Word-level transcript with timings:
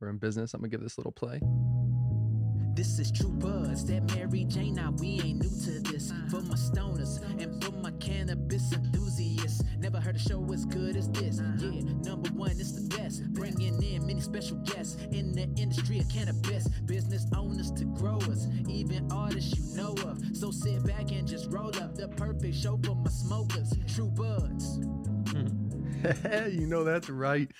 we're 0.00 0.08
in 0.08 0.18
business. 0.18 0.54
I'm 0.54 0.60
gonna 0.60 0.68
give 0.68 0.80
this 0.80 0.98
little 0.98 1.12
play. 1.12 1.40
This 2.76 2.98
is 2.98 3.10
True 3.10 3.30
Buds, 3.30 3.86
that 3.86 4.14
Mary 4.14 4.44
Jane. 4.44 4.74
Now 4.74 4.90
we 4.98 5.18
ain't 5.22 5.40
new 5.40 5.48
to 5.48 5.80
this. 5.90 6.12
For 6.30 6.42
my 6.42 6.56
stoners 6.56 7.22
and 7.40 7.64
for 7.64 7.72
my 7.72 7.90
cannabis 7.92 8.70
enthusiasts, 8.70 9.62
never 9.78 9.98
heard 9.98 10.16
a 10.16 10.18
show 10.18 10.46
as 10.52 10.66
good 10.66 10.94
as 10.94 11.08
this. 11.12 11.40
Yeah, 11.58 11.80
number 12.04 12.28
one, 12.30 12.50
it's 12.50 12.72
the 12.72 12.86
best. 12.94 13.32
Bringing 13.32 13.82
in 13.82 14.06
many 14.06 14.20
special 14.20 14.58
guests 14.58 15.02
in 15.10 15.32
the 15.32 15.48
industry 15.56 16.00
of 16.00 16.08
cannabis, 16.10 16.68
business 16.84 17.24
owners 17.34 17.70
to 17.72 17.86
growers, 17.86 18.46
even 18.68 19.10
artists 19.10 19.58
you 19.58 19.74
know 19.74 19.94
of. 20.04 20.20
So 20.36 20.50
sit 20.50 20.84
back 20.84 21.12
and 21.12 21.26
just 21.26 21.50
roll 21.50 21.74
up 21.78 21.94
the 21.94 22.08
perfect 22.08 22.56
show 22.56 22.78
for 22.84 22.94
my 22.94 23.08
smokers. 23.08 23.72
True 23.86 24.10
buds. 24.10 24.80
you 26.52 26.66
know 26.66 26.84
that's 26.84 27.08
right. 27.08 27.50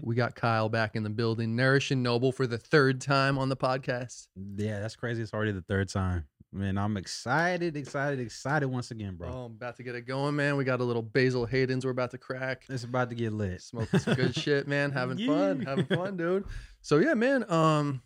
We 0.00 0.14
got 0.14 0.34
Kyle 0.34 0.68
back 0.68 0.94
in 0.94 1.02
the 1.02 1.10
building, 1.10 1.56
Nourishing 1.56 2.02
Noble 2.02 2.30
for 2.30 2.46
the 2.46 2.58
third 2.58 3.00
time 3.00 3.36
on 3.36 3.48
the 3.48 3.56
podcast. 3.56 4.28
Yeah, 4.56 4.80
that's 4.80 4.94
crazy. 4.94 5.22
It's 5.22 5.34
already 5.34 5.52
the 5.52 5.62
third 5.62 5.88
time. 5.88 6.26
Man, 6.52 6.76
I'm 6.76 6.98
excited, 6.98 7.76
excited, 7.76 8.20
excited 8.20 8.68
once 8.68 8.90
again, 8.90 9.16
bro. 9.16 9.28
Oh, 9.28 9.44
I'm 9.46 9.52
about 9.52 9.76
to 9.78 9.82
get 9.82 9.94
it 9.94 10.02
going, 10.02 10.36
man. 10.36 10.56
We 10.56 10.64
got 10.64 10.80
a 10.80 10.84
little 10.84 11.02
Basil 11.02 11.46
Hayden's 11.46 11.84
we're 11.86 11.92
about 11.92 12.10
to 12.10 12.18
crack. 12.18 12.64
It's 12.68 12.84
about 12.84 13.08
to 13.08 13.16
get 13.16 13.32
lit. 13.32 13.62
Smoking 13.62 13.98
some 13.98 14.14
good 14.14 14.34
shit, 14.36 14.68
man. 14.68 14.90
Having 14.90 15.18
fun, 15.26 15.62
having 15.62 15.86
fun, 15.86 16.16
dude. 16.18 16.44
So 16.82 16.98
yeah, 16.98 17.14
man. 17.14 17.50
Um, 17.50 18.02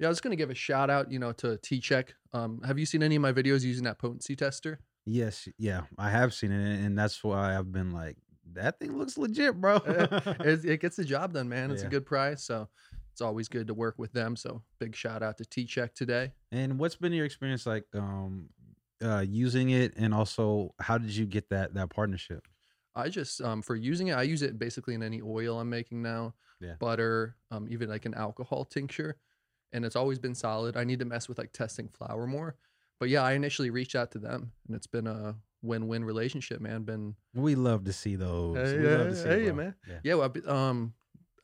yeah, 0.00 0.08
I 0.08 0.10
was 0.10 0.20
gonna 0.20 0.34
give 0.34 0.50
a 0.50 0.54
shout 0.54 0.90
out, 0.90 1.12
you 1.12 1.20
know, 1.20 1.32
to 1.34 1.58
tCheck. 1.58 2.08
Um, 2.32 2.60
have 2.66 2.80
you 2.80 2.86
seen 2.86 3.04
any 3.04 3.14
of 3.14 3.22
my 3.22 3.32
videos 3.32 3.62
using 3.62 3.84
that 3.84 3.98
potency 4.00 4.34
tester? 4.34 4.80
Yes, 5.06 5.48
yeah, 5.56 5.82
I 5.96 6.10
have 6.10 6.34
seen 6.34 6.50
it, 6.50 6.84
and 6.84 6.98
that's 6.98 7.22
why 7.22 7.56
I've 7.56 7.70
been 7.70 7.92
like, 7.92 8.16
that 8.52 8.78
thing 8.78 8.96
looks 8.96 9.16
legit, 9.16 9.60
bro. 9.60 9.76
it, 9.86 10.64
it 10.64 10.80
gets 10.80 10.96
the 10.96 11.04
job 11.04 11.32
done, 11.32 11.48
man. 11.48 11.70
It's 11.70 11.82
a 11.82 11.88
good 11.88 12.06
price, 12.06 12.42
so 12.42 12.68
it's 13.12 13.20
always 13.20 13.48
good 13.48 13.66
to 13.68 13.74
work 13.74 13.94
with 13.98 14.12
them. 14.12 14.36
So 14.36 14.62
big 14.78 14.94
shout 14.94 15.22
out 15.22 15.38
to 15.38 15.44
tCheck 15.44 15.94
today. 15.94 16.32
and 16.50 16.78
what's 16.78 16.96
been 16.96 17.12
your 17.12 17.26
experience 17.26 17.66
like 17.66 17.84
um 17.94 18.48
uh 19.02 19.24
using 19.26 19.70
it, 19.70 19.94
and 19.96 20.14
also 20.14 20.74
how 20.80 20.98
did 20.98 21.10
you 21.10 21.26
get 21.26 21.50
that 21.50 21.74
that 21.74 21.90
partnership? 21.90 22.46
I 22.94 23.08
just 23.08 23.40
um 23.40 23.62
for 23.62 23.76
using 23.76 24.08
it, 24.08 24.12
I 24.12 24.22
use 24.22 24.42
it 24.42 24.58
basically 24.58 24.94
in 24.94 25.02
any 25.02 25.20
oil 25.22 25.58
I'm 25.58 25.70
making 25.70 26.02
now. 26.02 26.34
Yeah. 26.60 26.74
Butter, 26.78 27.36
um, 27.50 27.66
even 27.70 27.88
like 27.88 28.06
an 28.06 28.14
alcohol 28.14 28.64
tincture. 28.64 29.16
And 29.72 29.84
it's 29.84 29.96
always 29.96 30.18
been 30.18 30.34
solid. 30.34 30.76
I 30.76 30.84
need 30.84 31.00
to 31.00 31.04
mess 31.04 31.28
with 31.28 31.38
like 31.38 31.52
testing 31.52 31.88
flour 31.88 32.26
more. 32.26 32.56
But 33.00 33.08
yeah, 33.08 33.22
I 33.22 33.32
initially 33.32 33.70
reached 33.70 33.96
out 33.96 34.12
to 34.12 34.18
them 34.18 34.52
and 34.66 34.76
it's 34.76 34.86
been 34.86 35.08
a 35.08 35.34
win-win 35.62 36.04
relationship, 36.04 36.60
man. 36.60 36.82
Been 36.82 37.14
We 37.34 37.54
love 37.54 37.84
to 37.84 37.92
see 37.92 38.16
those. 38.16 38.56
Hey, 38.72 38.78
we 38.78 38.88
love 38.88 39.08
to 39.10 39.16
see 39.16 39.28
it, 39.28 39.38
hey, 39.38 39.44
bro. 39.46 39.54
man. 39.54 39.74
Yeah. 39.88 39.98
yeah, 40.04 40.14
well, 40.14 40.32
I've 40.34 40.48
um 40.48 40.94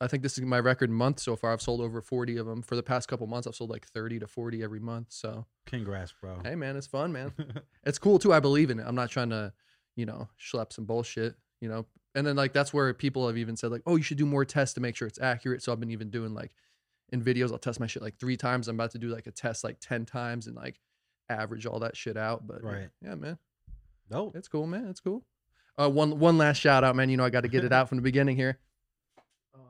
I 0.01 0.07
think 0.07 0.23
this 0.23 0.37
is 0.37 0.45
my 0.45 0.59
record 0.61 0.89
month 0.89 1.19
so 1.19 1.35
far. 1.35 1.51
I've 1.51 1.61
sold 1.61 1.81
over 1.81 2.01
40 2.01 2.37
of 2.37 2.45
them. 2.45 2.61
For 2.61 2.77
the 2.77 2.83
past 2.83 3.09
couple 3.09 3.27
months, 3.27 3.47
I've 3.47 3.55
sold 3.55 3.69
like 3.69 3.85
30 3.85 4.19
to 4.19 4.27
40 4.27 4.63
every 4.63 4.79
month. 4.79 5.07
So, 5.09 5.45
Congrats, 5.65 6.13
bro. 6.21 6.39
hey 6.43 6.55
man, 6.55 6.77
it's 6.77 6.87
fun, 6.87 7.11
man. 7.11 7.33
it's 7.83 7.99
cool 7.99 8.17
too. 8.19 8.31
I 8.33 8.39
believe 8.39 8.69
in 8.69 8.79
it. 8.79 8.85
I'm 8.87 8.95
not 8.95 9.09
trying 9.09 9.29
to, 9.31 9.51
you 9.97 10.05
know, 10.05 10.29
schlep 10.39 10.71
some 10.73 10.85
bullshit, 10.85 11.35
you 11.61 11.67
know. 11.69 11.85
And 12.15 12.25
then 12.25 12.35
like 12.35 12.53
that's 12.53 12.73
where 12.73 12.93
people 12.93 13.27
have 13.27 13.37
even 13.37 13.55
said 13.55 13.71
like, 13.71 13.81
oh, 13.85 13.95
you 13.97 14.03
should 14.03 14.17
do 14.17 14.25
more 14.25 14.45
tests 14.45 14.73
to 14.75 14.81
make 14.81 14.95
sure 14.95 15.07
it's 15.07 15.19
accurate. 15.21 15.61
So 15.61 15.71
I've 15.71 15.79
been 15.79 15.91
even 15.91 16.09
doing 16.09 16.33
like 16.33 16.51
in 17.11 17.21
videos, 17.21 17.51
I'll 17.51 17.57
test 17.57 17.79
my 17.79 17.87
shit 17.87 18.01
like 18.01 18.17
three 18.17 18.37
times. 18.37 18.67
I'm 18.67 18.75
about 18.77 18.91
to 18.91 18.99
do 18.99 19.09
like 19.09 19.27
a 19.27 19.31
test 19.31 19.63
like 19.63 19.79
ten 19.81 20.05
times 20.05 20.47
and 20.47 20.55
like 20.55 20.79
average 21.29 21.65
all 21.65 21.79
that 21.79 21.97
shit 21.97 22.15
out. 22.17 22.47
But 22.47 22.63
Right. 22.63 22.89
yeah, 23.03 23.15
man, 23.15 23.37
Dope. 24.09 24.35
it's 24.35 24.47
cool, 24.47 24.67
man. 24.67 24.87
It's 24.87 24.99
cool. 24.99 25.23
Uh, 25.77 25.89
one 25.89 26.19
one 26.19 26.37
last 26.37 26.57
shout 26.57 26.83
out, 26.83 26.95
man. 26.95 27.09
You 27.09 27.17
know 27.17 27.23
I 27.25 27.29
got 27.29 27.41
to 27.41 27.47
get 27.47 27.63
it 27.63 27.71
out 27.73 27.87
from 27.89 27.97
the 27.97 28.01
beginning 28.01 28.35
here. 28.35 28.59
Um, 29.55 29.61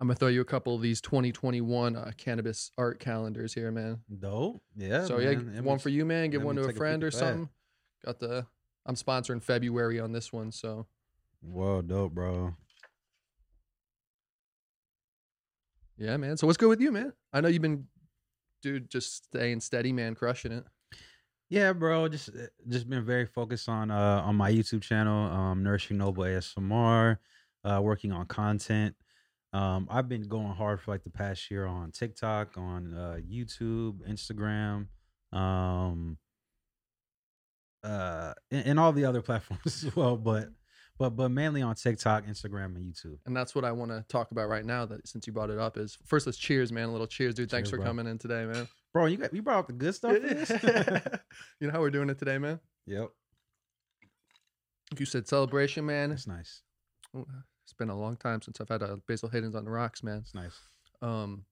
I'm 0.00 0.08
gonna 0.08 0.16
throw 0.16 0.28
you 0.28 0.40
a 0.40 0.44
couple 0.44 0.74
of 0.74 0.82
these 0.82 1.00
2021 1.00 1.94
uh, 1.96 2.10
cannabis 2.16 2.72
art 2.78 2.98
calendars 3.00 3.54
here, 3.54 3.70
man 3.70 4.00
Dope. 4.18 4.62
Yeah. 4.76 5.04
so 5.04 5.18
yeah, 5.18 5.34
man. 5.34 5.64
One 5.64 5.78
for 5.78 5.88
you, 5.90 6.04
man. 6.04 6.30
Give 6.30 6.42
one 6.42 6.56
to 6.56 6.62
a 6.62 6.66
take 6.66 6.76
a 6.76 6.78
friend 6.78 7.04
or 7.04 7.10
something. 7.10 7.48
Got 8.04 8.18
the. 8.18 8.46
I'm 8.86 8.96
sponsoring 8.96 9.42
February 9.42 10.00
on 10.00 10.12
this 10.12 10.32
one, 10.32 10.50
so 10.52 10.86
Whoa, 11.42 11.82
dope, 11.82 12.12
bro. 12.12 12.54
yeah, 15.96 16.16
man. 16.16 16.36
So 16.38 16.46
what's 16.46 16.56
good 16.56 16.68
with 16.70 16.80
you, 16.80 16.90
man? 16.90 17.12
I 17.32 17.40
know 17.40 17.48
you've 17.48 17.62
been, 17.62 17.86
dude, 18.62 18.90
just 18.90 19.24
staying 19.26 19.60
steady, 19.60 19.92
man, 19.92 20.14
crushing 20.14 20.50
it. 20.52 20.64
Yeah, 21.50 21.72
bro. 21.72 22.08
Just 22.08 22.28
uh, 22.28 22.46
just 22.68 22.88
been 22.88 23.04
very 23.04 23.26
focused 23.26 23.68
on 23.68 23.90
uh 23.90 24.22
on 24.24 24.36
my 24.36 24.50
YouTube 24.50 24.82
channel, 24.82 25.30
um, 25.32 25.64
Nourishing 25.64 25.98
Noble 25.98 26.22
ASMR, 26.22 27.18
uh, 27.64 27.80
working 27.82 28.12
on 28.12 28.26
content. 28.26 28.94
Um, 29.52 29.88
I've 29.90 30.08
been 30.08 30.22
going 30.28 30.52
hard 30.52 30.80
for 30.80 30.92
like 30.92 31.02
the 31.02 31.10
past 31.10 31.50
year 31.50 31.66
on 31.66 31.90
TikTok, 31.90 32.56
on 32.56 32.94
uh, 32.94 33.16
YouTube, 33.28 33.98
Instagram, 34.08 34.86
um, 35.36 36.18
uh, 37.82 38.32
and, 38.52 38.66
and 38.66 38.80
all 38.80 38.92
the 38.92 39.04
other 39.04 39.20
platforms 39.22 39.84
as 39.84 39.96
well. 39.96 40.16
But 40.16 40.50
but 41.00 41.16
but 41.16 41.30
mainly 41.30 41.62
on 41.62 41.74
TikTok, 41.74 42.26
Instagram, 42.26 42.76
and 42.76 42.94
YouTube. 42.94 43.18
And 43.26 43.36
that's 43.36 43.56
what 43.56 43.64
I 43.64 43.72
want 43.72 43.90
to 43.90 44.04
talk 44.08 44.30
about 44.30 44.48
right 44.48 44.64
now. 44.64 44.86
That 44.86 45.08
since 45.08 45.26
you 45.26 45.32
brought 45.32 45.50
it 45.50 45.58
up, 45.58 45.76
is 45.76 45.98
first 46.06 46.26
let's 46.26 46.38
cheers, 46.38 46.70
man. 46.70 46.90
A 46.90 46.92
little 46.92 47.08
cheers, 47.08 47.34
dude. 47.34 47.50
Thanks 47.50 47.70
Cheers, 47.70 47.78
for 47.78 47.82
bro. 47.82 47.86
coming 47.86 48.06
in 48.06 48.18
today, 48.18 48.44
man. 48.44 48.68
Bro, 48.92 49.06
you 49.06 49.16
got 49.18 49.32
you 49.34 49.42
brought 49.42 49.58
up 49.60 49.66
the 49.68 49.72
good 49.72 49.94
stuff. 49.94 50.16
You 51.60 51.66
know 51.66 51.72
how 51.72 51.80
we're 51.80 51.90
doing 51.90 52.08
it 52.10 52.18
today, 52.18 52.38
man. 52.38 52.58
yep, 52.86 53.10
You 54.98 55.04
said 55.06 55.28
celebration, 55.28 55.86
man. 55.86 56.10
It's 56.10 56.26
nice. 56.26 56.62
It's 57.14 57.72
been 57.78 57.90
a 57.90 57.98
long 57.98 58.16
time 58.16 58.42
since 58.42 58.60
I've 58.60 58.68
had 58.68 58.82
a 58.82 58.96
Basil 59.06 59.28
Hayden's 59.28 59.54
on 59.54 59.64
the 59.64 59.70
rocks, 59.70 60.02
man. 60.02 60.18
It's 60.18 60.34
nice. 60.34 60.58
Um, 61.02 61.44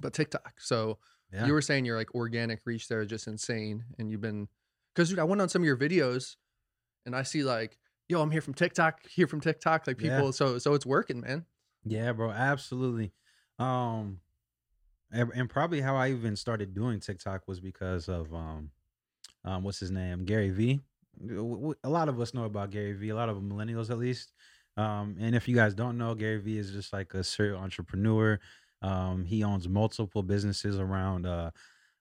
but 0.00 0.12
TikTok. 0.14 0.54
So 0.60 0.98
Yeah. 1.32 1.46
you 1.46 1.52
were 1.52 1.60
saying 1.60 1.84
your 1.84 1.96
like 1.96 2.14
organic 2.14 2.60
reach 2.64 2.88
there 2.88 3.02
is 3.02 3.08
just 3.08 3.26
insane, 3.26 3.84
and 3.98 4.10
you've 4.10 4.20
been 4.20 4.48
because 4.94 5.10
dude, 5.10 5.18
I 5.18 5.24
went 5.24 5.40
on 5.42 5.48
some 5.48 5.62
of 5.62 5.66
your 5.66 5.76
videos, 5.76 6.36
and 7.04 7.14
I 7.14 7.22
see 7.22 7.42
like, 7.44 7.78
yo, 8.08 8.22
I'm 8.22 8.30
here 8.30 8.40
from 8.40 8.54
TikTok, 8.54 9.06
here 9.08 9.26
from 9.26 9.40
TikTok, 9.40 9.86
like 9.86 10.00
Yeah. 10.00 10.16
people. 10.16 10.32
So 10.32 10.58
so 10.58 10.74
it's 10.74 10.86
working, 10.86 11.20
man. 11.20 11.44
Yeah, 11.84 12.12
bro, 12.12 12.30
absolutely. 12.30 13.12
Um 13.58 14.20
and, 15.12 15.48
probably 15.50 15.80
how 15.80 15.96
I 15.96 16.10
even 16.10 16.36
started 16.36 16.74
doing 16.74 17.00
TikTok 17.00 17.42
was 17.46 17.60
because 17.60 18.08
of 18.08 18.32
um 18.34 18.70
um 19.44 19.62
what's 19.62 19.80
his 19.80 19.90
name? 19.90 20.24
Gary 20.24 20.50
V. 20.50 20.80
A 21.82 21.88
lot 21.88 22.08
of 22.08 22.20
us 22.20 22.34
know 22.34 22.44
about 22.44 22.70
Gary 22.70 22.92
V, 22.92 23.08
a 23.08 23.14
lot 23.14 23.28
of 23.28 23.38
millennials 23.38 23.90
at 23.90 23.98
least. 23.98 24.32
Um 24.76 25.16
and 25.20 25.34
if 25.34 25.48
you 25.48 25.54
guys 25.54 25.74
don't 25.74 25.98
know, 25.98 26.14
Gary 26.14 26.38
V 26.38 26.58
is 26.58 26.72
just 26.72 26.92
like 26.92 27.14
a 27.14 27.24
serial 27.24 27.58
entrepreneur. 27.60 28.38
Um 28.82 29.24
he 29.24 29.42
owns 29.42 29.68
multiple 29.68 30.22
businesses 30.22 30.78
around 30.78 31.26
uh 31.26 31.50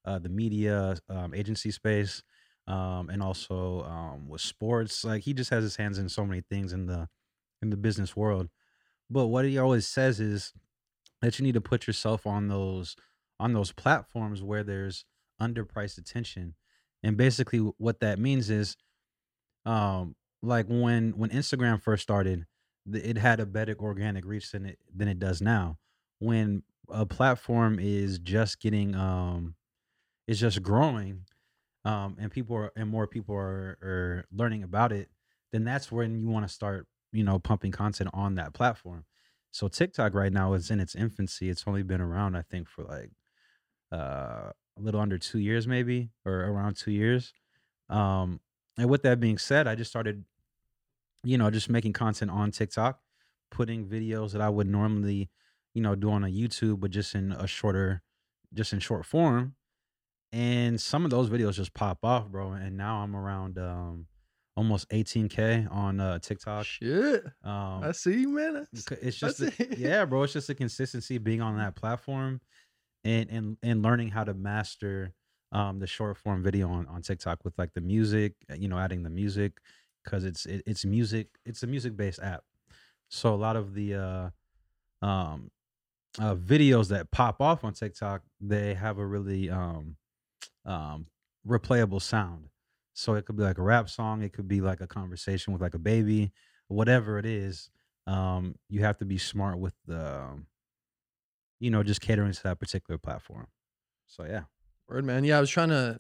uh 0.05 0.19
the 0.19 0.29
media 0.29 0.97
um 1.09 1.33
agency 1.33 1.71
space 1.71 2.23
um 2.67 3.09
and 3.09 3.23
also 3.23 3.83
um 3.83 4.27
with 4.29 4.41
sports. 4.41 5.03
Like 5.03 5.23
he 5.23 5.33
just 5.33 5.49
has 5.49 5.63
his 5.63 5.75
hands 5.75 5.97
in 5.97 6.09
so 6.09 6.25
many 6.25 6.41
things 6.41 6.73
in 6.73 6.85
the 6.85 7.07
in 7.61 7.69
the 7.69 7.77
business 7.77 8.15
world. 8.15 8.49
But 9.09 9.27
what 9.27 9.45
he 9.45 9.57
always 9.57 9.87
says 9.87 10.19
is 10.19 10.53
that 11.21 11.39
you 11.39 11.43
need 11.43 11.53
to 11.53 11.61
put 11.61 11.87
yourself 11.87 12.27
on 12.27 12.47
those 12.47 12.95
on 13.39 13.53
those 13.53 13.71
platforms 13.71 14.41
where 14.41 14.63
there's 14.63 15.05
underpriced 15.41 15.97
attention. 15.97 16.55
And 17.03 17.17
basically 17.17 17.59
what 17.77 17.99
that 17.99 18.19
means 18.19 18.49
is 18.49 18.75
um 19.65 20.15
like 20.41 20.67
when 20.67 21.11
when 21.17 21.29
Instagram 21.29 21.81
first 21.81 22.03
started, 22.03 22.45
it 22.91 23.17
had 23.17 23.39
a 23.39 23.45
better 23.45 23.75
organic 23.79 24.25
reach 24.25 24.51
than 24.51 24.65
it 24.65 24.79
than 24.95 25.07
it 25.07 25.19
does 25.19 25.41
now. 25.41 25.77
When 26.19 26.63
a 26.89 27.05
platform 27.05 27.79
is 27.79 28.19
just 28.19 28.59
getting 28.59 28.95
um 28.95 29.55
is 30.27 30.39
just 30.39 30.63
growing 30.63 31.23
um 31.85 32.17
and 32.19 32.31
people 32.31 32.55
are 32.55 32.71
and 32.75 32.89
more 32.89 33.07
people 33.07 33.35
are 33.35 33.77
are 33.81 34.25
learning 34.31 34.63
about 34.63 34.91
it, 34.91 35.09
then 35.51 35.63
that's 35.65 35.91
when 35.91 36.19
you 36.21 36.29
want 36.29 36.47
to 36.47 36.53
start, 36.53 36.87
you 37.11 37.23
know, 37.23 37.39
pumping 37.39 37.71
content 37.71 38.09
on 38.13 38.35
that 38.35 38.53
platform. 38.53 39.05
So 39.51 39.67
TikTok 39.67 40.13
right 40.13 40.31
now 40.31 40.53
is 40.53 40.69
in 40.69 40.79
its 40.79 40.95
infancy. 40.95 41.49
It's 41.49 41.63
only 41.67 41.83
been 41.83 42.01
around, 42.01 42.35
I 42.35 42.41
think, 42.41 42.69
for 42.69 42.83
like 42.83 43.11
uh, 43.91 44.51
a 44.51 44.79
little 44.79 45.01
under 45.01 45.17
two 45.17 45.39
years, 45.39 45.67
maybe, 45.67 46.09
or 46.25 46.33
around 46.33 46.75
two 46.77 46.91
years. 46.91 47.33
Um, 47.89 48.39
and 48.77 48.89
with 48.89 49.03
that 49.03 49.19
being 49.19 49.37
said, 49.37 49.67
I 49.67 49.75
just 49.75 49.89
started, 49.89 50.23
you 51.23 51.37
know, 51.37 51.49
just 51.49 51.69
making 51.69 51.93
content 51.93 52.29
on 52.29 52.51
TikTok, 52.51 52.99
putting 53.49 53.85
videos 53.85 54.33
that 54.33 54.41
I 54.41 54.49
would 54.49 54.67
normally, 54.67 55.29
you 55.73 55.81
know, 55.81 55.95
do 55.95 56.11
on 56.11 56.23
a 56.23 56.27
YouTube, 56.27 56.79
but 56.79 56.91
just 56.91 57.15
in 57.15 57.31
a 57.31 57.47
shorter, 57.47 58.01
just 58.53 58.73
in 58.73 58.79
short 58.79 59.05
form. 59.05 59.55
And 60.31 60.79
some 60.79 61.05
of 61.05 61.11
those 61.11 61.29
videos 61.29 61.53
just 61.53 61.73
pop 61.73 61.99
off, 62.03 62.27
bro. 62.27 62.51
And 62.51 62.77
now 62.77 62.97
I'm 62.97 63.15
around 63.15 63.57
um 63.57 64.07
almost 64.57 64.89
18k 64.89 65.67
on 65.71 65.99
uh 66.01 66.19
TikTok. 66.19 66.65
Shit, 66.65 67.23
Um, 67.43 67.83
I 67.83 67.91
see 67.93 68.21
you, 68.21 68.29
man. 68.29 68.67
It's 68.73 69.17
just 69.17 69.37
the- 69.37 69.75
yeah 69.77 70.03
bro 70.03 70.23
it's 70.23 70.33
just 70.37 70.47
the 70.47 70.55
consistency 70.55 71.17
being 71.17 71.41
on 71.41 71.57
that 71.57 71.75
platform 71.75 72.41
and 73.05 73.29
and 73.29 73.57
and 73.63 73.81
learning 73.81 74.09
how 74.09 74.23
to 74.25 74.33
master 74.33 75.13
um 75.53 75.79
the 75.79 75.87
short 75.87 76.17
form 76.17 76.43
video 76.43 76.67
on 76.67 76.87
on 76.87 77.01
tiktok 77.01 77.39
with 77.45 77.53
like 77.57 77.73
the 77.73 77.79
music 77.79 78.33
uh, 78.51 78.55
you 78.55 78.67
know 78.67 78.77
adding 78.77 79.03
the 79.03 79.09
music 79.09 79.53
because 80.03 80.25
it's 80.25 80.45
it, 80.45 80.61
it's 80.65 80.83
music 80.83 81.27
it's 81.45 81.63
a 81.63 81.67
music 81.67 81.95
based 81.95 82.19
app 82.21 82.43
so 83.09 83.33
a 83.33 83.35
lot 83.35 83.55
of 83.55 83.73
the 83.73 83.93
uh 83.95 84.29
um 85.05 85.49
uh, 86.19 86.33
videos 86.35 86.89
that 86.89 87.11
pop 87.11 87.39
off 87.41 87.63
on 87.63 87.73
TikTok, 87.73 88.23
they 88.41 88.73
have 88.73 88.97
a 88.97 89.05
really 89.05 89.51
um, 89.51 89.97
um, 90.65 91.05
replayable 91.47 92.01
sound. 92.01 92.49
So 92.97 93.13
it 93.13 93.25
could 93.27 93.37
be 93.37 93.43
like 93.43 93.59
a 93.59 93.61
rap 93.61 93.89
song, 93.91 94.23
it 94.23 94.33
could 94.33 94.47
be 94.47 94.59
like 94.59 94.81
a 94.81 94.87
conversation 94.87 95.53
with 95.53 95.61
like 95.61 95.75
a 95.75 95.79
baby, 95.79 96.31
whatever 96.67 97.19
it 97.19 97.27
is. 97.27 97.69
Um, 98.07 98.55
you 98.69 98.81
have 98.81 98.97
to 98.97 99.05
be 99.05 99.19
smart 99.19 99.59
with 99.59 99.75
the, 99.85 100.21
um, 100.21 100.47
you 101.59 101.69
know, 101.69 101.83
just 101.83 102.01
catering 102.01 102.31
to 102.31 102.43
that 102.43 102.59
particular 102.59 102.97
platform. 102.97 103.49
So 104.07 104.23
yeah, 104.25 104.43
Word, 104.89 105.05
man. 105.05 105.23
Yeah, 105.23 105.37
I 105.37 105.41
was 105.41 105.49
trying 105.49 105.69
to. 105.69 105.99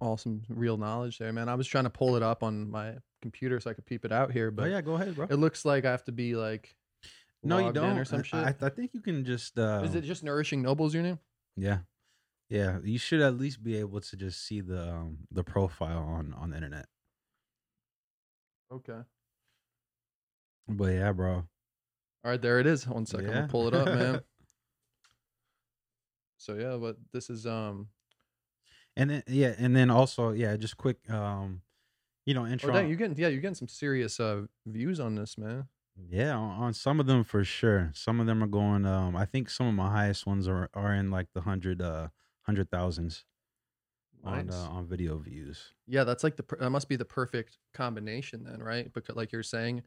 Awesome, 0.00 0.42
real 0.48 0.76
knowledge 0.76 1.18
there, 1.18 1.32
man. 1.32 1.48
I 1.48 1.54
was 1.54 1.66
trying 1.66 1.84
to 1.84 1.90
pull 1.90 2.16
it 2.16 2.22
up 2.22 2.42
on 2.42 2.68
my 2.70 2.94
computer 3.20 3.58
so 3.60 3.70
I 3.70 3.74
could 3.74 3.84
peep 3.86 4.04
it 4.04 4.12
out 4.12 4.32
here, 4.32 4.50
but 4.50 4.62
but 4.62 4.70
yeah, 4.70 4.80
go 4.80 4.94
ahead, 4.94 5.14
bro. 5.14 5.26
it 5.28 5.36
looks 5.36 5.64
like 5.64 5.84
I 5.84 5.90
have 5.92 6.04
to 6.04 6.12
be 6.12 6.34
like. 6.34 6.74
No, 7.44 7.58
you 7.58 7.72
don't. 7.72 7.96
or 7.96 8.04
some 8.04 8.22
shit. 8.24 8.40
I, 8.40 8.54
I 8.60 8.68
think 8.70 8.90
you 8.92 9.00
can 9.00 9.24
just. 9.24 9.56
Uh, 9.58 9.82
Is 9.84 9.94
it 9.94 10.02
just 10.02 10.24
nourishing 10.24 10.62
nobles 10.62 10.94
your 10.94 11.02
name? 11.04 11.18
Yeah, 11.56 11.78
yeah. 12.48 12.78
You 12.82 12.98
should 12.98 13.20
at 13.20 13.36
least 13.36 13.62
be 13.62 13.76
able 13.76 14.00
to 14.00 14.16
just 14.16 14.44
see 14.46 14.60
the 14.60 14.90
um, 14.92 15.18
the 15.30 15.44
profile 15.44 15.98
on 16.02 16.34
on 16.34 16.50
the 16.50 16.56
internet. 16.56 16.86
Okay. 18.70 19.00
But 20.68 20.92
yeah, 20.92 21.12
bro. 21.12 21.34
All 22.24 22.30
right, 22.32 22.40
there 22.40 22.58
it 22.60 22.66
is. 22.66 22.86
One 22.86 23.06
second, 23.06 23.26
I'm 23.28 23.32
Yeah. 23.32 23.38
gonna 23.40 23.48
pull 23.48 23.68
it 23.68 23.74
up, 23.74 23.86
man. 23.86 24.20
so 26.36 26.54
yeah, 26.54 26.76
but 26.76 26.96
this 27.12 27.30
is 27.30 27.46
um. 27.46 27.88
And 28.96 29.10
then 29.10 29.22
yeah, 29.28 29.54
and 29.58 29.74
then 29.76 29.90
also 29.90 30.32
yeah, 30.32 30.56
just 30.56 30.76
quick 30.76 30.98
um, 31.10 31.62
you 32.26 32.34
know, 32.34 32.44
intro. 32.46 32.70
Oh 32.70 32.72
intro. 32.72 32.80
dang, 32.82 32.90
you 32.90 32.96
getting 32.96 33.16
yeah, 33.16 33.28
you're 33.28 33.40
getting 33.40 33.54
some 33.54 33.68
serious 33.68 34.18
uh 34.20 34.42
views 34.66 35.00
on 35.00 35.14
this, 35.14 35.38
man. 35.38 35.68
yeah, 36.10 36.36
on, 36.36 36.62
on 36.64 36.74
some 36.74 37.00
of 37.00 37.06
them 37.06 37.24
for 37.24 37.44
sure. 37.44 37.90
Some 37.94 38.20
of 38.20 38.26
them 38.26 38.42
are 38.42 38.46
going. 38.48 38.84
Um, 38.84 39.16
I 39.16 39.24
think 39.24 39.48
some 39.50 39.66
of 39.68 39.74
my 39.74 39.90
highest 39.90 40.26
ones 40.26 40.46
are 40.48 40.68
are 40.74 40.92
in 40.94 41.10
like 41.10 41.28
the 41.32 41.42
hundred 41.42 41.80
uh 41.80 42.08
hundred 42.48 42.70
thousands 42.70 43.24
on 44.24 44.48
uh, 44.48 44.68
on 44.70 44.86
video 44.86 45.18
views. 45.18 45.74
Yeah, 45.86 46.04
that's 46.04 46.24
like 46.24 46.36
the 46.36 46.42
per- 46.42 46.56
that 46.56 46.70
must 46.70 46.88
be 46.88 46.96
the 46.96 47.04
perfect 47.04 47.58
combination 47.74 48.42
then, 48.42 48.62
right? 48.62 48.90
Because 48.92 49.16
like 49.16 49.32
you're 49.32 49.42
saying, 49.42 49.82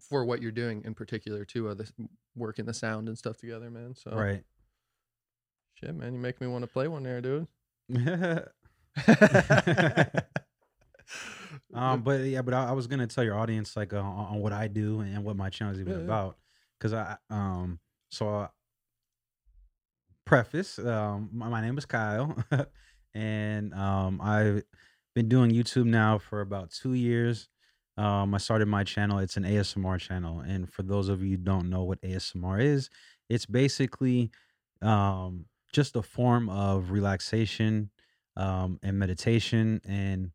for 0.00 0.24
what 0.24 0.40
you're 0.40 0.52
doing 0.52 0.82
in 0.84 0.94
particular 0.94 1.44
too, 1.44 1.68
uh, 1.68 1.74
this 1.74 1.92
working 2.36 2.64
the 2.64 2.72
sound 2.74 3.08
and 3.08 3.18
stuff 3.18 3.36
together, 3.36 3.70
man. 3.70 3.96
So 3.96 4.12
Right. 4.12 4.44
shit, 5.74 5.94
man, 5.96 6.14
you 6.14 6.20
make 6.20 6.40
me 6.40 6.46
want 6.46 6.62
to 6.62 6.68
play 6.68 6.86
one 6.86 7.02
there, 7.02 7.20
dude. 7.20 7.48
Um, 11.74 12.02
but 12.02 12.20
yeah, 12.20 12.42
but 12.42 12.54
I, 12.54 12.68
I 12.70 12.72
was 12.72 12.86
gonna 12.86 13.06
tell 13.06 13.24
your 13.24 13.36
audience 13.36 13.76
like 13.76 13.92
uh, 13.92 13.98
on, 13.98 14.26
on 14.26 14.40
what 14.40 14.52
I 14.52 14.68
do 14.68 15.00
and 15.00 15.24
what 15.24 15.36
my 15.36 15.48
channel 15.50 15.72
is 15.74 15.80
even 15.80 15.92
Yeah, 15.92 15.98
yeah. 15.98 16.04
about, 16.04 16.38
because 16.78 16.92
I 16.92 17.16
um 17.30 17.78
so 18.10 18.28
uh, 18.28 18.48
preface 20.28 20.78
um 20.80 21.30
my, 21.32 21.48
my 21.48 21.62
name 21.62 21.78
is 21.78 21.86
Kyle, 21.86 22.36
and 23.14 23.72
um 23.72 24.20
I've 24.20 24.62
been 25.14 25.26
doing 25.26 25.50
YouTube 25.50 25.86
now 25.86 26.18
for 26.18 26.42
about 26.42 26.70
two 26.70 26.92
years. 26.92 27.48
Um, 27.96 28.34
I 28.34 28.38
started 28.38 28.68
my 28.68 28.84
channel. 28.84 29.18
It's 29.20 29.38
an 29.38 29.44
ASMR 29.44 29.98
channel, 29.98 30.40
and 30.40 30.70
for 30.70 30.82
those 30.82 31.08
of 31.08 31.22
you 31.22 31.38
don't 31.38 31.70
know 31.70 31.82
what 31.82 32.02
ASMR 32.02 32.62
is, 32.62 32.90
it's 33.30 33.46
basically 33.46 34.30
um 34.82 35.46
just 35.72 35.96
a 35.96 36.02
form 36.02 36.50
of 36.50 36.90
relaxation 36.90 37.90
um 38.36 38.78
and 38.82 38.98
meditation 38.98 39.80
and 39.88 40.30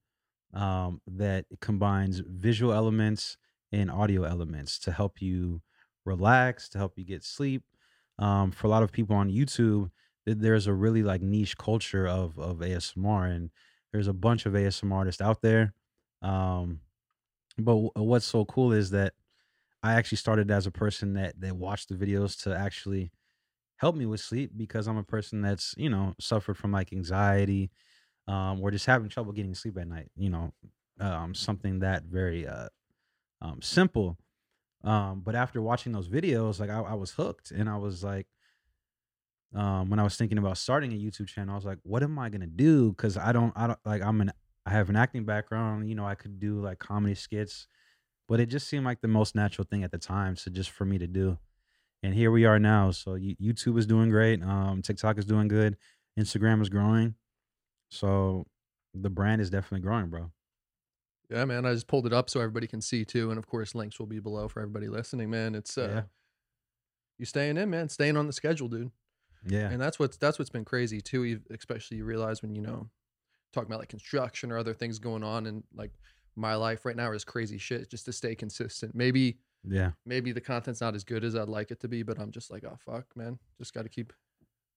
um, 0.55 1.01
that 1.07 1.45
combines 1.61 2.19
visual 2.25 2.73
elements 2.73 3.37
and 3.71 3.91
audio 3.91 4.23
elements 4.23 4.79
to 4.79 4.91
help 4.91 5.21
you 5.21 5.61
relax, 6.05 6.67
to 6.69 6.79
help 6.79 6.93
you 6.97 7.05
get 7.05 7.23
sleep. 7.23 7.63
Um, 8.19 8.51
for 8.51 8.67
a 8.67 8.69
lot 8.69 8.83
of 8.83 8.91
people 8.91 9.15
on 9.15 9.29
YouTube, 9.29 9.91
there's 10.25 10.67
a 10.67 10.73
really 10.73 11.03
like 11.03 11.21
niche 11.21 11.57
culture 11.57 12.07
of 12.07 12.37
of 12.39 12.61
ASMR, 12.61 13.25
and 13.27 13.51
there's 13.91 14.07
a 14.07 14.13
bunch 14.13 14.45
of 14.45 14.55
ASMR 14.55 14.99
artists 14.99 15.21
out 15.21 15.41
there. 15.41 15.73
Um, 16.21 16.81
but 17.57 17.73
w- 17.73 17.91
what's 17.95 18.25
so 18.25 18.45
cool 18.45 18.71
is 18.73 18.91
that 18.91 19.13
I 19.83 19.93
actually 19.93 20.17
started 20.17 20.51
as 20.51 20.67
a 20.67 20.71
person 20.71 21.13
that 21.15 21.39
that 21.41 21.57
watched 21.57 21.89
the 21.89 21.95
videos 21.95 22.41
to 22.43 22.55
actually 22.55 23.11
help 23.77 23.95
me 23.95 24.05
with 24.05 24.21
sleep 24.21 24.51
because 24.57 24.87
I'm 24.87 24.97
a 24.97 25.03
person 25.03 25.41
that's 25.41 25.75
you 25.77 25.89
know 25.89 26.15
suffered 26.19 26.57
from 26.57 26.71
like 26.71 26.93
anxiety, 26.93 27.71
um, 28.27 28.61
or 28.61 28.71
just 28.71 28.85
having 28.87 29.09
trouble 29.09 29.33
getting 29.33 29.55
sleep 29.55 29.77
at 29.77 29.87
night. 29.87 30.11
You 30.15 30.29
know, 30.31 30.53
um, 30.99 31.35
something 31.35 31.79
that 31.79 32.03
very 32.05 32.47
uh, 32.47 32.69
um, 33.41 33.61
simple. 33.61 34.17
Um, 34.83 35.21
but 35.21 35.35
after 35.35 35.61
watching 35.61 35.93
those 35.93 36.09
videos, 36.09 36.59
like 36.59 36.69
I, 36.69 36.79
I 36.81 36.93
was 36.93 37.11
hooked, 37.11 37.51
and 37.51 37.69
I 37.69 37.77
was 37.77 38.03
like, 38.03 38.27
um, 39.55 39.89
when 39.89 39.99
I 39.99 40.03
was 40.03 40.15
thinking 40.15 40.37
about 40.37 40.57
starting 40.57 40.91
a 40.91 40.95
YouTube 40.95 41.27
channel, 41.27 41.53
I 41.53 41.55
was 41.55 41.65
like, 41.65 41.77
what 41.83 42.03
am 42.03 42.17
I 42.19 42.29
gonna 42.29 42.47
do? 42.47 42.89
Because 42.91 43.17
I 43.17 43.31
don't, 43.31 43.53
I 43.55 43.67
don't 43.67 43.79
like 43.85 44.01
I'm 44.01 44.19
an, 44.21 44.31
I 44.65 44.71
have 44.71 44.89
an 44.89 44.95
acting 44.95 45.25
background. 45.25 45.87
You 45.89 45.95
know, 45.95 46.05
I 46.05 46.15
could 46.15 46.39
do 46.39 46.59
like 46.61 46.79
comedy 46.79 47.15
skits, 47.15 47.67
but 48.27 48.39
it 48.39 48.47
just 48.47 48.67
seemed 48.67 48.85
like 48.85 49.01
the 49.01 49.07
most 49.07 49.35
natural 49.35 49.67
thing 49.69 49.83
at 49.83 49.91
the 49.91 49.97
time. 49.97 50.35
So 50.35 50.51
just 50.51 50.71
for 50.71 50.85
me 50.85 50.97
to 50.97 51.07
do, 51.07 51.37
and 52.01 52.13
here 52.13 52.31
we 52.31 52.45
are 52.45 52.59
now. 52.59 52.91
So 52.91 53.11
YouTube 53.11 53.77
is 53.77 53.85
doing 53.85 54.09
great. 54.09 54.41
Um, 54.43 54.81
TikTok 54.81 55.17
is 55.17 55.25
doing 55.25 55.47
good. 55.47 55.77
Instagram 56.19 56.61
is 56.61 56.69
growing. 56.69 57.15
So 57.89 58.47
the 58.93 59.09
brand 59.09 59.41
is 59.41 59.49
definitely 59.49 59.81
growing, 59.81 60.07
bro. 60.07 60.31
Yeah, 61.29 61.45
man. 61.45 61.65
I 61.65 61.73
just 61.73 61.87
pulled 61.87 62.05
it 62.05 62.13
up 62.13 62.29
so 62.29 62.39
everybody 62.39 62.67
can 62.67 62.81
see 62.81 63.05
too, 63.05 63.29
and 63.29 63.37
of 63.37 63.47
course, 63.47 63.73
links 63.75 63.97
will 63.99 64.05
be 64.05 64.19
below 64.19 64.47
for 64.47 64.61
everybody 64.61 64.87
listening. 64.87 65.29
Man, 65.29 65.55
it's 65.55 65.77
uh, 65.77 65.89
Yeah. 65.93 66.01
you 67.17 67.25
staying 67.25 67.57
in, 67.57 67.69
man, 67.69 67.89
staying 67.89 68.17
on 68.17 68.27
the 68.27 68.33
schedule, 68.33 68.67
dude. 68.67 68.91
Yeah. 69.45 69.69
And 69.69 69.81
that's 69.81 69.99
what's 69.99 70.17
that's 70.17 70.37
what's 70.39 70.49
been 70.51 70.65
crazy 70.65 71.01
too. 71.01 71.39
Especially 71.49 71.97
you 71.97 72.05
realize 72.05 72.41
when 72.41 72.55
you 72.55 72.61
know 72.61 72.89
talking 73.53 73.67
about 73.67 73.79
like 73.79 73.89
construction 73.89 74.51
or 74.51 74.57
other 74.57 74.73
things 74.73 74.99
going 74.99 75.23
on, 75.23 75.45
and 75.47 75.63
like 75.75 75.91
my 76.35 76.55
life 76.55 76.85
right 76.85 76.95
now 76.95 77.11
is 77.11 77.23
crazy 77.23 77.57
shit. 77.57 77.89
Just 77.89 78.05
to 78.05 78.13
stay 78.13 78.35
consistent. 78.35 78.95
Maybe 78.95 79.37
yeah. 79.67 79.91
maybe 80.05 80.31
the 80.31 80.41
content's 80.41 80.81
not 80.81 80.95
as 80.95 81.03
good 81.03 81.23
as 81.23 81.35
I'd 81.35 81.49
like 81.49 81.71
it 81.71 81.79
to 81.81 81.87
be, 81.87 82.03
but 82.03 82.19
I'm 82.19 82.31
just 82.31 82.51
like, 82.51 82.63
oh 82.63 82.77
fuck, 82.85 83.05
man, 83.15 83.37
just 83.57 83.73
got 83.73 83.83
to 83.83 83.89
keep. 83.89 84.13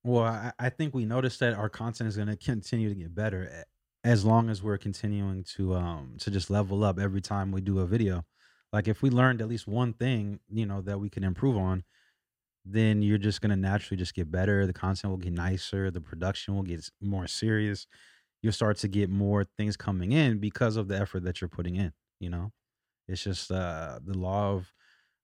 Well, 0.05 0.23
I, 0.25 0.53
I 0.59 0.69
think 0.69 0.95
we 0.95 1.05
noticed 1.05 1.41
that 1.41 1.55
our 1.55 1.69
content 1.69 2.07
is 2.09 2.17
going 2.17 2.29
to 2.29 2.37
continue 2.37 2.89
to 2.89 2.95
get 2.95 3.13
better 3.15 3.45
a- 3.45 3.65
as 4.07 4.25
long 4.25 4.51
as 4.51 4.63
we're 4.65 4.79
continuing 4.79 5.45
to 5.45 5.75
um 5.77 6.17
to 6.21 6.31
just 6.33 6.51
level 6.51 6.85
up 6.85 7.01
every 7.01 7.23
time 7.23 7.53
we 7.53 7.63
do 7.63 7.81
a 7.81 7.87
video. 7.87 8.25
Like 8.73 8.89
if 8.89 9.03
we 9.03 9.11
learned 9.11 9.43
at 9.43 9.49
least 9.49 9.69
one 9.69 9.95
thing, 9.95 10.41
you 10.51 10.67
know, 10.67 10.83
that 10.83 11.01
we 11.01 11.11
can 11.11 11.25
improve 11.25 11.59
on, 11.59 11.85
then 12.65 13.03
you're 13.03 13.19
just 13.19 13.41
going 13.41 13.51
to 13.51 13.57
naturally 13.57 13.99
just 13.99 14.15
get 14.15 14.31
better. 14.31 14.67
The 14.67 14.73
content 14.73 15.11
will 15.11 15.19
get 15.19 15.33
nicer, 15.35 15.91
the 15.91 16.01
production 16.01 16.55
will 16.57 16.65
get 16.65 16.89
more 17.01 17.27
serious. 17.29 17.87
You'll 18.43 18.53
start 18.55 18.79
to 18.79 18.89
get 18.89 19.11
more 19.11 19.45
things 19.45 19.77
coming 19.77 20.13
in 20.13 20.39
because 20.41 20.77
of 20.77 20.89
the 20.89 20.99
effort 20.99 21.25
that 21.25 21.41
you're 21.43 21.49
putting 21.49 21.77
in, 21.77 21.93
you 22.21 22.31
know? 22.31 22.53
It's 23.09 23.25
just 23.25 23.51
uh 23.53 24.01
the 24.05 24.19
law 24.19 24.55
of 24.55 24.75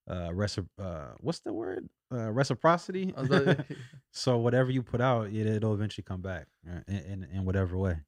uh, 0.08 0.30
recip- 0.30 0.68
uh 0.80 1.14
what's 1.20 1.40
the 1.40 1.54
word? 1.54 1.88
Uh 2.12 2.32
reciprocity. 2.32 3.14
I 3.16 3.20
was 3.20 3.30
like, 3.30 3.46
So 4.12 4.38
whatever 4.38 4.70
you 4.72 4.82
put 4.82 5.00
out, 5.02 5.28
it, 5.28 5.46
it'll 5.46 5.74
eventually 5.74 6.04
come 6.04 6.22
back 6.22 6.48
uh, 6.70 6.80
in, 6.88 6.96
in 6.96 7.24
in 7.24 7.44
whatever 7.46 7.78
way. 7.78 8.00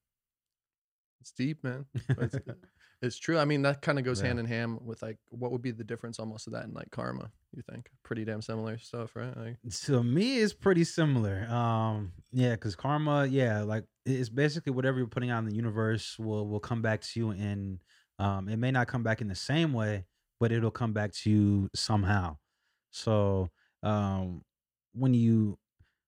It's 1.25 1.33
deep, 1.33 1.65
man. 1.65 1.87
It's, 2.19 2.37
it's 3.03 3.19
true. 3.19 3.39
I 3.39 3.47
mean, 3.47 3.63
that 3.63 3.81
kind 3.81 3.99
of 3.99 4.05
goes 4.05 4.21
Yeah. 4.21 4.27
hand 4.27 4.41
in 4.41 4.45
hand 4.45 4.79
with 4.83 5.01
like 5.01 5.17
what 5.31 5.53
would 5.53 5.63
be 5.63 5.71
the 5.71 5.83
difference 5.85 6.19
almost 6.19 6.47
of 6.47 6.53
that 6.53 6.65
and 6.65 6.75
like 6.75 6.91
karma. 6.91 7.31
You 7.57 7.63
think 7.71 7.89
pretty 8.03 8.27
damn 8.27 8.43
similar 8.43 8.77
stuff, 8.77 9.17
right? 9.17 9.35
Like, 9.35 9.57
To 9.87 10.03
me, 10.03 10.41
it's 10.41 10.53
pretty 10.53 10.85
similar. 10.85 11.47
Um, 11.49 12.13
yeah, 12.31 12.51
because 12.51 12.77
karma, 12.77 13.25
yeah, 13.25 13.63
like 13.63 13.85
it's 14.05 14.29
basically 14.29 14.73
whatever 14.73 14.99
you're 14.99 15.07
putting 15.07 15.31
out 15.31 15.39
in 15.39 15.49
the 15.49 15.57
universe 15.57 16.19
will 16.19 16.47
will 16.47 16.61
come 16.61 16.83
back 16.83 17.01
to 17.01 17.19
you, 17.21 17.31
and 17.31 17.79
um, 18.19 18.51
it 18.51 18.59
may 18.59 18.71
not 18.71 18.87
come 18.87 19.03
back 19.03 19.23
in 19.23 19.29
the 19.29 19.35
same 19.35 19.73
way, 19.73 20.05
but 20.41 20.53
it'll 20.53 20.71
come 20.71 20.93
back 20.93 21.13
to 21.23 21.31
you 21.31 21.71
somehow. 21.75 22.37
So 22.91 23.49
um, 23.83 24.43
when 24.93 25.15
you 25.15 25.59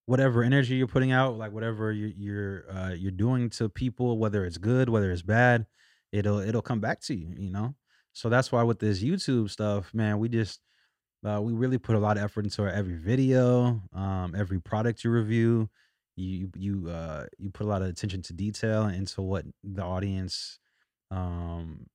whatever 0.06 0.42
energy 0.42 0.76
you're 0.76 0.86
putting 0.86 1.12
out, 1.12 1.36
like 1.36 1.52
whatever 1.52 1.92
you're 1.92 2.12
you're 2.16 2.70
uh, 2.70 2.92
you're 2.92 3.10
doing 3.10 3.50
to 3.50 3.68
people, 3.68 4.18
whether 4.18 4.44
it's 4.44 4.58
good, 4.58 4.88
whether 4.88 5.10
it's 5.12 5.22
bad, 5.22 5.66
it'll 6.12 6.38
it'll 6.38 6.62
come 6.62 6.80
back 6.80 7.00
to 7.02 7.14
you. 7.14 7.34
You 7.36 7.50
know. 7.50 7.74
So 8.12 8.30
that's 8.30 8.50
why 8.50 8.62
with 8.62 8.78
this 8.78 9.02
YouTube 9.02 9.50
stuff, 9.50 9.92
man, 9.92 10.18
we 10.18 10.30
just 10.30 10.60
uh, 11.24 11.40
we 11.42 11.52
really 11.52 11.78
put 11.78 11.96
a 11.96 11.98
lot 11.98 12.16
of 12.16 12.22
effort 12.22 12.44
into 12.44 12.62
our 12.62 12.70
every 12.70 12.96
video, 12.96 13.82
um, 13.92 14.34
every 14.36 14.60
product 14.60 15.04
you 15.04 15.10
review. 15.10 15.68
You 16.16 16.50
you 16.56 16.88
uh, 16.88 17.26
you 17.38 17.50
put 17.50 17.66
a 17.66 17.68
lot 17.68 17.82
of 17.82 17.88
attention 17.88 18.22
to 18.22 18.32
detail 18.32 18.86
into 18.86 19.20
what 19.20 19.44
the 19.62 19.82
audience 19.82 20.58
um, 21.10 21.86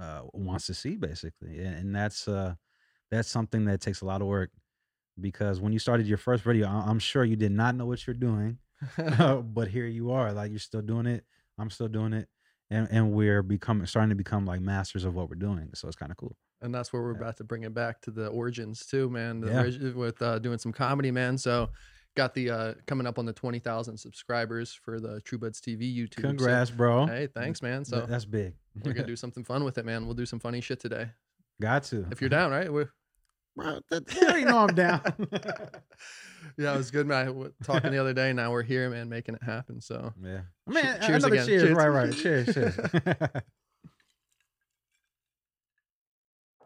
uh, 0.00 0.22
wants 0.32 0.66
to 0.66 0.74
see, 0.74 0.96
basically, 0.96 1.58
and, 1.58 1.74
and 1.74 1.96
that's 1.96 2.28
uh, 2.28 2.54
that's 3.10 3.28
something 3.28 3.64
that 3.64 3.80
takes 3.80 4.02
a 4.02 4.06
lot 4.06 4.20
of 4.20 4.28
work 4.28 4.50
because 5.20 5.60
when 5.60 5.72
you 5.72 5.78
started 5.78 6.06
your 6.06 6.18
first 6.18 6.42
video, 6.44 6.66
I- 6.68 6.86
I'm 6.88 6.98
sure 6.98 7.24
you 7.24 7.36
did 7.36 7.52
not 7.52 7.74
know 7.74 7.86
what 7.86 8.06
you're 8.06 8.14
doing, 8.14 8.58
but 8.98 9.68
here 9.68 9.86
you 9.86 10.10
are, 10.12 10.32
like 10.32 10.50
you're 10.50 10.58
still 10.58 10.82
doing 10.82 11.06
it. 11.06 11.24
I'm 11.58 11.70
still 11.70 11.88
doing 11.88 12.12
it, 12.12 12.28
and 12.70 12.88
and 12.90 13.12
we're 13.12 13.42
becoming 13.42 13.86
starting 13.86 14.10
to 14.10 14.14
become 14.14 14.46
like 14.46 14.60
masters 14.60 15.04
of 15.04 15.14
what 15.14 15.28
we're 15.28 15.36
doing. 15.36 15.70
So 15.74 15.88
it's 15.88 15.96
kind 15.96 16.10
of 16.10 16.16
cool. 16.16 16.36
and 16.62 16.74
that's 16.74 16.92
where 16.92 17.02
we're 17.02 17.12
Yeah. 17.12 17.20
about 17.22 17.36
to 17.38 17.44
bring 17.44 17.62
it 17.64 17.74
back 17.74 18.00
to 18.02 18.10
the 18.10 18.28
origins 18.28 18.86
too, 18.86 19.08
man. 19.10 19.40
The 19.40 19.48
Yeah. 19.48 19.92
with 19.92 20.20
uh, 20.22 20.38
doing 20.38 20.58
some 20.58 20.72
comedy, 20.72 21.10
man. 21.10 21.36
So 21.38 21.70
got 22.16 22.34
the 22.34 22.50
uh, 22.50 22.74
coming 22.86 23.06
up 23.06 23.18
on 23.18 23.26
the 23.26 23.32
twenty 23.32 23.58
thousand 23.58 23.96
subscribers 23.98 24.72
for 24.72 25.00
the 25.00 25.20
True 25.22 25.38
Buds 25.38 25.60
TV 25.60 25.94
YouTube. 25.96 26.16
So, 26.16 26.28
Congrats, 26.28 26.70
bro. 26.70 27.06
hey, 27.06 27.28
thanks, 27.34 27.60
man. 27.62 27.84
So 27.84 28.06
that's 28.06 28.24
big. 28.24 28.54
we're 28.84 28.92
gonna 28.94 29.06
do 29.14 29.16
something 29.16 29.44
fun 29.44 29.64
with 29.64 29.76
it, 29.78 29.84
man. 29.84 30.06
We'll 30.06 30.14
do 30.14 30.26
some 30.26 30.40
funny 30.40 30.60
shit 30.60 30.80
today. 30.80 31.10
Got 31.60 31.82
to. 31.84 32.06
If 32.10 32.20
you're 32.22 32.30
down, 32.30 32.50
right? 32.52 32.72
We're, 32.72 32.88
bro, 33.56 33.80
that, 33.90 34.14
you 34.14 34.22
already 34.22 34.44
know 34.44 34.58
I'm 34.58 34.74
down. 34.74 35.00
yeah, 36.58 36.74
it 36.74 36.76
was 36.76 36.90
good, 36.90 37.06
man. 37.06 37.18
I 37.18 37.24
w- 37.26 37.52
talking 37.64 37.90
the 37.90 37.98
other 38.00 38.12
day. 38.14 38.32
Now 38.32 38.50
we're 38.52 38.62
here, 38.62 38.88
man, 38.90 39.08
making 39.08 39.34
it 39.36 39.42
happen. 39.42 39.80
So 39.80 40.12
yeah. 40.22 40.40
Che- 40.68 40.74
Man, 40.74 41.00
cheers 41.02 41.24
again. 41.24 41.46
cheers. 41.46 41.62
Cheers. 41.62 41.74
Right, 41.76 41.88
right. 41.88 42.12
Cheers, 42.16 42.54
cheers. 42.54 42.78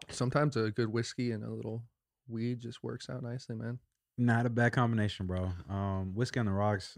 sometimes 0.09 0.55
a 0.55 0.71
good 0.71 0.91
whiskey 0.91 1.31
and 1.31 1.43
a 1.43 1.49
little 1.49 1.83
weed 2.27 2.59
just 2.59 2.83
works 2.83 3.09
out 3.09 3.23
nicely, 3.23 3.55
man. 3.55 3.79
Not 4.17 4.45
a 4.45 4.49
bad 4.49 4.71
combination, 4.71 5.25
bro. 5.25 5.51
Um, 5.69 6.13
whiskey 6.15 6.39
on 6.39 6.45
the 6.45 6.51
rocks, 6.53 6.97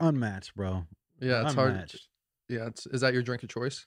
unmatched, 0.00 0.54
bro. 0.56 0.84
Yeah, 1.20 1.44
it's 1.44 1.54
hard. 1.54 1.92
Yeah, 2.48 2.66
it's, 2.66 2.86
is 2.86 3.00
that 3.02 3.12
your 3.14 3.22
drink 3.22 3.42
of 3.44 3.48
choice? 3.48 3.86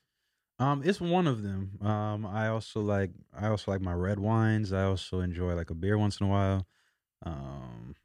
Um, 0.57 0.81
it's 0.85 1.01
one 1.01 1.27
of 1.27 1.43
them. 1.43 1.77
Um, 1.81 2.25
I 2.25 2.47
also 2.47 2.79
like 2.81 3.11
I 3.37 3.47
also 3.47 3.71
like 3.71 3.81
my 3.81 3.93
red 3.93 4.19
wines. 4.19 4.71
I 4.71 4.83
also 4.83 5.19
enjoy 5.19 5.53
like 5.53 5.69
a 5.69 5.73
beer 5.75 5.97
once 5.97 6.19
in 6.19 6.27
a 6.27 6.29
while. 6.29 6.65
Um, 7.25 7.95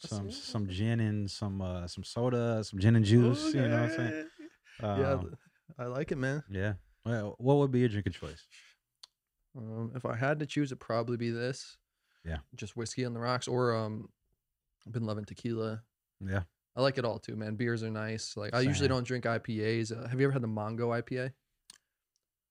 some 0.00 0.30
some 0.30 0.68
gin 0.68 1.00
and 1.00 1.30
some 1.30 1.60
uh 1.62 1.86
some 1.86 2.02
soda, 2.04 2.62
some 2.64 2.78
gin 2.80 2.96
and 2.96 3.04
juice. 3.04 3.54
You 3.54 3.62
know 3.62 3.80
what 3.82 3.90
I'm 3.90 3.96
saying? 3.96 4.26
yeah, 4.82 5.10
Um, 5.12 5.20
th- 5.20 5.32
I 5.78 5.84
like 5.86 6.10
it, 6.12 6.18
man. 6.18 6.42
yeah. 6.50 6.74
Well, 7.04 7.36
what 7.38 7.58
would 7.58 7.70
be 7.70 7.80
your 7.80 7.88
drink 7.90 8.06
of 8.06 8.14
choice? 8.14 8.44
Um, 9.56 9.92
if 9.94 10.04
I 10.04 10.16
had 10.16 10.40
to 10.40 10.46
choose, 10.46 10.68
it'd 10.72 10.80
probably 10.80 11.16
be 11.16 11.30
this. 11.30 11.76
Yeah. 12.24 12.38
just 12.56 12.74
whiskey 12.76 13.04
on 13.04 13.12
the 13.12 13.20
rocks, 13.20 13.46
or 13.46 13.76
um, 13.76 14.08
I've 14.86 14.92
been 14.92 15.04
loving 15.04 15.26
tequila. 15.26 15.82
Yeah. 16.26 16.42
I 16.74 16.80
like 16.80 16.96
it 16.96 17.04
all 17.04 17.18
too, 17.18 17.36
man. 17.36 17.54
Beers 17.54 17.82
are 17.82 17.90
nice. 17.90 18.34
Like 18.36 18.54
I 18.54 18.60
usually 18.60 18.88
don't 18.88 19.06
drink 19.06 19.24
IPAs. 19.26 19.92
Uh, 19.92 20.08
have 20.08 20.18
you 20.18 20.26
ever 20.26 20.32
had 20.32 20.42
the 20.42 20.48
Mongo 20.48 20.88
IPA? 21.00 21.32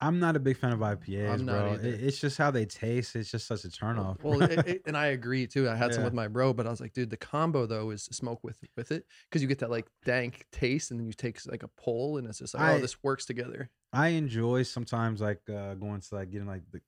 I'm 0.06 0.20
not 0.20 0.36
a 0.36 0.40
big 0.40 0.58
fan 0.58 0.72
of 0.74 0.80
IPAs, 0.80 1.46
bro. 1.46 1.74
either. 1.74 1.88
It's 1.90 2.20
just 2.20 2.38
how 2.38 2.52
they 2.52 2.66
taste. 2.66 3.16
It's 3.16 3.32
just 3.32 3.48
such 3.48 3.64
a 3.64 3.70
turnoff. 3.70 4.22
Well, 4.24 4.42
it, 4.44 4.68
it, 4.68 4.82
and 4.86 4.98
I 4.98 5.08
agree 5.08 5.48
too. 5.48 5.70
I 5.70 5.76
had 5.76 5.94
some 5.94 6.04
with 6.04 6.14
my 6.14 6.28
bro, 6.28 6.54
but 6.54 6.68
I 6.68 6.70
was 6.70 6.82
like, 6.82 6.94
dude, 6.94 7.10
the 7.10 7.18
combo 7.18 7.66
though 7.66 7.90
is 7.92 8.06
to 8.08 8.14
smoke 8.14 8.44
with 8.44 8.58
with 8.76 8.92
it 8.92 9.06
because 9.30 9.42
you 9.42 9.48
get 9.48 9.60
that 9.60 9.70
like 9.72 9.88
dank 10.06 10.46
taste, 10.52 10.92
and 10.92 11.00
then 11.00 11.08
you 11.08 11.14
take 11.14 11.40
like 11.46 11.64
a 11.64 11.70
pull, 11.70 12.18
and 12.18 12.28
it's 12.28 12.40
just 12.40 12.54
like, 12.54 12.64
I- 12.64 12.74
oh, 12.76 12.80
this 12.80 13.02
works 13.04 13.26
together. 13.26 13.70
I 13.94 14.10
enjoy 14.10 14.64
sometimes 14.64 15.22
like 15.22 15.42
uh 15.50 15.76
going 15.76 16.02
to 16.02 16.16
like 16.16 16.32
getting 16.32 16.48
like 16.48 16.64
the 16.72 16.82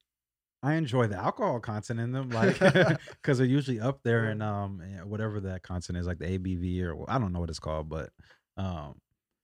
I 0.63 0.73
enjoy 0.73 1.05
the 1.05 1.17
alcohol 1.17 1.59
content 1.59 1.99
in 1.99 2.11
them, 2.11 2.29
like 2.31 2.57
because 3.21 3.37
they're 3.37 3.45
usually 3.45 3.79
up 3.79 3.99
there 4.03 4.29
in 4.31 4.41
um 4.41 4.81
eh, 4.81 5.03
whatever 5.03 5.39
that 5.41 5.61
content 5.63 5.97
is, 5.99 6.07
like 6.07 6.17
the 6.19 6.37
ABV 6.39 6.81
or 6.83 7.05
I 7.09 7.19
don't 7.19 7.31
know 7.31 7.39
what 7.39 7.49
it's 7.49 7.59
called, 7.59 7.87
but 7.89 8.09
um 8.57 8.95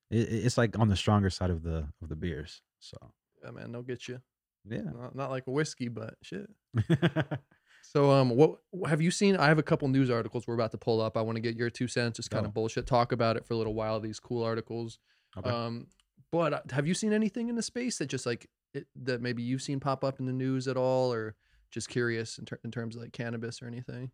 it- 0.09 0.27
it's 0.45 0.57
like 0.57 0.77
on 0.79 0.87
the 0.89 0.95
stronger 0.97 1.29
side 1.29 1.51
of 1.51 1.61
the 1.63 1.87
of 2.01 2.09
the 2.09 2.15
beers. 2.15 2.61
So 2.79 2.97
Yeah, 3.43 3.51
man, 3.51 3.71
they'll 3.71 3.81
get 3.81 4.07
you. 4.07 4.21
yeah, 4.69 4.81
Not, 4.81 5.15
not 5.15 5.29
like 5.29 5.47
a 5.47 5.51
whiskey, 5.51 5.87
but 5.89 6.15
shit. 6.21 6.49
So, 7.83 8.11
um, 8.11 8.29
what 8.29 8.59
have 8.87 9.01
you 9.01 9.09
seen? 9.11 9.35
I 9.35 9.47
have 9.47 9.57
a 9.57 9.63
couple 9.63 9.87
news 9.87 10.09
articles 10.09 10.45
we're 10.47 10.53
about 10.53 10.71
to 10.71 10.77
pull 10.77 11.01
up. 11.01 11.17
I 11.17 11.21
want 11.23 11.37
to 11.37 11.41
get 11.41 11.57
your 11.57 11.69
two 11.69 11.87
cents, 11.87 12.17
just 12.17 12.29
kind 12.29 12.45
of 12.45 12.53
bullshit, 12.53 12.85
talk 12.85 13.11
about 13.11 13.37
it 13.37 13.45
for 13.45 13.55
a 13.55 13.57
little 13.57 13.73
while. 13.73 13.99
These 13.99 14.19
cool 14.19 14.43
articles. 14.43 14.99
Okay. 15.35 15.49
Um, 15.49 15.87
but 16.31 16.53
uh, 16.53 16.61
have 16.71 16.87
you 16.87 16.93
seen 16.93 17.11
anything 17.11 17.49
in 17.49 17.55
the 17.55 17.63
space 17.63 17.97
that 17.97 18.05
just 18.05 18.25
like 18.25 18.47
it, 18.75 18.85
that 19.03 19.19
maybe 19.21 19.41
you've 19.41 19.63
seen 19.63 19.79
pop 19.79 20.03
up 20.03 20.19
in 20.19 20.25
the 20.25 20.31
news 20.31 20.67
at 20.67 20.77
all, 20.77 21.11
or 21.11 21.35
just 21.71 21.89
curious 21.89 22.37
in, 22.37 22.45
ter- 22.45 22.59
in 22.63 22.69
terms 22.71 22.95
of 22.95 23.01
like 23.01 23.13
cannabis 23.13 23.61
or 23.63 23.65
anything? 23.67 24.11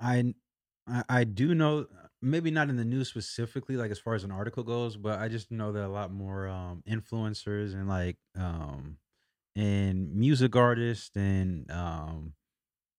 I 0.00 0.34
I 1.08 1.24
do 1.24 1.54
know 1.54 1.86
maybe 2.24 2.50
not 2.50 2.68
in 2.70 2.76
the 2.76 2.84
news 2.84 3.08
specifically 3.08 3.76
like 3.76 3.90
as 3.90 3.98
far 3.98 4.14
as 4.14 4.24
an 4.24 4.30
article 4.30 4.62
goes 4.62 4.96
but 4.96 5.18
i 5.18 5.28
just 5.28 5.50
know 5.50 5.72
that 5.72 5.84
a 5.84 5.88
lot 5.88 6.10
more 6.12 6.48
um 6.48 6.82
influencers 6.88 7.74
and 7.74 7.88
like 7.88 8.18
um 8.36 8.98
and 9.56 10.14
music 10.14 10.56
artists 10.56 11.16
and 11.16 11.70
um 11.70 12.34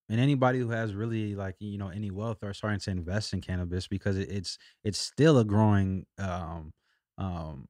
and 0.09 0.19
anybody 0.19 0.59
who 0.59 0.69
has 0.69 0.93
really 0.95 1.35
like 1.35 1.55
you 1.59 1.77
know 1.77 1.89
any 1.89 2.11
wealth 2.11 2.43
are 2.43 2.53
starting 2.53 2.79
to 2.79 2.91
invest 2.91 3.33
in 3.33 3.41
cannabis 3.41 3.87
because 3.87 4.17
it, 4.17 4.29
it's 4.29 4.57
it's 4.83 4.99
still 4.99 5.37
a 5.39 5.45
growing 5.45 6.05
um 6.19 6.73
um 7.17 7.67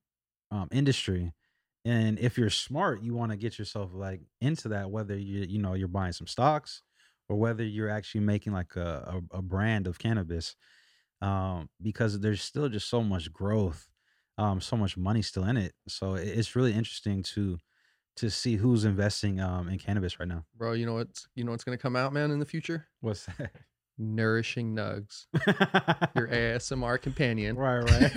um 0.51 0.69
industry. 0.71 1.33
And 1.85 2.17
if 2.19 2.37
you're 2.37 2.49
smart 2.49 3.03
you 3.03 3.13
want 3.13 3.31
to 3.31 3.37
get 3.37 3.59
yourself 3.59 3.91
like 3.93 4.21
into 4.41 4.69
that 4.69 4.89
whether 4.91 5.15
you 5.17 5.41
you 5.47 5.59
know 5.59 5.73
you're 5.73 5.87
buying 5.87 6.13
some 6.13 6.27
stocks 6.27 6.81
or 7.29 7.37
whether 7.37 7.63
you're 7.63 7.89
actually 7.89 8.21
making 8.21 8.53
like 8.53 8.75
a, 8.75 9.21
a, 9.31 9.37
a 9.37 9.41
brand 9.41 9.87
of 9.87 9.99
cannabis 9.99 10.55
um, 11.21 11.69
because 11.81 12.19
there's 12.19 12.41
still 12.41 12.69
just 12.69 12.89
so 12.89 13.01
much 13.03 13.31
growth 13.31 13.87
um, 14.37 14.59
so 14.59 14.75
much 14.75 14.97
money 14.97 15.21
still 15.21 15.45
in 15.45 15.55
it 15.57 15.73
so 15.87 16.15
it- 16.15 16.27
it's 16.27 16.55
really 16.55 16.73
interesting 16.73 17.23
to 17.23 17.57
to 18.17 18.29
see 18.29 18.55
who's 18.55 18.85
investing 18.85 19.39
um, 19.41 19.67
in 19.69 19.77
cannabis 19.77 20.19
right 20.19 20.27
now 20.29 20.45
Bro, 20.57 20.73
you 20.73 20.85
know 20.85 20.93
what's 20.95 21.27
you 21.35 21.43
know 21.43 21.51
what's 21.51 21.63
gonna 21.65 21.77
come 21.77 21.95
out, 21.97 22.13
man, 22.13 22.31
in 22.31 22.39
the 22.39 22.45
future? 22.45 22.87
what's 23.01 23.25
that 23.25 23.51
Nourishing 23.97 24.75
nugs, 24.75 25.25
your 26.15 26.27
ASMR 26.31 26.97
companion. 26.97 27.55
right 27.55 27.79
right 27.79 28.11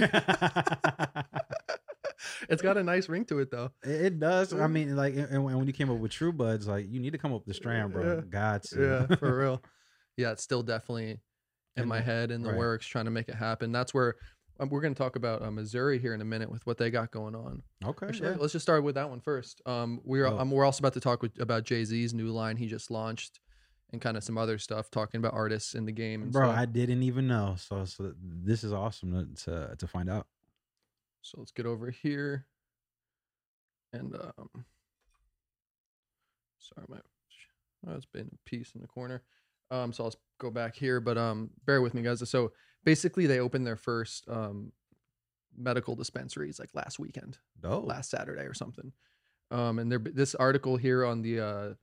it's 2.49 2.63
got 2.63 2.77
a 2.77 2.83
nice 2.83 3.09
ring 3.09 3.25
to 3.27 3.39
it 3.39 3.51
though. 3.51 3.71
it, 3.85 4.19
does 4.19 4.53
i 4.53 4.67
mean 4.67 4.97
like 4.97 5.15
and, 5.15 5.45
when 5.45 5.67
you 5.67 5.73
came 5.73 5.91
up 5.91 5.99
with 5.99 6.11
true 6.11 6.33
buds 6.33 6.67
like 6.67 6.87
you 6.91 6.99
need 7.01 7.13
to 7.13 7.19
come 7.19 7.33
up 7.33 7.41
with 7.41 7.47
the 7.47 7.55
strand 7.55 7.93
bro 7.93 8.17
Yeah. 8.17 8.21
got 8.29 8.63
to 8.65 8.81
yeah, 9.09 9.17
for 9.17 9.37
real. 9.39 9.63
Yeah, 10.17 10.33
it's 10.33 10.43
still 10.43 10.63
definitely 10.65 11.21
in 11.79 11.89
my 11.89 12.01
head 12.01 12.31
in 12.31 12.43
the 12.43 12.51
right. 12.51 12.59
works, 12.59 12.87
trying 12.87 13.05
to 13.07 13.11
make 13.11 13.29
it 13.29 13.35
happen. 13.35 13.73
That's 13.73 13.93
where 13.95 14.17
um, 14.61 14.69
we're 14.71 14.81
going 14.81 14.95
to 14.95 14.99
talk 14.99 15.17
about 15.17 15.43
uh, 15.43 15.51
Missouri 15.51 15.99
here 15.99 16.15
in 16.15 16.21
a 16.21 16.25
minute 16.25 16.51
with 16.51 16.67
what 16.67 16.79
they 16.79 16.91
got 16.91 17.11
going 17.11 17.35
on. 17.35 17.63
okay 17.85 18.09
Actually, 18.09 18.31
yeah. 18.31 18.37
let's 18.39 18.53
just 18.53 18.65
start 18.65 18.83
with 18.83 18.97
that 18.97 19.09
one 19.09 19.21
first. 19.21 19.63
Um, 19.67 20.01
we're 20.05 20.27
Oh. 20.27 20.39
um, 20.39 20.51
we're 20.51 20.65
also 20.65 20.81
about 20.81 20.95
to 20.95 21.01
talk 21.01 21.23
with, 21.23 21.39
about 21.41 21.65
Jay 21.65 21.85
Z's 21.85 22.13
new 22.13 22.31
line 22.31 22.57
he 22.57 22.67
just 22.67 22.91
launched, 22.91 23.41
and 23.93 24.01
kind 24.01 24.17
of 24.17 24.25
some 24.25 24.37
other 24.37 24.59
stuff, 24.59 24.91
talking 24.91 25.19
about 25.19 25.33
artists 25.33 25.75
in 25.75 25.85
the 25.87 25.93
game. 25.93 26.23
And 26.23 26.33
bro 26.33 26.49
stuff. 26.49 26.59
i 26.59 26.65
didn't 26.67 27.03
even 27.03 27.27
know 27.29 27.55
so 27.57 27.85
so 27.85 28.13
this 28.21 28.65
is 28.65 28.73
awesome 28.73 29.35
to 29.37 29.45
to, 29.45 29.77
to 29.77 29.87
find 29.87 30.11
out 30.11 30.27
So 31.23 31.39
let's 31.39 31.53
get 31.53 31.67
over 31.67 31.91
here. 31.91 32.47
And 33.93 34.15
um 34.15 34.65
sorry, 36.59 36.87
my 36.89 36.99
oh, 37.87 37.95
it's 37.95 38.07
been 38.07 38.29
a 38.33 38.51
piece 38.51 38.73
in 38.75 38.81
the 38.83 38.89
corner. 38.89 39.23
Um, 39.71 39.93
so 39.93 40.05
I'll 40.05 40.15
go 40.39 40.51
back 40.51 40.75
here, 40.75 41.01
but 41.01 41.19
um 41.19 41.51
bear 41.67 41.83
with 41.83 41.95
me 41.95 42.03
guys. 42.03 42.27
So 42.29 42.53
basically 42.85 43.27
they 43.27 43.41
opened 43.41 43.67
their 43.67 43.77
first 43.77 44.29
um 44.29 44.73
medical 45.57 45.95
dispensaries 45.97 46.59
like 46.59 46.71
last 46.75 46.99
weekend, 46.99 47.39
oh 47.65 47.81
last 47.81 48.11
Saturday 48.11 48.43
or 48.43 48.55
something. 48.55 48.93
Um 49.51 49.79
and 49.79 49.91
there 49.91 49.99
this 49.99 50.35
article 50.35 50.77
here 50.77 51.05
on 51.05 51.23
the 51.23 51.41
uh 51.41 51.75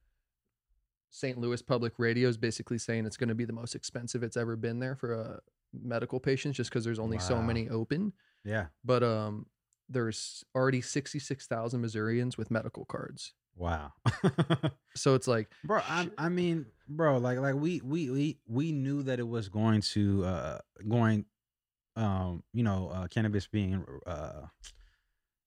St. 1.09 1.37
Louis 1.37 1.61
Public 1.61 1.93
Radio 1.97 2.27
is 2.27 2.37
basically 2.37 2.77
saying 2.77 3.05
it's 3.05 3.15
going 3.15 3.29
to 3.29 3.35
be 3.35 3.45
the 3.45 3.53
most 3.53 3.73
expensive 3.73 4.21
it's 4.21 4.35
ever 4.35 4.57
been 4.57 4.79
there 4.79 4.95
for 4.95 5.13
uh, 5.13 5.37
medical 5.71 6.19
patients 6.19 6.57
just 6.57 6.69
because 6.69 6.83
there's 6.83 6.99
only 6.99 7.19
so 7.19 7.41
many 7.41 7.69
open 7.69 8.11
yeah 8.43 8.65
but 8.83 9.01
um 9.01 9.45
there's 9.89 10.43
already 10.55 10.81
66,000 10.81 11.79
Missourians 11.79 12.37
with 12.37 12.49
medical 12.49 12.85
cards. 12.85 13.33
Wow. 13.55 13.93
So 14.95 15.13
it's 15.13 15.27
like 15.27 15.49
bro 15.63 15.81
I, 15.85 16.09
I 16.17 16.29
mean 16.29 16.67
bro 16.87 17.17
like 17.17 17.37
like 17.37 17.55
we 17.55 17.81
we 17.81 18.09
we 18.09 18.39
we 18.47 18.71
knew 18.71 19.03
that 19.03 19.19
it 19.19 19.27
was 19.27 19.49
going 19.49 19.81
to 19.81 20.23
uh 20.23 20.59
going 20.87 21.25
um 21.97 22.43
you 22.53 22.63
know 22.63 22.89
uh 22.93 23.07
cannabis 23.07 23.45
being 23.47 23.85
uh 24.07 24.43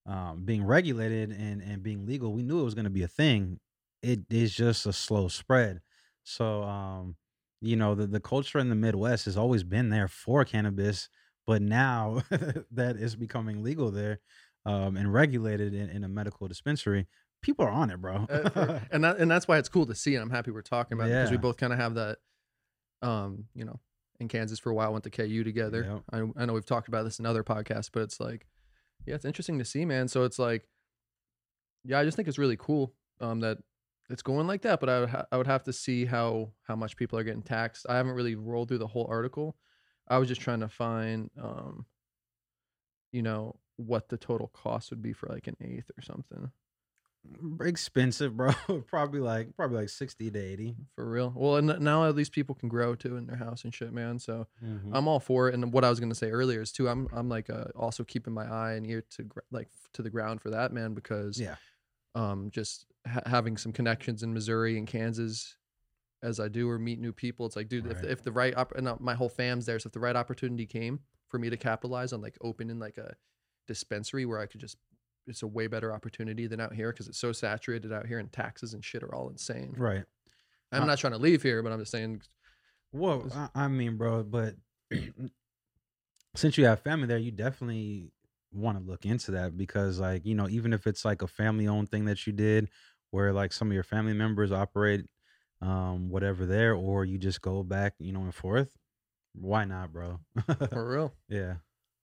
um 0.06 0.44
being 0.44 0.64
regulated 0.64 1.30
and 1.30 1.62
and 1.62 1.82
being 1.82 2.06
legal 2.06 2.32
we 2.32 2.42
knew 2.42 2.60
it 2.60 2.64
was 2.64 2.74
going 2.74 2.84
to 2.84 2.90
be 2.90 3.02
a 3.02 3.08
thing. 3.08 3.58
It 4.02 4.20
is 4.30 4.54
just 4.54 4.86
a 4.86 4.92
slow 4.92 5.28
spread. 5.28 5.80
So 6.24 6.62
um 6.62 7.16
you 7.60 7.76
know 7.76 7.94
the 7.94 8.06
the 8.06 8.20
culture 8.20 8.58
in 8.58 8.68
the 8.68 8.74
midwest 8.74 9.24
has 9.24 9.36
always 9.36 9.64
been 9.64 9.88
there 9.88 10.08
for 10.08 10.44
cannabis 10.44 11.08
but 11.46 11.62
now 11.62 12.22
that 12.70 12.96
it's 12.96 13.16
becoming 13.16 13.62
legal 13.62 13.90
there 13.90 14.20
um 14.64 14.96
and 14.96 15.12
regulated 15.12 15.74
in, 15.74 15.88
in 15.88 16.04
a 16.04 16.08
medical 16.08 16.46
dispensary 16.46 17.06
people 17.42 17.64
are 17.64 17.71
on 17.71 17.90
it 17.90 18.00
bro 18.00 18.26
uh, 18.30 18.50
for- 18.50 18.83
and 18.90 19.04
that 19.04 19.18
and 19.18 19.30
that's 19.30 19.47
why 19.49 19.59
it's 19.59 19.68
cool 19.68 19.87
to 19.87 19.95
see 19.95 20.14
and 20.14 20.23
I'm 20.23 20.30
happy 20.30 20.50
we're 20.50 20.62
talking 20.62 20.97
about 20.99 21.09
it 21.09 21.12
because 21.21 21.30
we 21.30 21.37
both 21.38 21.57
kind 21.57 21.73
of 21.73 21.78
have 21.78 21.95
that 21.95 22.18
um 23.02 23.45
you 23.54 23.64
know 23.64 23.78
in 24.21 24.26
Kansas 24.28 24.59
for 24.59 24.71
a 24.71 24.75
while 24.75 24.90
went 24.92 25.04
to 25.04 25.11
KU 25.11 25.45
together. 25.45 25.85
I 26.12 26.42
I 26.42 26.47
know 26.47 26.52
we've 26.54 26.66
talked 26.66 26.88
about 26.88 27.04
this 27.04 27.18
in 27.21 27.26
other 27.26 27.45
podcasts 27.45 27.88
but 27.92 28.02
it's 28.02 28.18
like 28.18 28.47
yeah, 29.07 29.14
it's 29.14 29.25
interesting 29.25 29.59
to 29.61 29.64
see, 29.64 29.85
man. 29.85 30.09
So 30.09 30.25
it's 30.25 30.38
like 30.38 30.68
yeah, 31.85 31.99
I 32.00 32.04
just 32.04 32.16
think 32.16 32.28
it's 32.28 32.38
really 32.38 32.57
cool 32.57 32.92
um 33.21 33.40
that 33.40 33.59
it's 34.11 34.23
going 34.23 34.47
like 34.47 34.62
that, 34.62 34.80
but 34.80 34.88
I 34.88 35.00
would 35.00 35.09
ha- 35.11 35.26
I 35.30 35.37
would 35.37 35.47
have 35.47 35.62
to 35.64 35.73
see 35.73 36.04
how 36.07 36.50
how 36.62 36.75
much 36.75 36.97
people 36.97 37.18
are 37.18 37.23
getting 37.25 37.42
taxed. 37.42 37.87
I 37.88 37.97
haven't 37.97 38.12
really 38.14 38.35
rolled 38.35 38.68
through 38.68 38.78
the 38.78 38.87
whole 38.88 39.07
article. 39.09 39.57
I 40.09 40.18
was 40.18 40.26
just 40.28 40.40
trying 40.40 40.61
to 40.61 40.68
find 40.68 41.30
um 41.40 41.87
you 43.12 43.23
know 43.23 43.57
what 43.76 44.09
the 44.09 44.16
total 44.16 44.49
cost 44.49 44.90
would 44.90 45.02
be 45.02 45.12
for 45.12 45.28
like 45.28 45.47
an 45.47 45.57
eighth 45.61 45.90
or 45.97 46.02
something. 46.02 46.50
Expensive, 47.60 48.37
bro. 48.37 48.52
probably 48.87 49.20
like 49.20 49.54
probably 49.56 49.78
like 49.78 49.88
sixty 49.88 50.30
to 50.30 50.38
eighty. 50.38 50.76
For 50.94 51.08
real. 51.08 51.32
Well, 51.37 51.56
and 51.56 51.80
now 51.80 52.04
at 52.08 52.14
least 52.14 52.32
people 52.32 52.54
can 52.54 52.68
grow 52.68 52.94
too 52.94 53.16
in 53.16 53.26
their 53.26 53.37
house 53.37 53.64
and 53.64 53.75
shit, 53.75 53.92
man. 53.92 54.18
So 54.18 54.46
Mhm. 54.64 54.90
I'm 54.92 55.08
all 55.08 55.20
for 55.20 55.48
it. 55.48 55.54
And 55.54 55.72
what 55.72 55.84
I 55.84 55.90
was 55.90 56.00
gonna 56.00 56.14
say 56.14 56.30
earlier 56.30 56.60
is 56.62 56.72
too. 56.72 56.88
I'm 56.88 57.08
I'm 57.12 57.28
like 57.28 57.50
uh, 57.50 57.64
also 57.76 58.04
keeping 58.04 58.32
my 58.34 58.44
eye 58.50 58.72
and 58.72 58.87
ear 58.87 59.04
to 59.16 59.22
gr- 59.25 59.40
like 59.50 59.68
to 59.94 60.02
the 60.02 60.10
ground 60.10 60.40
for 60.40 60.50
that 60.50 60.72
man 60.72 60.94
because 60.94 61.38
yeah, 61.40 61.56
um 62.14 62.50
just 62.50 62.87
ha- 63.06 63.22
having 63.26 63.56
some 63.56 63.72
connections 63.72 64.22
in 64.22 64.32
Missouri 64.34 64.78
and 64.78 64.87
Kansas 64.87 65.56
as 66.22 66.40
I 66.40 66.48
do 66.48 66.68
or 66.68 66.78
meet 66.78 66.98
new 66.98 67.12
people. 67.12 67.46
It's 67.46 67.54
like, 67.54 67.68
dude, 67.68 67.87
if, 67.87 67.98
Right. 68.02 68.10
if 68.10 68.22
the 68.25 68.32
right 68.32 68.56
op- 68.56 68.75
and 68.75 68.88
my 69.00 69.14
whole 69.14 69.28
fam's 69.28 69.66
there, 69.66 69.78
so 69.78 69.87
if 69.87 69.92
the 69.92 70.00
right 70.00 70.16
opportunity 70.16 70.66
came 70.66 70.98
for 71.28 71.38
me 71.38 71.48
to 71.48 71.56
capitalize 71.56 72.12
on 72.12 72.20
like 72.20 72.37
opening 72.40 72.80
like 72.80 72.98
a 72.98 73.14
dispensary 73.68 74.25
where 74.26 74.40
I 74.40 74.46
could 74.46 74.60
just 74.60 74.78
it's 75.28 75.42
a 75.42 75.47
way 75.47 75.66
better 75.66 75.92
opportunity 75.92 76.47
than 76.47 76.61
out 76.61 76.75
here 76.75 76.90
because 76.92 77.08
it's 77.08 77.18
so 77.18 77.32
saturated 77.32 77.92
out 77.92 78.06
here 78.06 78.18
and 78.18 78.32
taxes 78.32 78.75
and 78.75 78.85
shit 78.85 79.02
are 79.02 79.14
all 79.14 79.28
insane. 79.28 79.75
right. 79.76 80.04
I'm 80.73 80.82
Uh, 80.82 80.87
not 80.87 80.99
trying 80.99 81.12
to 81.14 81.18
leave 81.18 81.42
here, 81.42 81.62
but 81.62 81.73
I'm 81.73 81.78
just 81.78 81.92
saying 81.92 82.23
Whoa, 82.90 83.28
I, 83.35 83.49
I 83.54 83.68
mean, 83.68 83.97
bro, 83.97 84.23
but 84.23 84.54
since 86.35 86.56
you 86.58 86.64
have 86.66 86.80
family 86.80 87.06
there, 87.06 87.18
you 87.18 87.30
definitely 87.30 88.11
want 88.52 88.78
to 88.78 88.85
look 88.85 89.04
into 89.04 89.32
that 89.32 89.56
because, 89.56 89.99
like, 89.99 90.25
you 90.25 90.35
know, 90.35 90.49
even 90.49 90.73
if 90.73 90.87
it's 90.87 91.04
like 91.04 91.23
a 91.23 91.26
family-owned 91.26 91.90
thing 91.90 92.06
that 92.06 92.26
you 92.26 92.32
did, 92.32 92.68
where 93.11 93.32
like 93.32 93.52
some 93.52 93.68
of 93.68 93.75
your 93.75 93.82
family 93.82 94.12
members 94.12 94.52
operate, 94.52 95.06
um, 95.61 96.08
whatever 96.11 96.47
there, 96.47 96.75
or 96.75 97.04
you 97.04 97.18
just 97.18 97.40
go 97.42 97.62
back, 97.62 97.94
you 97.99 98.12
know, 98.12 98.20
and 98.20 98.35
forth. 98.35 98.70
Why 99.35 99.64
not, 99.64 99.92
bro? 99.92 100.20
for 100.70 100.90
real. 100.90 101.14
yeah. 101.28 101.56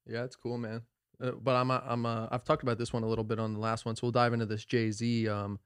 Yeah, 0.08 0.24
it's 0.24 0.36
cool, 0.36 0.58
man. 0.58 0.84
Uh, 1.22 1.32
but 1.32 1.56
I'm 1.56 1.72
uh, 1.72 1.82
I'm 1.86 2.06
uh, 2.06 2.28
I've 2.32 2.44
talked 2.44 2.64
about 2.64 2.78
this 2.78 2.94
one 2.94 3.04
a 3.04 3.08
little 3.08 3.24
bit 3.24 3.40
on 3.40 3.54
the 3.54 3.60
last 3.60 3.86
one, 3.86 3.96
so 3.96 4.02
we'll 4.04 4.12
dive 4.12 4.34
into 4.34 4.46
this. 4.46 4.66
Jay 4.66 4.92
Z 4.92 5.28
um 5.28 5.60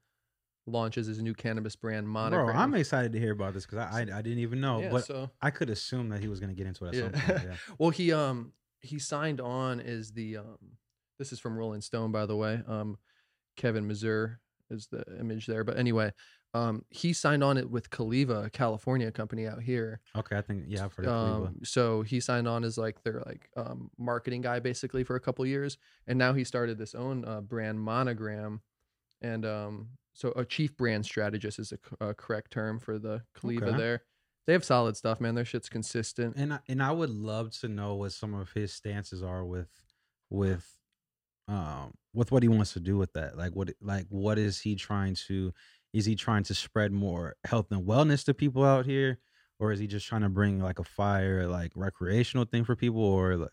launches 0.66 1.06
his 1.06 1.22
new 1.22 1.34
cannabis 1.34 1.76
brand 1.76 2.08
Monogram. 2.08 2.46
Bro, 2.46 2.54
I'm 2.54 2.74
excited 2.74 3.12
to 3.12 3.18
hear 3.18 3.32
about 3.32 3.54
this 3.54 3.66
because 3.66 3.78
I, 3.78 4.00
I 4.00 4.18
I 4.18 4.22
didn't 4.22 4.38
even 4.38 4.60
know, 4.60 4.80
yeah, 4.80 4.90
but 4.90 5.04
so 5.04 5.30
I 5.40 5.50
could 5.50 5.70
assume 5.70 6.08
that 6.10 6.20
he 6.20 6.28
was 6.28 6.40
gonna 6.40 6.54
get 6.54 6.66
into 6.66 6.84
it 6.86 6.88
at 6.88 6.94
yeah. 6.94 7.00
some 7.00 7.12
point. 7.12 7.48
Yeah. 7.48 7.56
well, 7.78 7.90
he 7.90 8.12
um 8.12 8.52
he 8.80 8.98
signed 8.98 9.40
on 9.40 9.80
is 9.80 10.12
the 10.12 10.38
um 10.38 10.58
this 11.18 11.32
is 11.32 11.40
from 11.40 11.56
Rolling 11.56 11.80
Stone 11.80 12.12
by 12.12 12.26
the 12.26 12.36
way. 12.36 12.60
Um 12.66 12.98
Kevin 13.56 13.86
Mazur 13.86 14.40
is 14.70 14.86
the 14.86 15.04
image 15.18 15.46
there, 15.46 15.64
but 15.64 15.76
anyway, 15.76 16.12
um 16.54 16.84
he 16.90 17.12
signed 17.12 17.44
on 17.44 17.56
it 17.56 17.70
with 17.70 17.90
Caliva, 17.90 18.42
a 18.44 18.50
California 18.50 19.10
company 19.12 19.46
out 19.46 19.62
here. 19.62 20.00
Okay, 20.16 20.36
I 20.36 20.40
think 20.42 20.64
yeah, 20.66 20.84
I've 20.84 20.94
heard 20.94 21.06
of. 21.06 21.44
Um, 21.44 21.56
so 21.62 22.02
he 22.02 22.18
signed 22.20 22.48
on 22.48 22.64
as 22.64 22.76
like 22.78 23.02
their 23.04 23.22
like 23.26 23.48
um, 23.56 23.90
marketing 23.98 24.40
guy 24.42 24.58
basically 24.58 25.04
for 25.04 25.16
a 25.16 25.20
couple 25.20 25.46
years, 25.46 25.78
and 26.06 26.18
now 26.18 26.32
he 26.32 26.42
started 26.44 26.76
this 26.78 26.94
own 26.94 27.24
uh, 27.24 27.40
brand 27.40 27.80
Monogram, 27.80 28.62
and 29.22 29.46
um, 29.46 29.88
so 30.12 30.32
a 30.36 30.44
chief 30.44 30.76
brand 30.76 31.04
strategist 31.04 31.58
is 31.60 31.70
a, 31.72 31.76
c- 31.76 31.96
a 32.00 32.14
correct 32.14 32.50
term 32.50 32.78
for 32.80 32.98
the 32.98 33.22
Caliva 33.34 33.68
Okay. 33.68 33.76
there. 33.78 34.02
They 34.46 34.52
have 34.54 34.64
solid 34.64 34.96
stuff, 34.96 35.20
man. 35.20 35.36
Their 35.36 35.44
shit's 35.44 35.68
consistent. 35.68 36.34
and 36.36 36.54
I, 36.54 36.58
and 36.66 36.82
I 36.82 36.90
would 36.90 37.10
love 37.10 37.52
to 37.60 37.68
know 37.68 37.94
what 37.94 38.10
some 38.12 38.34
of 38.34 38.50
his 38.52 38.72
stances 38.72 39.22
are 39.22 39.44
with 39.44 39.68
with 40.30 40.66
um 41.48 41.92
with 42.14 42.32
what 42.32 42.42
he 42.42 42.48
wants 42.48 42.72
to 42.72 42.80
do 42.80 42.96
with 42.96 43.12
that 43.14 43.36
like 43.36 43.52
what 43.52 43.70
like 43.80 44.06
what 44.08 44.38
is 44.38 44.60
he 44.60 44.74
trying 44.76 45.14
to 45.14 45.52
is 45.92 46.06
he 46.06 46.14
trying 46.14 46.42
to 46.44 46.54
spread 46.54 46.92
more 46.92 47.36
health 47.44 47.66
and 47.70 47.86
wellness 47.86 48.24
to 48.24 48.34
people 48.34 48.64
out 48.64 48.86
here 48.86 49.18
or 49.58 49.72
is 49.72 49.78
he 49.80 49.86
just 49.86 50.06
trying 50.06 50.22
to 50.22 50.28
bring 50.28 50.60
like 50.60 50.78
a 50.78 50.84
fire 50.84 51.46
like 51.46 51.72
recreational 51.74 52.44
thing 52.44 52.64
for 52.64 52.76
people 52.76 53.02
or 53.02 53.36
like 53.36 53.50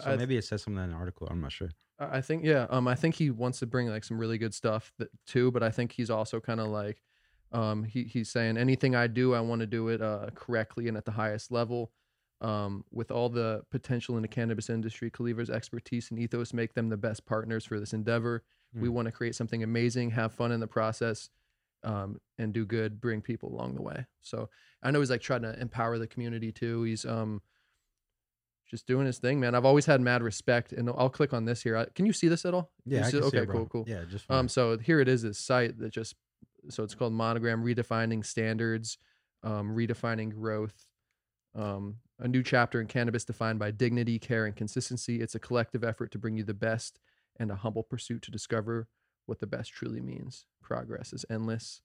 so 0.00 0.10
I, 0.12 0.16
maybe 0.16 0.36
it 0.36 0.44
says 0.44 0.62
something 0.62 0.82
in 0.82 0.90
an 0.90 0.96
article 0.96 1.26
i'm 1.30 1.40
not 1.40 1.52
sure 1.52 1.70
I 2.02 2.22
think 2.22 2.44
yeah. 2.46 2.66
Um, 2.70 2.88
I 2.88 2.94
think 2.94 3.14
he 3.16 3.28
wants 3.30 3.58
to 3.58 3.66
bring 3.66 3.86
like 3.88 4.04
some 4.04 4.18
really 4.18 4.38
good 4.38 4.54
stuff 4.54 4.90
that, 4.98 5.08
too, 5.26 5.50
but 5.50 5.62
I 5.62 5.68
think 5.68 5.92
he's 5.92 6.08
also 6.08 6.40
kind 6.40 6.58
of 6.58 6.68
like, 6.68 7.02
um, 7.52 7.84
he 7.84 8.04
he's 8.04 8.30
saying 8.30 8.56
anything 8.56 8.94
I 8.94 9.06
do, 9.06 9.34
I 9.34 9.40
want 9.40 9.60
to 9.60 9.66
do 9.66 9.88
it 9.88 10.00
uh 10.00 10.28
correctly 10.34 10.88
and 10.88 10.96
at 10.96 11.04
the 11.04 11.10
highest 11.12 11.52
level. 11.52 11.92
Um, 12.40 12.86
with 12.90 13.10
all 13.10 13.28
the 13.28 13.64
potential 13.70 14.16
in 14.16 14.22
the 14.22 14.28
cannabis 14.28 14.70
industry, 14.70 15.10
Caliva's 15.10 15.50
expertise 15.50 16.10
and 16.10 16.18
ethos 16.18 16.54
make 16.54 16.72
them 16.72 16.88
the 16.88 16.96
best 16.96 17.26
partners 17.26 17.66
for 17.66 17.78
this 17.78 17.92
endeavor. 17.92 18.44
We 18.72 18.88
Mm. 18.88 18.92
want 18.92 19.06
to 19.06 19.12
create 19.12 19.34
something 19.34 19.62
amazing, 19.62 20.12
have 20.12 20.32
fun 20.32 20.52
in 20.52 20.60
the 20.60 20.66
process, 20.66 21.28
um, 21.82 22.20
and 22.38 22.52
do 22.52 22.64
good, 22.64 23.00
bring 23.00 23.20
people 23.20 23.52
along 23.52 23.74
the 23.74 23.82
way. 23.82 24.06
So 24.20 24.48
I 24.82 24.90
know 24.90 25.00
he's 25.00 25.10
like 25.10 25.20
trying 25.20 25.42
to 25.42 25.58
empower 25.60 25.98
the 25.98 26.06
community 26.06 26.52
too. 26.52 26.82
He's 26.84 27.04
um 27.04 27.42
just 28.70 28.86
doing 28.86 29.06
his 29.06 29.18
thing, 29.18 29.40
man. 29.40 29.54
I've 29.54 29.64
always 29.64 29.86
had 29.86 30.00
mad 30.00 30.22
respect, 30.22 30.72
and 30.72 30.88
I'll 30.90 31.10
click 31.10 31.32
on 31.32 31.44
this 31.44 31.62
here. 31.62 31.76
I, 31.76 31.86
can 31.86 32.06
you 32.06 32.12
see 32.12 32.28
this 32.28 32.44
at 32.44 32.54
all? 32.54 32.70
Yeah 32.86 33.02
see- 33.04 33.18
okay, 33.18 33.38
it, 33.38 33.48
cool, 33.48 33.66
cool. 33.66 33.84
yeah 33.86 34.04
just 34.08 34.30
Um, 34.30 34.48
so 34.48 34.78
here 34.78 35.00
it 35.00 35.08
is, 35.08 35.22
this 35.22 35.38
site 35.38 35.78
that 35.78 35.92
just 35.92 36.14
so 36.68 36.82
it's 36.84 36.94
called 36.94 37.12
Monogram 37.12 37.64
Redefining 37.64 38.24
Standards, 38.24 38.98
um, 39.42 39.74
Redefining 39.74 40.34
Growth. 40.34 40.86
Um, 41.54 41.96
a 42.20 42.28
new 42.28 42.42
chapter 42.42 42.80
in 42.80 42.86
cannabis 42.86 43.24
defined 43.24 43.58
by 43.58 43.70
dignity, 43.72 44.18
care, 44.18 44.46
and 44.46 44.54
consistency. 44.54 45.20
It's 45.20 45.34
a 45.34 45.40
collective 45.40 45.82
effort 45.82 46.12
to 46.12 46.18
bring 46.18 46.36
you 46.36 46.44
the 46.44 46.54
best 46.54 47.00
and 47.40 47.50
a 47.50 47.56
humble 47.56 47.82
pursuit 47.82 48.22
to 48.22 48.30
discover 48.30 48.86
what 49.30 49.40
the 49.40 49.46
best 49.46 49.72
truly 49.72 50.00
means. 50.02 50.44
Progress 50.60 51.12
is 51.14 51.24
endless. 51.30 51.80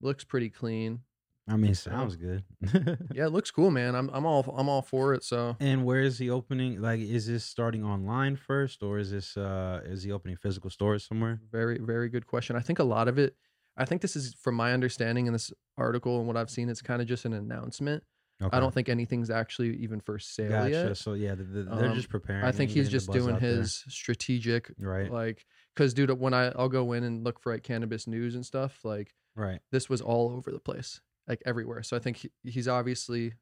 Looks 0.00 0.24
pretty 0.24 0.48
clean. 0.50 1.00
i 1.48 1.56
mean 1.56 1.74
sounds 1.74 2.16
good 2.16 2.42
Yeah, 3.14 3.26
it 3.26 3.32
looks 3.36 3.50
cool, 3.52 3.70
man. 3.70 3.94
I'm 3.94 4.08
I'm 4.16 4.24
all 4.26 4.42
I'm 4.58 4.68
all 4.68 4.82
for 4.82 5.14
it. 5.14 5.22
So 5.24 5.56
And 5.60 5.84
where 5.84 6.00
is 6.00 6.18
he 6.18 6.28
opening? 6.30 6.80
Like, 6.80 7.00
is 7.00 7.26
this 7.26 7.44
starting 7.44 7.84
online 7.84 8.34
first, 8.36 8.82
or 8.82 8.98
is 8.98 9.10
this 9.10 9.36
uh 9.36 9.80
is 9.84 10.02
he 10.04 10.10
opening 10.12 10.36
physical 10.36 10.70
stores 10.70 11.04
somewhere? 11.06 11.40
Very, 11.52 11.78
very 11.78 12.08
good 12.08 12.26
question. 12.26 12.56
I 12.56 12.60
think 12.66 12.78
a 12.78 12.84
lot 12.96 13.06
of 13.08 13.18
it, 13.18 13.36
I 13.76 13.84
think 13.84 14.00
this 14.02 14.16
is 14.16 14.34
from 14.44 14.54
my 14.54 14.72
understanding 14.72 15.26
in 15.28 15.32
this 15.32 15.52
article 15.76 16.18
and 16.18 16.26
what 16.28 16.36
I've 16.36 16.50
seen, 16.50 16.68
it's 16.68 16.82
kind 16.82 17.00
of 17.02 17.06
just 17.08 17.24
an 17.26 17.32
announcement. 17.32 18.02
Okay. 18.42 18.54
I 18.54 18.60
don't 18.60 18.74
think 18.74 18.88
anything's 18.90 19.30
actually 19.30 19.76
even 19.84 19.98
for 20.00 20.18
sale 20.18 20.50
Gotcha. 20.50 20.70
yet. 20.70 20.96
So 20.98 21.14
yeah, 21.14 21.34
the, 21.36 21.44
the, 21.44 21.62
they're 21.76 21.88
Um, 21.90 21.94
just 21.94 22.10
preparing. 22.10 22.44
I 22.44 22.52
think 22.52 22.70
he's 22.70 22.90
just 22.90 23.10
doing 23.10 23.36
out 23.36 23.40
there. 23.40 23.56
his 23.62 23.82
strategic, 23.88 24.70
right, 24.78 25.10
like, 25.10 25.46
because 25.76 25.92
dude, 25.92 26.10
when 26.18 26.32
I 26.32 26.46
I'll 26.56 26.70
go 26.70 26.92
in 26.92 27.04
and 27.04 27.22
look 27.22 27.38
for 27.38 27.52
like 27.52 27.62
cannabis 27.62 28.06
news 28.06 28.34
and 28.34 28.44
stuff, 28.46 28.84
like 28.84 29.14
right. 29.36 29.60
this 29.70 29.88
was 29.88 30.00
all 30.00 30.32
over 30.32 30.50
the 30.50 30.58
place, 30.58 31.00
like 31.28 31.42
everywhere. 31.44 31.82
So 31.82 31.96
I 31.96 32.00
think 32.00 32.16
he, 32.16 32.30
he's 32.42 32.66
obviously, 32.66 33.34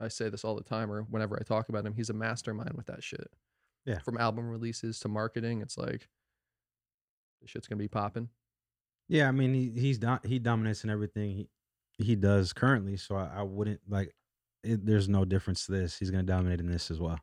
I 0.00 0.08
say 0.08 0.30
this 0.30 0.44
all 0.44 0.56
the 0.56 0.64
time 0.64 0.90
or 0.90 1.02
whenever 1.02 1.38
I 1.38 1.44
talk 1.44 1.68
about 1.68 1.84
him, 1.84 1.94
he's 1.94 2.10
a 2.10 2.14
mastermind 2.14 2.72
with 2.74 2.86
that 2.86 3.04
shit. 3.04 3.30
Yeah. 3.84 3.98
From 3.98 4.16
album 4.16 4.48
releases 4.48 4.98
to 5.00 5.08
marketing, 5.08 5.60
it's 5.60 5.76
like, 5.76 6.08
this 7.42 7.50
shit's 7.50 7.68
gonna 7.68 7.78
be 7.78 7.88
popping. 7.88 8.30
Yeah, 9.08 9.28
I 9.28 9.32
mean 9.32 9.52
he 9.52 9.70
he's 9.78 9.98
do, 9.98 10.18
he 10.24 10.38
dominates 10.38 10.82
in 10.82 10.88
everything 10.88 11.30
he 11.30 11.48
he 12.02 12.16
does 12.16 12.54
currently. 12.54 12.96
So 12.96 13.14
I, 13.16 13.30
I 13.36 13.42
wouldn't 13.42 13.80
like. 13.86 14.14
It, 14.62 14.86
there's 14.86 15.10
no 15.10 15.26
difference 15.26 15.66
to 15.66 15.72
this. 15.72 15.98
He's 15.98 16.10
gonna 16.10 16.22
dominate 16.22 16.60
in 16.60 16.70
this 16.70 16.90
as 16.90 16.98
well. 16.98 17.20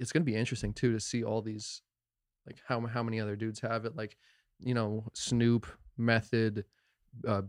it's 0.00 0.12
gonna 0.12 0.24
be 0.24 0.34
interesting 0.34 0.72
too 0.72 0.92
to 0.92 1.00
see 1.00 1.22
all 1.22 1.42
these, 1.42 1.82
like 2.46 2.58
how 2.66 2.80
how 2.86 3.02
many 3.02 3.20
other 3.20 3.36
dudes 3.36 3.60
have 3.60 3.84
it. 3.84 3.96
Like, 3.96 4.16
you 4.60 4.74
know, 4.74 5.04
Snoop, 5.14 5.66
Method, 5.96 6.64
uh, 7.26 7.42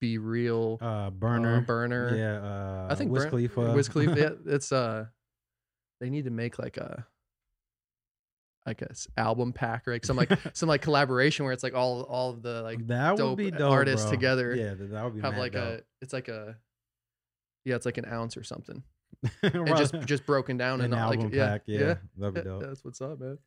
B-Real, 0.00 0.78
Uh, 0.82 0.84
uh, 0.84 1.10
burner, 1.10 1.60
Burner. 1.60 2.16
Yeah, 2.16 2.38
uh, 2.42 2.88
I 2.90 2.94
think 2.96 3.10
Wiz 3.12 3.22
Burn- 3.24 3.30
Khalifa. 3.30 3.72
Wiz 3.72 3.88
Khalifa. 3.88 4.18
Yeah, 4.18 4.30
it's 4.54 4.72
uh, 4.72 5.06
they 6.00 6.10
need 6.10 6.24
to 6.24 6.30
make 6.30 6.58
like 6.58 6.76
a 6.76 7.06
like 8.66 8.80
a 8.82 8.90
s- 8.90 9.08
album 9.16 9.52
pack 9.52 9.86
or 9.88 9.92
like 9.92 10.04
some 10.04 10.16
like 10.16 10.30
some 10.54 10.68
like 10.68 10.82
collaboration 10.82 11.44
where 11.44 11.52
it's 11.52 11.62
like 11.64 11.74
all 11.74 12.02
all 12.02 12.30
of 12.30 12.42
the 12.42 12.62
like 12.62 12.86
that 12.86 13.16
dope 13.16 13.30
would 13.30 13.38
be 13.38 13.50
dope. 13.50 13.72
artists 13.72 14.06
bro. 14.06 14.12
together 14.12 14.54
Yeah, 14.54 14.74
that, 14.78 15.04
would 15.04 15.14
be 15.16 15.20
have 15.20 15.36
like 15.36 15.52
dope. 15.52 15.80
a 15.80 15.82
it's 16.00 16.12
like 16.12 16.28
a 16.28 16.56
yeah 17.64 17.74
it's 17.76 17.86
like 17.86 17.98
an 17.98 18.04
ounce 18.06 18.36
or 18.36 18.44
something 18.44 18.82
Right. 19.42 19.54
and 19.54 19.76
just 19.76 19.94
just 20.06 20.26
broken 20.26 20.56
down 20.56 20.80
an 20.80 20.86
and 20.86 20.94
album 20.94 21.20
like 21.30 21.32
pack. 21.32 21.62
Yeah, 21.66 21.78
yeah 21.80 21.94
that'd 22.18 22.34
be 22.34 22.38
Yeah, 22.40 22.44
dope. 22.44 22.62
that's 22.62 22.84
what's 22.84 23.00
up, 23.00 23.20
man. 23.20 23.38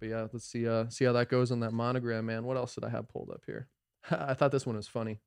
But 0.00 0.08
yeah, 0.08 0.26
let's 0.32 0.44
see 0.44 0.68
uh 0.68 0.88
see 0.88 1.04
how 1.04 1.12
that 1.12 1.28
goes 1.28 1.50
on 1.50 1.60
that 1.60 1.72
monogram, 1.72 2.26
man. 2.26 2.44
What 2.44 2.56
else 2.56 2.74
did 2.74 2.84
I 2.84 2.90
have 2.90 3.08
pulled 3.08 3.30
up 3.30 3.42
here? 3.46 3.68
I 4.10 4.34
thought 4.34 4.52
this 4.52 4.66
one 4.66 4.76
was 4.76 4.88
funny. 4.88 5.20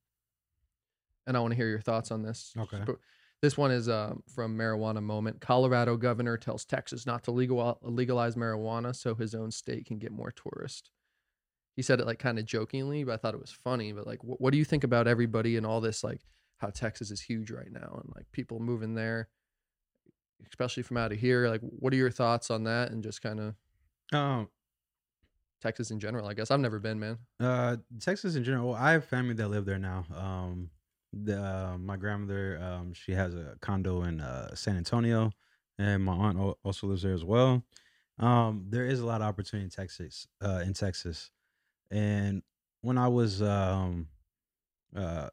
And 1.28 1.36
I 1.38 1.40
want 1.42 1.52
to 1.52 1.56
hear 1.56 1.70
your 1.70 1.82
thoughts 1.82 2.12
on 2.12 2.24
this. 2.24 2.54
Okay. 2.58 2.80
This 3.42 3.58
one 3.58 3.72
is 3.72 3.88
um, 3.88 4.24
from 4.34 4.58
Marijuana 4.58 5.02
Moment. 5.02 5.40
Colorado 5.40 5.96
governor 5.96 6.36
tells 6.38 6.66
Texas 6.66 7.06
not 7.06 7.24
to 7.24 7.32
legal 7.32 7.80
legalize 7.82 8.36
marijuana 8.36 8.96
so 8.96 9.16
his 9.16 9.34
own 9.34 9.52
state 9.52 9.86
can 9.86 9.98
get 9.98 10.12
more 10.12 10.32
tourists. 10.32 10.92
He 11.76 11.82
said 11.82 12.02
it 12.02 12.06
like 12.06 12.20
kind 12.20 12.38
of 12.38 12.46
jokingly, 12.46 13.06
but 13.06 13.14
I 13.14 13.18
thought 13.18 13.36
it 13.36 13.40
was 13.40 13.52
funny. 13.52 13.94
But 13.94 14.06
like, 14.06 14.20
wh- 14.20 14.42
what 14.42 14.52
do 14.52 14.58
you 14.58 14.66
think 14.66 14.84
about 14.84 15.08
everybody 15.08 15.56
and 15.56 15.66
all 15.66 15.80
this? 15.80 16.04
Like, 16.04 16.20
how 16.58 16.70
Texas 16.72 17.12
is 17.12 17.22
huge 17.22 17.52
right 17.52 17.72
now 17.72 18.02
and 18.04 18.14
like 18.16 18.26
people 18.34 18.60
moving 18.60 18.96
there, 18.96 19.30
especially 20.50 20.84
from 20.84 20.98
out 20.98 21.14
of 21.14 21.20
here. 21.20 21.48
Like, 21.48 21.62
what 21.62 21.94
are 21.94 21.98
your 21.98 22.12
thoughts 22.12 22.52
on 22.52 22.66
that 22.66 22.92
and 22.92 23.02
just 23.02 23.22
kind 23.22 23.40
of 23.40 23.56
Um, 24.12 24.50
Texas 25.62 25.91
in 25.91 26.00
general? 26.00 26.28
I 26.28 26.34
guess 26.34 26.52
I've 26.52 26.60
never 26.60 26.80
been, 26.80 27.00
man. 27.00 27.17
Uh, 27.39 27.78
Texas 28.00 28.36
in 28.36 28.43
general. 28.43 28.69
Well, 28.69 28.78
I 28.78 28.93
have 28.93 29.06
family 29.06 29.34
that 29.36 29.48
live 29.50 29.65
there 29.65 29.80
now. 29.80 30.06
Um, 30.15 30.69
the 31.13 31.41
uh, 31.41 31.78
my 31.78 31.98
grandmother, 31.98 32.60
um, 32.62 32.93
she 32.93 33.13
has 33.13 33.34
a 33.34 33.56
condo 33.62 34.04
in 34.04 34.22
uh, 34.22 34.56
San 34.56 34.78
Antonio, 34.78 35.32
and 35.78 36.04
my 36.04 36.13
aunt 36.13 36.58
also 36.63 36.88
lives 36.88 37.02
there 37.02 37.13
as 37.13 37.26
well. 37.26 37.63
Um, 38.19 38.65
there 38.69 38.86
is 38.86 39.00
a 39.00 39.06
lot 39.06 39.22
of 39.22 39.28
opportunity 39.28 39.65
in 39.65 39.69
Texas. 39.69 40.28
Uh, 40.41 40.62
in 40.63 40.74
Texas, 40.74 41.32
and 41.91 42.43
when 42.82 42.98
I 42.98 43.08
was 43.08 43.41
um 43.41 44.08
uh 44.95 45.30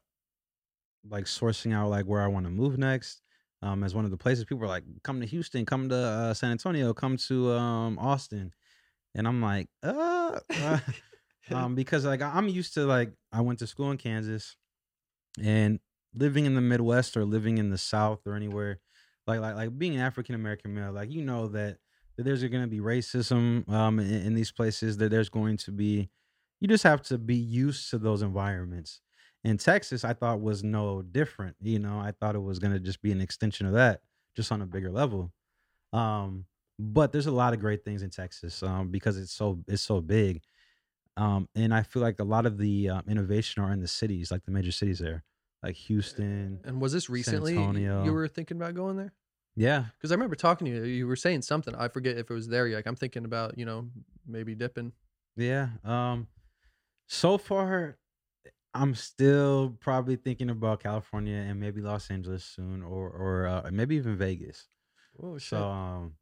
like 1.09 1.25
sourcing 1.25 1.73
out 1.73 1.89
like 1.89 2.05
where 2.05 2.21
I 2.21 2.27
want 2.27 2.45
to 2.45 2.51
move 2.51 2.77
next, 2.77 3.21
um, 3.61 3.83
as 3.83 3.95
one 3.95 4.05
of 4.05 4.11
the 4.11 4.17
places 4.17 4.43
people 4.43 4.59
were 4.59 4.67
like, 4.67 4.83
come 5.03 5.21
to 5.21 5.25
Houston, 5.27 5.65
come 5.65 5.89
to 5.89 5.95
uh, 5.95 6.33
San 6.33 6.51
Antonio, 6.51 6.93
come 6.93 7.17
to 7.17 7.51
um 7.53 7.97
Austin, 7.99 8.51
and 9.17 9.27
I'm 9.27 9.41
like, 9.41 9.67
uh, 9.83 10.39
uh 10.61 10.79
um, 11.51 11.75
because 11.75 12.05
like 12.05 12.21
I'm 12.21 12.47
used 12.47 12.75
to 12.75 12.85
like 12.85 13.11
I 13.33 13.41
went 13.41 13.59
to 13.59 13.67
school 13.67 13.91
in 13.91 13.97
Kansas, 13.97 14.55
and 15.43 15.79
living 16.13 16.45
in 16.45 16.53
the 16.53 16.61
Midwest 16.61 17.17
or 17.17 17.25
living 17.25 17.57
in 17.57 17.71
the 17.71 17.77
South 17.77 18.21
or 18.25 18.35
anywhere, 18.35 18.79
like 19.25 19.41
like 19.41 19.55
like 19.55 19.77
being 19.77 19.95
an 19.95 20.01
African 20.01 20.35
American 20.35 20.73
male, 20.73 20.91
like 20.91 21.11
you 21.11 21.23
know 21.23 21.47
that, 21.47 21.77
that 22.15 22.23
there's 22.23 22.43
going 22.43 22.61
to 22.61 22.67
be 22.67 22.79
racism 22.79 23.67
um 23.69 23.99
in, 23.99 24.27
in 24.27 24.33
these 24.35 24.51
places. 24.51 24.97
That 24.97 25.09
there's 25.09 25.29
going 25.29 25.57
to 25.57 25.71
be, 25.71 26.09
you 26.61 26.67
just 26.67 26.83
have 26.83 27.01
to 27.03 27.17
be 27.17 27.35
used 27.35 27.89
to 27.89 27.97
those 27.97 28.21
environments. 28.21 29.01
In 29.43 29.57
Texas, 29.57 30.03
I 30.03 30.13
thought 30.13 30.41
was 30.41 30.63
no 30.63 31.01
different. 31.01 31.55
You 31.59 31.79
know, 31.79 31.99
I 31.99 32.11
thought 32.11 32.35
it 32.35 32.43
was 32.43 32.59
going 32.59 32.73
to 32.73 32.79
just 32.79 33.01
be 33.01 33.11
an 33.11 33.21
extension 33.21 33.65
of 33.65 33.73
that, 33.73 34.01
just 34.35 34.51
on 34.51 34.61
a 34.61 34.65
bigger 34.65 34.91
level. 34.91 35.31
Um, 35.93 36.45
but 36.79 37.11
there's 37.11 37.25
a 37.27 37.31
lot 37.31 37.53
of 37.53 37.59
great 37.59 37.83
things 37.83 38.03
in 38.03 38.09
Texas 38.09 38.61
um, 38.63 38.89
because 38.89 39.17
it's 39.17 39.31
so 39.31 39.59
it's 39.67 39.81
so 39.81 40.01
big. 40.01 40.41
Um, 41.15 41.49
and 41.55 41.73
I 41.73 41.81
feel 41.81 42.01
like 42.03 42.19
a 42.19 42.23
lot 42.23 42.45
of 42.45 42.57
the 42.59 42.89
um, 42.89 43.03
innovation 43.07 43.63
are 43.63 43.71
in 43.71 43.79
the 43.79 43.87
cities, 43.87 44.29
like 44.29 44.45
the 44.45 44.51
major 44.51 44.71
cities 44.71 44.99
there, 44.99 45.23
like 45.63 45.75
Houston. 45.75 46.59
And 46.63 46.79
was 46.79 46.93
this 46.93 47.09
recently 47.09 47.55
you 47.55 48.13
were 48.13 48.27
thinking 48.27 48.57
about 48.57 48.75
going 48.75 48.97
there? 48.97 49.13
Yeah, 49.55 49.85
Because 49.97 50.11
I 50.11 50.13
remember 50.13 50.35
talking 50.35 50.65
to 50.65 50.71
you. 50.71 50.83
You 50.83 51.07
were 51.07 51.15
saying 51.15 51.41
something. 51.41 51.73
I 51.73 51.87
forget 51.87 52.15
if 52.19 52.29
it 52.29 52.33
was 52.33 52.47
there. 52.47 52.67
You're 52.67 52.77
like, 52.77 52.85
I'm 52.85 52.95
thinking 52.95 53.25
about, 53.25 53.57
you 53.57 53.65
know, 53.65 53.89
maybe 54.27 54.53
dipping. 54.53 54.91
yeah. 55.35 55.69
Um, 55.83 56.27
so 57.07 57.39
far, 57.39 57.97
I'm 58.75 58.93
still 58.93 59.75
probably 59.79 60.15
thinking 60.15 60.51
about 60.51 60.83
California 60.83 61.37
and 61.37 61.59
maybe 61.59 61.81
Los 61.81 62.11
Angeles 62.11 62.43
soon, 62.43 62.83
or 62.83 63.09
or 63.09 63.47
uh, 63.47 63.69
maybe 63.71 63.95
even 63.95 64.15
Vegas. 64.15 64.67
Oh, 65.19 65.39
shit. 65.39 65.49
So, 65.49 65.63
um, 65.63 66.13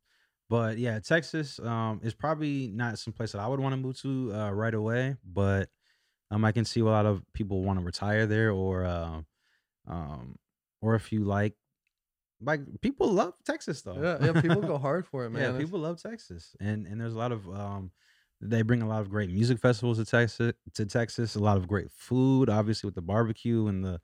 but 0.49 0.77
yeah, 0.77 0.99
Texas 0.99 1.60
um 1.60 2.01
is 2.03 2.13
probably 2.13 2.67
not 2.67 2.99
some 2.99 3.13
place 3.13 3.31
that 3.31 3.39
I 3.39 3.47
would 3.47 3.60
want 3.60 3.73
to 3.73 3.77
move 3.77 3.99
to 4.01 4.34
uh, 4.34 4.51
right 4.51 4.73
away. 4.73 5.15
But 5.25 5.69
um, 6.31 6.43
I 6.45 6.51
can 6.51 6.65
see 6.65 6.79
a 6.79 6.86
lot 6.86 7.05
of 7.05 7.23
people 7.34 7.63
want 7.63 7.79
to 7.79 7.86
retire 7.86 8.25
there, 8.25 8.51
or 8.51 8.86
uh, 8.86 9.21
um, 9.88 10.36
or 10.81 10.95
if 10.95 11.12
you 11.12 11.23
like, 11.23 11.53
like 12.41 12.62
people 12.81 13.12
love 13.12 13.34
Texas 13.45 13.81
though. 13.81 14.01
yeah, 14.01 14.17
yeah. 14.25 14.41
People 14.41 14.62
go 14.62 14.77
hard 14.77 15.05
for 15.05 15.25
it, 15.25 15.29
man. 15.31 15.53
yeah, 15.53 15.60
people 15.60 15.79
love 15.79 16.01
Texas, 16.01 16.55
and 16.60 16.88
and 16.88 16.99
there's 16.99 17.13
a 17.13 17.17
lot 17.17 17.31
of 17.31 17.47
um, 17.49 17.91
they 18.41 18.62
bring 18.62 18.81
a 18.81 18.88
lot 18.88 19.01
of 19.01 19.10
great 19.10 19.29
music 19.29 19.60
festivals 19.60 19.97
to 19.97 20.05
Texas. 20.05 20.53
To 20.73 20.86
Texas, 20.86 21.36
a 21.36 21.39
lot 21.39 21.58
of 21.58 21.67
great 21.67 21.91
food, 21.91 22.49
obviously 22.49 22.88
with 22.88 22.95
the 22.95 23.01
barbecue 23.01 23.67
and 23.67 23.84
the 23.84 24.01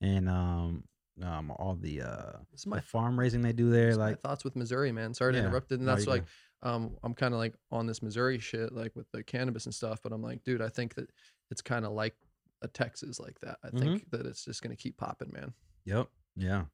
and 0.00 0.28
um 0.28 0.84
um 1.22 1.50
all 1.52 1.74
the 1.74 2.00
uh 2.00 2.32
This 2.50 2.60
is 2.60 2.66
my 2.66 2.76
the 2.76 2.82
farm 2.82 3.18
raising 3.18 3.42
they 3.42 3.52
do 3.52 3.70
there. 3.70 3.94
Like 3.96 4.20
thoughts 4.20 4.44
with 4.44 4.56
Missouri, 4.56 4.92
man. 4.92 5.12
Sorry 5.14 5.32
to 5.32 5.38
Yeah. 5.38 5.46
interrupt 5.46 5.70
it. 5.72 5.78
And 5.80 5.86
that's 5.88 6.06
like, 6.06 6.24
um, 6.62 6.96
I'm 7.02 7.12
kind 7.14 7.34
of 7.34 7.38
like 7.38 7.54
on 7.70 7.86
this 7.86 8.02
Missouri 8.02 8.38
shit, 8.38 8.72
like 8.72 8.94
with 8.96 9.10
the 9.12 9.22
cannabis 9.22 9.66
and 9.66 9.74
stuff. 9.74 10.00
But 10.02 10.12
I'm 10.12 10.22
like, 10.22 10.42
dude, 10.44 10.62
I 10.62 10.68
think 10.68 10.94
that 10.94 11.10
it's 11.50 11.60
kind 11.60 11.84
of 11.84 11.92
like 11.92 12.14
a 12.62 12.68
Texas 12.68 13.18
like 13.20 13.38
that. 13.40 13.58
I 13.62 13.68
Mhm. 13.68 13.78
think 13.80 14.10
that 14.10 14.24
it's 14.26 14.44
just 14.44 14.62
gonna 14.62 14.76
keep 14.76 14.96
popping, 14.96 15.30
man. 15.32 15.52
Yep. 15.84 16.08
Yeah. 16.36 16.64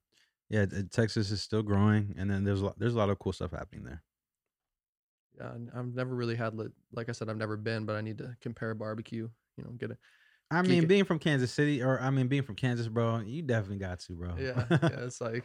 Yeah. 0.50 0.66
Texas 0.90 1.30
is 1.30 1.42
still 1.42 1.62
growing, 1.62 2.14
and 2.16 2.30
then 2.30 2.44
there's 2.44 2.60
a 2.60 2.66
lot, 2.66 2.78
there's 2.78 2.94
a 2.94 2.98
lot 2.98 3.10
of 3.10 3.18
cool 3.18 3.32
stuff 3.32 3.50
happening 3.52 3.84
there. 3.84 4.02
Yeah, 5.36 5.52
I've 5.74 5.94
never 5.94 6.14
really 6.14 6.34
had, 6.36 6.54
li- 6.54 6.72
like 6.92 7.08
I 7.08 7.12
said, 7.12 7.28
I've 7.28 7.36
never 7.36 7.56
been, 7.56 7.86
but 7.86 7.94
I 7.96 8.00
need 8.00 8.18
to 8.18 8.36
compare 8.40 8.74
barbecue. 8.74 9.28
You 9.56 9.64
know, 9.64 9.70
get 9.70 9.90
it. 9.92 9.98
I 10.50 10.62
mean, 10.62 10.86
being 10.86 11.04
from 11.04 11.18
Kansas 11.18 11.52
City, 11.52 11.82
or 11.82 12.00
I 12.00 12.10
mean, 12.10 12.28
being 12.28 12.42
from 12.42 12.54
Kansas, 12.54 12.88
bro, 12.88 13.20
you 13.20 13.42
definitely 13.42 13.78
got 13.78 14.00
to, 14.00 14.12
bro. 14.14 14.34
Yeah, 14.38 14.64
yeah. 14.70 15.04
It's 15.04 15.20
like 15.20 15.44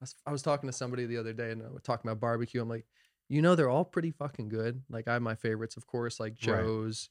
I 0.00 0.02
was, 0.02 0.14
I 0.26 0.32
was 0.32 0.42
talking 0.42 0.68
to 0.68 0.72
somebody 0.72 1.06
the 1.06 1.18
other 1.18 1.32
day, 1.32 1.52
and 1.52 1.62
we're 1.62 1.78
talking 1.78 2.10
about 2.10 2.20
barbecue. 2.20 2.60
I'm 2.60 2.68
like, 2.68 2.86
you 3.28 3.42
know, 3.42 3.54
they're 3.54 3.70
all 3.70 3.84
pretty 3.84 4.10
fucking 4.10 4.48
good. 4.48 4.82
Like 4.90 5.06
I 5.08 5.14
have 5.14 5.22
my 5.22 5.36
favorites, 5.36 5.76
of 5.76 5.86
course, 5.86 6.18
like 6.18 6.32
Right. 6.32 6.62
Joe's, 6.62 7.10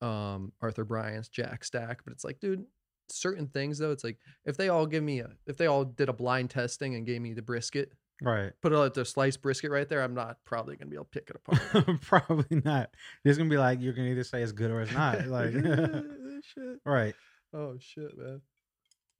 um, 0.00 0.52
Arthur 0.62 0.84
Bryant's, 0.84 1.28
Jack 1.28 1.64
Stack. 1.64 2.02
But 2.04 2.12
it's 2.12 2.24
like, 2.24 2.38
dude, 2.38 2.64
certain 3.08 3.48
things 3.48 3.78
though, 3.78 3.90
it's 3.90 4.04
like 4.04 4.18
if 4.44 4.56
they 4.56 4.68
all 4.68 4.86
give 4.86 5.02
me 5.02 5.20
a, 5.20 5.30
if 5.46 5.56
they 5.56 5.66
all 5.66 5.84
did 5.84 6.08
a 6.08 6.12
blind 6.12 6.50
testing 6.50 6.94
and 6.94 7.04
gave 7.04 7.20
me 7.20 7.32
the 7.32 7.42
brisket, 7.42 7.92
right. 8.22 8.52
put 8.62 8.72
it 8.72 8.94
the 8.94 9.04
sliced 9.04 9.42
brisket 9.42 9.72
right 9.72 9.88
there, 9.88 10.02
I'm 10.02 10.14
not 10.14 10.38
probably 10.44 10.76
gonna 10.76 10.90
be 10.90 10.96
able 10.96 11.06
to 11.06 11.10
pick 11.10 11.30
it 11.30 11.36
apart. 11.36 12.00
Probably 12.02 12.62
not. 12.64 12.90
It's 13.24 13.36
gonna 13.36 13.50
be 13.50 13.58
like 13.58 13.80
you're 13.82 13.92
gonna 13.92 14.08
either 14.08 14.24
say 14.24 14.42
it's 14.42 14.52
good 14.52 14.70
or 14.70 14.82
it's 14.82 14.92
not. 14.92 15.26
Like, 15.26 15.52
shit. 16.44 16.78
right. 16.84 17.14
Oh 17.52 17.76
shit, 17.78 18.16
man. 18.16 18.40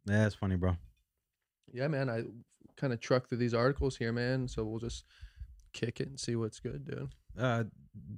Yeah, 0.06 0.22
that's 0.24 0.34
funny, 0.34 0.56
bro. 0.56 0.76
Yeah, 1.72 1.88
man. 1.88 2.08
I 2.10 2.24
kind 2.76 2.92
of 2.92 3.00
truck 3.00 3.28
through 3.28 3.38
these 3.38 3.54
articles 3.54 3.96
here, 3.96 4.12
man. 4.12 4.48
So 4.48 4.64
we'll 4.64 4.78
just 4.80 5.04
kick 5.72 6.00
it 6.00 6.08
and 6.08 6.18
see 6.20 6.36
what's 6.36 6.60
good, 6.60 6.84
dude. 6.84 7.08
Uh, 7.38 7.64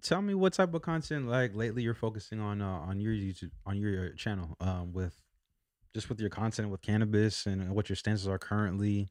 tell 0.03 0.23
me 0.23 0.35
what 0.35 0.53
type 0.53 0.75
of 0.75 0.83
content 0.83 1.29
like 1.29 1.55
lately 1.55 1.83
you're 1.83 1.95
focusing 1.95 2.41
on 2.41 2.61
uh, 2.63 2.67
on 2.67 3.01
your 3.01 3.13
YouTube 3.13 3.51
on 3.67 3.77
your 3.77 4.11
channel 4.11 4.57
um 4.61 4.93
with 4.93 5.17
just 5.95 6.09
with 6.09 6.21
your 6.21 6.31
content 6.31 6.69
with 6.71 6.81
cannabis 6.83 7.47
and 7.47 7.75
what 7.75 7.89
your 7.89 7.97
stances 7.97 8.29
are 8.29 8.39
currently 8.39 9.09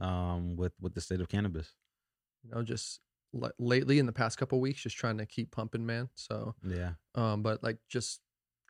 um 0.00 0.56
with 0.56 0.72
with 0.80 0.94
the 0.94 1.00
state 1.00 1.20
of 1.20 1.28
cannabis. 1.28 1.72
You 2.44 2.50
know, 2.50 2.62
just 2.62 3.00
li- 3.32 3.50
lately 3.58 3.98
in 3.98 4.06
the 4.06 4.12
past 4.12 4.38
couple 4.38 4.60
weeks, 4.60 4.82
just 4.82 4.96
trying 4.96 5.18
to 5.18 5.26
keep 5.26 5.50
pumping, 5.52 5.86
man. 5.86 6.08
So, 6.14 6.54
Yeah. 6.64 6.92
um, 7.14 7.42
but 7.42 7.62
like 7.62 7.78
just 7.88 8.20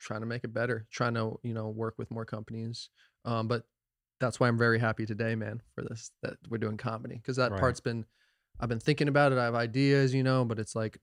trying 0.02 0.20
to 0.20 0.26
make 0.26 0.44
it 0.44 0.52
better, 0.52 0.86
trying 0.90 1.14
to 1.14 1.38
you 1.42 1.54
know 1.54 1.68
work 1.68 1.94
with 1.98 2.10
more 2.10 2.24
companies. 2.24 2.90
Um, 3.24 3.48
but 3.48 3.64
that's 4.20 4.38
why 4.38 4.48
I'm 4.48 4.58
very 4.58 4.78
happy 4.78 5.06
today, 5.06 5.34
man, 5.34 5.62
for 5.74 5.82
this 5.82 6.10
that 6.22 6.34
we're 6.48 6.58
doing 6.58 6.76
comedy 6.76 7.16
because 7.16 7.36
that 7.36 7.52
Right. 7.52 7.60
part's 7.60 7.80
been 7.80 8.04
I've 8.60 8.68
been 8.68 8.80
thinking 8.80 9.08
about 9.08 9.32
it. 9.32 9.38
I 9.38 9.44
have 9.44 9.54
ideas, 9.54 10.14
you 10.14 10.22
know, 10.22 10.44
but 10.44 10.58
it's 10.58 10.76
like 10.76 10.98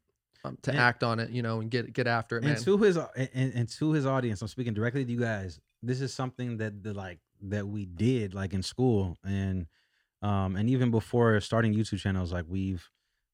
um, 0.46 0.58
to 0.62 0.72
And- 0.72 0.80
act 0.80 1.04
on 1.04 1.20
it, 1.20 1.32
you 1.32 1.42
know, 1.42 1.60
and 1.62 1.70
get 1.72 1.92
get 1.94 2.08
after 2.08 2.38
it, 2.38 2.44
man. 2.44 2.56
and 2.56 2.64
to 2.66 2.78
his 2.78 2.98
and, 2.98 3.54
and 3.54 3.70
to 3.70 3.92
his 3.92 4.06
audience 4.06 4.42
i'm 4.42 4.48
speaking 4.48 4.74
directly 4.74 5.04
to 5.04 5.12
you 5.12 5.20
guys 5.20 5.60
this 5.84 6.00
is 6.02 6.14
something 6.14 6.58
that 6.58 6.82
the 6.84 6.94
like 6.94 7.20
that 7.42 7.68
we 7.68 7.86
did 7.86 8.34
like 8.34 8.54
in 8.54 8.62
school 8.62 9.18
and 9.26 9.66
um 10.22 10.56
and 10.56 10.70
even 10.70 10.92
before 10.92 11.40
starting 11.42 11.74
youtube 11.74 12.00
channels 12.00 12.32
like 12.34 12.46
we've 12.48 12.90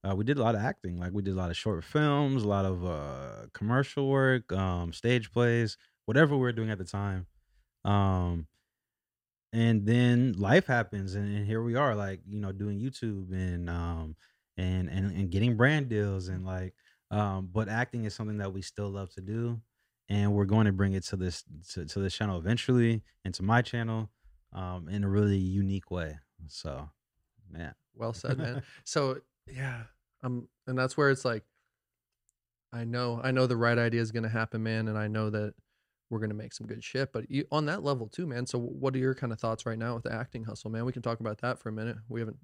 uh, 0.08 0.16
we 0.16 0.24
did 0.24 0.38
a 0.38 0.44
lot 0.44 0.56
of 0.56 0.62
acting 0.62 1.00
like 1.00 1.12
we 1.14 1.22
did 1.22 1.34
a 1.34 1.38
lot 1.38 1.50
of 1.50 1.58
short 1.58 1.84
films 1.84 2.44
a 2.44 2.48
lot 2.48 2.66
of 2.66 2.86
uh 2.86 3.48
commercial 3.54 4.08
work 4.08 4.52
um 4.54 4.94
stage 4.94 5.32
plays 5.32 5.78
whatever 6.06 6.36
we 6.36 6.42
were 6.42 6.52
doing 6.52 6.70
at 6.70 6.78
the 6.78 6.84
time 6.84 7.26
um 7.84 8.48
and 9.54 9.86
then 9.86 10.34
life 10.34 10.68
happens 10.68 11.16
and, 11.16 11.36
and 11.36 11.46
here 11.46 11.64
we 11.64 11.76
are 11.76 11.96
like 11.96 12.20
you 12.28 12.40
know 12.40 12.52
doing 12.52 12.80
youtube 12.80 13.32
and 13.32 13.70
um 13.70 14.16
and 14.58 14.90
and, 14.90 15.12
and 15.12 15.32
getting 15.32 15.56
brand 15.56 15.90
deals 15.90 16.28
and 16.28 16.46
like 16.46 16.74
um 17.12 17.50
but 17.52 17.70
acting 17.70 18.06
is 18.06 18.14
something 18.14 18.38
that 18.38 18.52
we 18.52 18.62
still 18.62 18.90
love 18.90 19.10
to 19.10 19.22
do 19.22 19.60
and 20.10 20.32
we're 20.32 20.46
going 20.46 20.66
to 20.66 20.72
bring 20.72 20.94
it 20.94 21.04
to 21.04 21.16
this 21.16 21.44
to, 21.72 21.86
to 21.86 22.00
this 22.00 22.14
channel 22.14 22.38
eventually 22.38 23.02
and 23.24 23.34
to 23.34 23.44
my 23.44 23.62
channel 23.62 24.10
um 24.54 24.88
in 24.90 25.04
a 25.04 25.10
really 25.10 25.38
unique 25.38 25.90
way 25.92 26.18
so 26.48 26.90
yeah. 27.58 27.72
Well 27.96 28.14
said, 28.14 28.38
man. 28.38 28.64
so 28.84 29.18
yeah, 29.48 29.84
um, 30.26 30.48
and 30.68 30.78
that's 30.78 30.98
where 30.98 31.10
it's 31.10 31.24
like, 31.26 31.44
I 32.74 32.84
know, 32.84 33.22
I 33.24 33.32
know 33.32 33.48
the 33.48 33.56
right 33.58 33.78
idea 33.78 34.02
is 34.02 34.12
gonna 34.12 34.30
happen, 34.30 34.64
man, 34.64 34.88
and 34.88 34.98
I 34.98 35.08
know 35.08 35.30
that 35.30 35.54
we're 36.10 36.20
gonna 36.20 36.34
make 36.34 36.54
some 36.54 36.68
good 36.68 36.84
shit. 36.84 37.14
But 37.14 37.30
you, 37.30 37.46
on 37.52 37.66
that 37.68 37.84
level 37.84 38.08
too, 38.08 38.28
man. 38.28 38.46
So 38.46 38.60
what 38.60 38.96
are 38.96 39.00
your 39.00 39.16
kind 39.16 39.32
of 39.32 39.40
thoughts 39.40 39.66
right 39.66 39.78
now 39.78 39.94
with 39.96 40.04
the 40.04 40.14
acting 40.14 40.44
hustle, 40.44 40.70
man? 40.72 40.86
We 40.86 40.92
can 40.92 41.02
talk 41.02 41.20
about 41.20 41.40
that 41.42 41.60
for 41.60 41.70
a 41.70 41.72
minute. 41.72 41.98
We 42.10 42.20
haven't. 42.20 42.38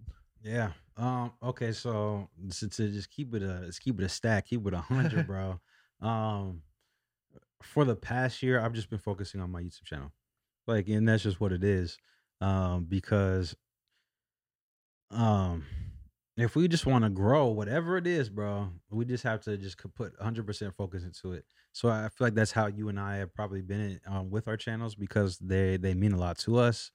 yeah 0.44 0.72
um 0.98 1.32
okay 1.44 1.72
so 1.72 2.28
to, 2.50 2.68
to 2.68 2.90
just 2.90 3.10
keep 3.12 3.34
it 3.36 3.44
a 3.44 3.62
let's 3.64 3.78
keep 3.80 4.00
it 4.00 4.04
a 4.04 4.10
stack 4.10 4.48
keep 4.48 4.66
it 4.66 4.74
a 4.74 4.78
hundred 4.82 5.26
bro 5.28 5.60
um 6.02 6.62
for 7.62 7.86
the 7.86 7.96
past 7.96 8.42
year 8.42 8.60
i've 8.60 8.74
just 8.74 8.90
been 8.90 9.00
focusing 9.00 9.40
on 9.40 9.52
my 9.52 9.62
youtube 9.62 9.86
channel 9.86 10.12
like 10.68 10.88
and 10.90 11.08
that's 11.08 11.24
just 11.24 11.40
what 11.40 11.52
it 11.52 11.64
is 11.64 11.98
um 12.42 12.86
because 12.90 13.56
um 15.12 15.64
if 16.42 16.56
we 16.56 16.68
just 16.68 16.86
want 16.86 17.04
to 17.04 17.10
grow 17.10 17.48
whatever 17.48 17.98
it 17.98 18.08
is 18.08 18.30
bro 18.30 18.70
we 18.90 19.06
just 19.06 19.24
have 19.24 19.42
to 19.42 19.58
just 19.58 19.78
put 19.96 20.18
100% 20.18 20.76
focus 20.76 21.04
into 21.04 21.34
it. 21.34 21.46
So 21.74 21.90
i 21.90 22.10
feel 22.10 22.28
like 22.28 22.36
that's 22.36 22.52
how 22.52 22.68
you 22.68 22.90
and 22.90 23.00
i 23.00 23.18
have 23.18 23.34
probably 23.34 23.62
been 23.62 24.00
um, 24.06 24.30
with 24.30 24.48
our 24.48 24.58
channels 24.58 24.96
because 24.96 25.38
they 25.40 25.78
they 25.78 25.94
mean 25.94 26.14
a 26.14 26.18
lot 26.20 26.38
to 26.40 26.58
us. 26.58 26.92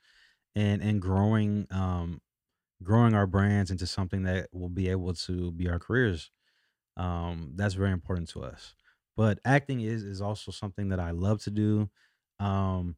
And 0.57 0.83
and 0.83 1.03
growing 1.03 1.67
um 1.71 2.21
growing 2.83 3.15
our 3.15 3.27
brands 3.27 3.71
into 3.71 3.87
something 3.87 4.25
that 4.25 4.49
will 4.53 4.69
be 4.71 4.89
able 4.91 5.15
to 5.15 5.53
be 5.53 5.69
our 5.69 5.79
careers 5.81 6.31
um 6.97 7.53
that's 7.57 7.75
very 7.75 7.93
important 7.93 8.29
to 8.31 8.43
us. 8.43 8.75
But 9.17 9.41
acting 9.45 9.81
is 9.81 10.03
is 10.03 10.21
also 10.21 10.51
something 10.53 10.89
that 10.89 11.01
i 11.01 11.11
love 11.11 11.43
to 11.43 11.51
do 11.51 11.91
um 12.41 12.97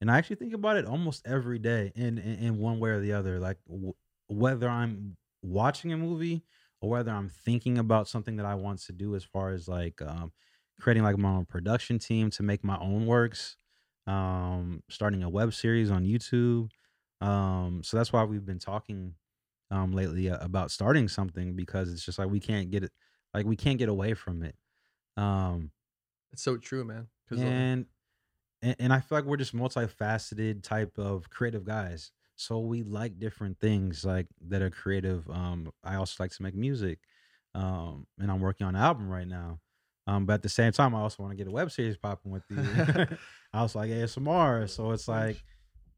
and 0.00 0.10
i 0.10 0.18
actually 0.18 0.36
think 0.36 0.54
about 0.54 0.76
it 0.76 0.84
almost 0.86 1.26
every 1.26 1.58
day 1.58 1.92
in 1.94 2.18
in, 2.18 2.38
in 2.44 2.58
one 2.58 2.78
way 2.80 2.90
or 2.90 3.00
the 3.00 3.12
other. 3.12 3.38
Like 3.40 3.58
w- 3.68 3.94
whether 4.28 4.68
i'm 4.68 5.16
watching 5.42 5.92
a 5.92 5.96
movie 5.96 6.44
or 6.80 6.90
whether 6.90 7.10
i'm 7.12 7.28
thinking 7.28 7.78
about 7.78 8.08
something 8.08 8.36
that 8.36 8.46
i 8.46 8.54
want 8.54 8.78
to 8.80 8.92
do 8.92 9.14
as 9.14 9.24
far 9.24 9.50
as 9.50 9.68
like 9.68 10.00
um 10.02 10.32
creating 10.80 11.02
like 11.02 11.18
my 11.18 11.30
own 11.30 11.44
production 11.46 11.98
team 11.98 12.30
to 12.30 12.42
make 12.42 12.64
my 12.64 12.78
own 12.78 13.04
works, 13.04 13.58
um, 14.06 14.82
starting 14.88 15.22
a 15.22 15.28
web 15.28 15.52
series 15.52 15.90
on 15.90 16.04
YouTube. 16.04 16.70
Um, 17.20 17.82
so 17.84 17.98
that's 17.98 18.14
why 18.14 18.24
we've 18.24 18.46
been 18.46 18.58
talking 18.58 19.14
um 19.70 19.92
lately 19.92 20.30
uh, 20.30 20.38
about 20.44 20.70
starting 20.70 21.08
something 21.08 21.56
because 21.56 21.92
it's 21.92 22.04
just 22.04 22.18
like 22.18 22.28
we 22.30 22.40
can't 22.40 22.70
get 22.70 22.84
it 22.84 22.92
like 23.34 23.46
we 23.46 23.56
can't 23.56 23.78
get 23.78 23.88
away 23.88 24.14
from 24.14 24.42
it. 24.42 24.56
Um 25.16 25.72
It's 26.32 26.42
so 26.42 26.56
true, 26.56 26.84
man. 26.84 27.10
And, 27.36 27.86
and 28.62 28.76
and 28.80 28.92
I 28.92 29.00
feel 29.00 29.18
like 29.18 29.24
we're 29.24 29.36
just 29.36 29.54
multifaceted 29.54 30.62
type 30.62 30.98
of 30.98 31.30
creative 31.30 31.64
guys. 31.64 32.12
So 32.40 32.58
we 32.60 32.82
like 32.82 33.18
different 33.18 33.60
things 33.60 34.02
like 34.04 34.26
that 34.48 34.62
are 34.62 34.70
creative. 34.70 35.28
Um, 35.28 35.70
I 35.84 35.96
also 35.96 36.22
like 36.22 36.30
to 36.32 36.42
make 36.42 36.54
music, 36.54 37.00
um, 37.54 38.06
and 38.18 38.30
I'm 38.30 38.40
working 38.40 38.66
on 38.66 38.74
an 38.74 38.80
album 38.80 39.10
right 39.10 39.28
now. 39.28 39.60
Um, 40.06 40.24
but 40.24 40.34
at 40.34 40.42
the 40.42 40.48
same 40.48 40.72
time, 40.72 40.94
I 40.94 41.00
also 41.00 41.22
want 41.22 41.32
to 41.32 41.36
get 41.36 41.48
a 41.48 41.50
web 41.50 41.70
series 41.70 41.98
popping 41.98 42.32
with 42.32 42.42
you 42.48 42.58
I 43.52 43.62
was 43.62 43.74
like 43.74 43.90
ASMR, 43.90 44.66
so 44.66 44.92
it's 44.92 45.06
like 45.06 45.42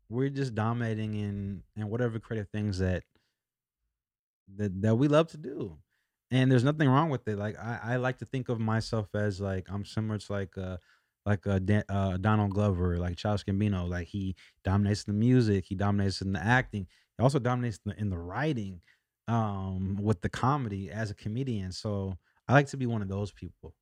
we're 0.09 0.31
just 0.31 0.55
dominating 0.55 1.15
in 1.15 1.63
in 1.77 1.89
whatever 1.89 2.19
creative 2.19 2.49
things 2.51 2.79
that 2.79 3.05
that 4.57 4.83
that 4.83 4.97
we 4.97 5.09
love 5.09 5.29
to 5.29 5.37
do 5.37 5.79
and 6.31 6.51
there's 6.51 6.65
nothing 6.65 6.89
wrong 6.89 7.11
with 7.11 7.27
it 7.29 7.39
like 7.39 7.57
i, 7.59 7.79
I 7.83 7.97
like 7.97 8.19
to 8.19 8.27
think 8.27 8.49
of 8.49 8.61
myself 8.61 9.15
as 9.15 9.41
like 9.41 9.67
i'm 9.71 9.85
similar 9.85 10.19
to 10.19 10.33
like 10.33 10.59
uh 10.59 10.77
like 11.27 11.47
a 11.47 11.61
Dan, 11.61 11.85
uh, 11.89 12.17
Donald 12.17 12.53
Glover, 12.53 12.99
like 12.99 13.17
Charles 13.17 13.45
Gambino, 13.45 13.89
like 13.89 14.09
he 14.09 14.35
dominates 14.65 15.05
the 15.05 15.13
music, 15.13 15.65
he 15.67 15.75
dominates 15.75 16.21
in 16.21 16.33
the 16.33 16.43
acting, 16.43 16.87
he 17.19 17.23
also 17.23 17.39
dominates 17.39 17.79
in 17.85 17.91
the, 17.93 18.01
in 18.01 18.11
the 18.11 18.19
writing, 18.19 18.81
um, 19.29 19.97
with 20.01 20.21
the 20.21 20.29
comedy 20.29 20.91
as 20.91 21.11
a 21.11 21.15
comedian. 21.15 21.73
So 21.73 22.19
I 22.49 22.55
like 22.55 22.67
to 22.69 22.77
be 22.77 22.87
one 22.87 23.03
of 23.03 23.09
those 23.09 23.31
people. 23.33 23.75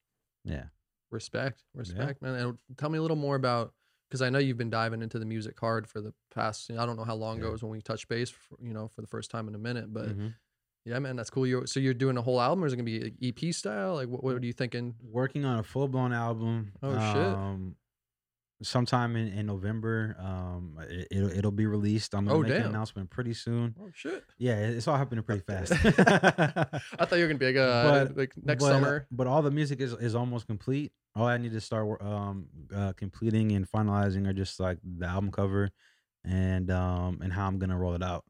Yeah. 0.44 0.64
respect, 1.10 1.64
respect, 1.74 2.22
man. 2.22 2.34
And 2.34 2.58
tell 2.76 2.90
me 2.90 2.98
a 2.98 3.02
little 3.02 3.16
more 3.16 3.36
about 3.36 3.74
because 4.08 4.22
I 4.22 4.30
know 4.30 4.38
you've 4.38 4.58
been 4.58 4.70
diving 4.70 5.02
into 5.02 5.18
the 5.18 5.24
music 5.24 5.58
hard 5.58 5.86
for 5.86 6.00
the 6.00 6.12
past. 6.34 6.70
I 6.70 6.84
don't 6.84 6.96
know 6.96 7.04
how 7.04 7.14
long 7.14 7.38
ago 7.38 7.48
it 7.48 7.52
was 7.52 7.62
when 7.62 7.70
we 7.72 7.80
touched 7.80 8.08
base, 8.08 8.30
for, 8.30 8.56
you 8.60 8.72
know, 8.72 8.88
for 8.88 9.00
the 9.02 9.06
first 9.06 9.30
time 9.30 9.48
in 9.48 9.54
a 9.54 9.58
minute. 9.58 9.92
But 9.92 10.08
Mhm. 10.08 10.34
Yeah, 10.84 10.98
man, 10.98 11.16
that's 11.16 11.30
cool. 11.30 11.46
You're 11.46 11.66
so 11.66 11.80
you're 11.80 11.94
doing 11.94 12.16
a 12.16 12.22
whole 12.22 12.40
album, 12.40 12.62
or 12.64 12.66
is 12.66 12.72
it 12.72 12.76
gonna 12.76 12.84
be 12.84 13.12
EP 13.22 13.52
style? 13.54 13.94
Like, 13.94 14.08
what, 14.08 14.22
what 14.24 14.34
are 14.36 14.46
you 14.46 14.52
thinking? 14.52 14.94
working 15.02 15.44
on 15.44 15.58
a 15.58 15.62
full 15.62 15.88
blown 15.88 16.12
album. 16.12 16.72
Oh, 16.82 16.92
shit. 16.92 17.16
Um, 17.16 17.76
sometime 18.62 19.16
in, 19.16 19.28
in 19.28 19.46
November. 19.46 20.16
Um, 20.18 20.78
it, 20.88 21.08
it'll 21.10 21.30
it'll 21.30 21.50
be 21.50 21.66
released. 21.66 22.14
I'm 22.14 22.26
gonna 22.26 22.38
Oh, 22.38 22.42
make 22.42 22.52
an 22.52 22.62
announcement 22.66 23.10
pretty 23.10 23.34
soon. 23.34 23.74
Oh 23.80 23.88
shit! 23.94 24.24
Yeah, 24.38 24.56
it's 24.56 24.86
all 24.88 24.96
happening 24.96 25.24
pretty 25.24 25.42
fast. 25.46 25.72
I 25.72 27.04
thought 27.06 27.12
you 27.16 27.22
were 27.22 27.28
gonna 27.28 27.38
be 27.38 27.46
like, 27.52 27.56
uh, 27.56 28.04
But- 28.06 28.16
like 28.16 28.32
next 28.42 28.62
but, 28.64 28.70
summer. 28.70 29.06
But 29.10 29.26
all 29.26 29.42
the 29.42 29.50
music 29.50 29.80
is 29.80 29.92
is 29.94 30.14
almost 30.14 30.46
complete. 30.46 30.92
All 31.16 31.26
I 31.26 31.38
need 31.38 31.52
to 31.52 31.60
start 31.60 32.00
um 32.02 32.46
uh, 32.74 32.92
completing 32.94 33.52
and 33.52 33.70
finalizing 33.70 34.26
are 34.28 34.32
just 34.32 34.60
like 34.60 34.78
the 34.84 35.06
album 35.06 35.30
cover 35.32 35.70
and 36.24 36.70
um 36.70 37.20
and 37.22 37.32
how 37.32 37.46
I'm 37.46 37.58
gonna 37.58 37.76
roll 37.78 37.94
it 37.94 38.02
out. 38.02 38.24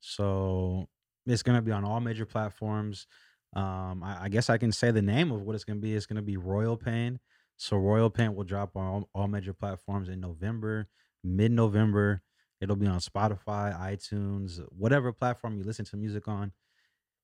So 0.00 0.88
it's 1.26 1.42
gonna 1.42 1.62
be 1.62 1.72
on 1.72 1.84
all 1.84 2.00
major 2.00 2.26
platforms. 2.26 3.06
Um, 3.54 4.02
I, 4.02 4.24
I 4.24 4.28
guess 4.28 4.48
I 4.48 4.58
can 4.58 4.72
say 4.72 4.90
the 4.90 5.02
name 5.02 5.32
of 5.32 5.42
what 5.42 5.54
it's 5.54 5.64
gonna 5.64 5.80
be. 5.80 5.94
It's 5.94 6.06
gonna 6.06 6.22
be 6.22 6.36
Royal 6.36 6.76
Pain. 6.76 7.18
So 7.56 7.76
Royal 7.76 8.10
Pain 8.10 8.34
will 8.34 8.44
drop 8.44 8.76
on 8.76 8.86
all, 8.86 9.08
all 9.14 9.28
major 9.28 9.52
platforms 9.52 10.08
in 10.08 10.20
November, 10.20 10.88
mid 11.22 11.52
November. 11.52 12.22
It'll 12.60 12.76
be 12.76 12.86
on 12.86 13.00
Spotify, 13.00 13.78
iTunes, 13.78 14.60
whatever 14.70 15.12
platform 15.12 15.56
you 15.56 15.64
listen 15.64 15.84
to 15.86 15.96
music 15.96 16.28
on. 16.28 16.52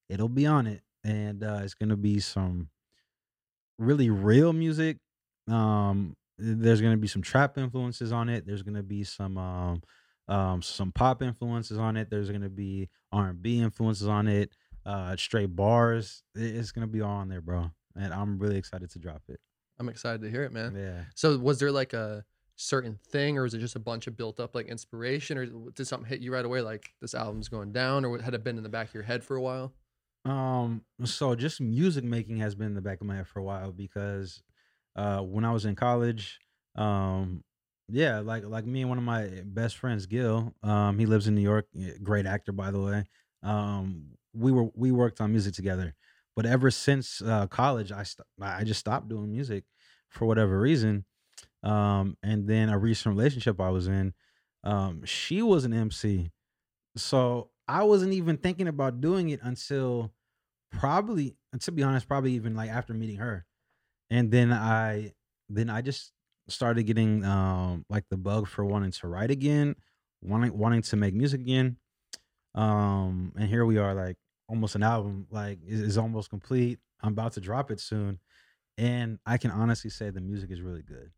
It'll 0.09 0.29
be 0.29 0.47
on 0.47 0.67
it, 0.67 0.83
and 1.05 1.43
uh, 1.43 1.61
it's 1.63 1.75
gonna 1.75 1.97
be 1.97 2.21
some 2.21 2.69
really 3.79 4.11
real 4.11 4.53
music. 4.53 4.99
Um, 5.49 6.17
there's 6.39 6.81
gonna 6.81 6.97
be 6.97 7.09
some 7.09 7.23
trap 7.23 7.57
influences 7.59 8.13
on 8.13 8.29
it. 8.29 8.47
There's 8.47 8.63
gonna 8.63 8.83
be 8.83 9.05
some 9.05 9.39
um, 9.39 9.83
um, 10.29 10.63
some 10.63 10.93
pop 10.93 11.23
influences 11.23 11.79
on 11.79 11.97
it. 11.97 12.11
There's 12.11 12.31
gonna 12.31 12.49
be 12.49 12.89
R 13.13 13.29
and 13.29 13.43
B 13.43 13.61
influences 13.61 14.09
on 14.09 14.29
it. 14.29 14.51
Uh, 14.85 15.17
straight 15.17 15.55
bars. 15.55 16.23
It's 16.35 16.73
gonna 16.73 16.87
be 16.87 17.01
all 17.01 17.17
on 17.17 17.29
there, 17.29 17.41
bro. 17.41 17.71
And 17.97 18.13
I'm 18.13 18.39
really 18.39 18.57
excited 18.57 18.91
to 18.91 18.99
drop 18.99 19.23
it. 19.29 19.41
I'm 19.79 19.89
excited 19.89 20.23
to 20.23 20.31
hear 20.31 20.45
it, 20.45 20.53
man. 20.53 20.75
Yeah. 20.75 21.05
So 21.15 21.37
was 21.39 21.59
there 21.59 21.73
like 21.73 21.93
a 21.93 22.25
certain 22.57 22.99
thing, 23.11 23.37
or 23.37 23.43
was 23.43 23.55
it 23.55 23.59
just 23.59 23.77
a 23.77 23.81
bunch 23.81 24.07
of 24.07 24.17
built 24.17 24.41
up 24.41 24.55
like 24.55 24.67
inspiration, 24.67 25.39
or 25.39 25.47
did 25.47 25.87
something 25.87 26.09
hit 26.09 26.21
you 26.21 26.33
right 26.33 26.45
away, 26.45 26.63
like 26.63 26.91
this 27.01 27.15
album's 27.15 27.49
going 27.49 27.73
down, 27.73 28.05
or 28.05 28.19
had 28.19 28.35
it 28.35 28.43
been 28.45 28.57
in 28.57 28.63
the 28.63 28.69
back 28.69 28.89
of 28.89 28.95
your 28.95 29.03
head 29.03 29.23
for 29.23 29.37
a 29.37 29.43
while? 29.43 29.73
Um, 30.25 30.83
so 31.05 31.35
just 31.35 31.61
music 31.61 32.03
making 32.03 32.39
has 32.39 32.55
been 32.55 32.69
in 32.69 32.75
the 32.75 32.81
back 32.81 33.01
of 33.01 33.07
my 33.07 33.17
head 33.17 33.29
for 33.29 33.39
a 33.39 33.45
while 33.45 33.71
because 33.71 34.43
uh 34.97 35.21
when 35.21 35.45
I 35.45 35.53
was 35.53 35.65
in 35.67 35.77
college, 35.77 36.41
um 36.75 37.45
yeah, 37.89 38.21
like 38.21 38.45
like 38.45 38.67
me 38.67 38.81
and 38.83 38.89
one 38.89 38.99
of 38.99 39.05
my 39.05 39.29
best 39.45 39.77
friends, 39.77 40.07
Gil, 40.07 40.53
um, 40.63 40.99
he 40.99 41.07
lives 41.07 41.29
in 41.29 41.35
New 41.35 41.43
York, 41.43 41.67
great 42.03 42.27
actor 42.27 42.53
by 42.53 42.71
the 42.71 42.81
way. 42.81 43.05
Um 43.43 44.11
we 44.35 44.53
were 44.53 44.69
we 44.75 44.91
worked 44.93 45.21
on 45.21 45.31
music 45.33 45.55
together. 45.55 45.95
But 46.35 46.47
ever 46.47 46.71
since 46.71 47.23
uh 47.23 47.47
college, 47.47 47.93
I 47.93 48.03
st- 48.03 48.27
I 48.41 48.65
just 48.65 48.81
stopped 48.81 49.09
doing 49.09 49.31
music 49.31 49.65
for 50.11 50.27
whatever 50.27 50.59
reason. 50.61 51.05
Um 51.63 52.17
and 52.23 52.49
then 52.49 52.71
a 52.71 52.79
recent 52.79 53.17
relationship 53.17 53.61
I 53.61 53.71
was 53.71 53.89
in, 53.89 54.15
um, 54.65 55.05
she 55.05 55.43
was 55.43 55.65
an 55.65 55.73
MC. 55.75 56.31
So 56.97 57.51
I 57.69 57.85
wasn't 57.85 58.15
even 58.15 58.37
thinking 58.39 58.69
about 58.69 59.01
doing 59.01 59.31
it 59.31 59.41
until 59.43 60.13
probably 60.73 61.37
and 61.53 61.61
to 61.63 61.73
be 61.73 61.83
honest 61.83 62.09
probably 62.09 62.33
even 62.33 62.55
like 62.57 62.71
after 62.71 62.95
meeting 62.95 63.17
her 63.17 63.47
and 64.11 64.31
then 64.31 64.53
i 64.53 65.13
then 65.49 65.71
i 65.71 65.81
just 65.81 66.13
started 66.49 66.85
getting 66.85 67.25
um 67.25 67.85
like 67.91 68.05
the 68.11 68.17
bug 68.17 68.47
for 68.49 68.65
wanting 68.65 68.91
to 68.93 69.09
write 69.09 69.31
again 69.31 69.75
wanting 70.23 70.57
wanting 70.57 70.83
to 70.83 70.97
make 70.97 71.15
music 71.15 71.41
again. 71.41 71.77
Um 72.55 73.33
and 73.37 73.49
here 73.49 73.65
we 73.67 73.79
are 73.79 73.95
like 73.95 74.17
almost 74.49 74.75
an 74.77 74.83
album 74.83 75.27
like 75.31 75.59
is, 75.67 75.81
is 75.81 75.99
almost 75.99 76.31
complete. 76.31 76.79
I'm 77.03 77.13
about 77.13 77.33
to 77.33 77.41
drop 77.41 77.71
it 77.71 77.81
soon 77.81 78.19
and 78.79 79.19
i 79.25 79.39
can 79.39 79.51
honestly 79.51 79.89
say 79.91 80.11
the 80.11 80.21
music 80.21 80.51
is 80.51 80.61
really 80.61 80.83
good. 80.83 81.11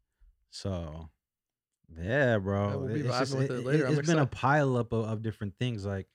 So 0.51 1.11
yeah 1.99 2.39
bro 2.39 2.79
we'll 2.79 2.89
be 2.95 3.01
It's 3.01 3.19
just- 3.19 3.33
it 3.75 3.81
has 3.87 3.97
been 4.07 4.19
a 4.19 4.27
pile 4.27 4.77
up 4.77 4.93
of, 4.93 5.05
of 5.07 5.23
different 5.23 5.55
things. 5.59 5.85
Like 5.87 6.07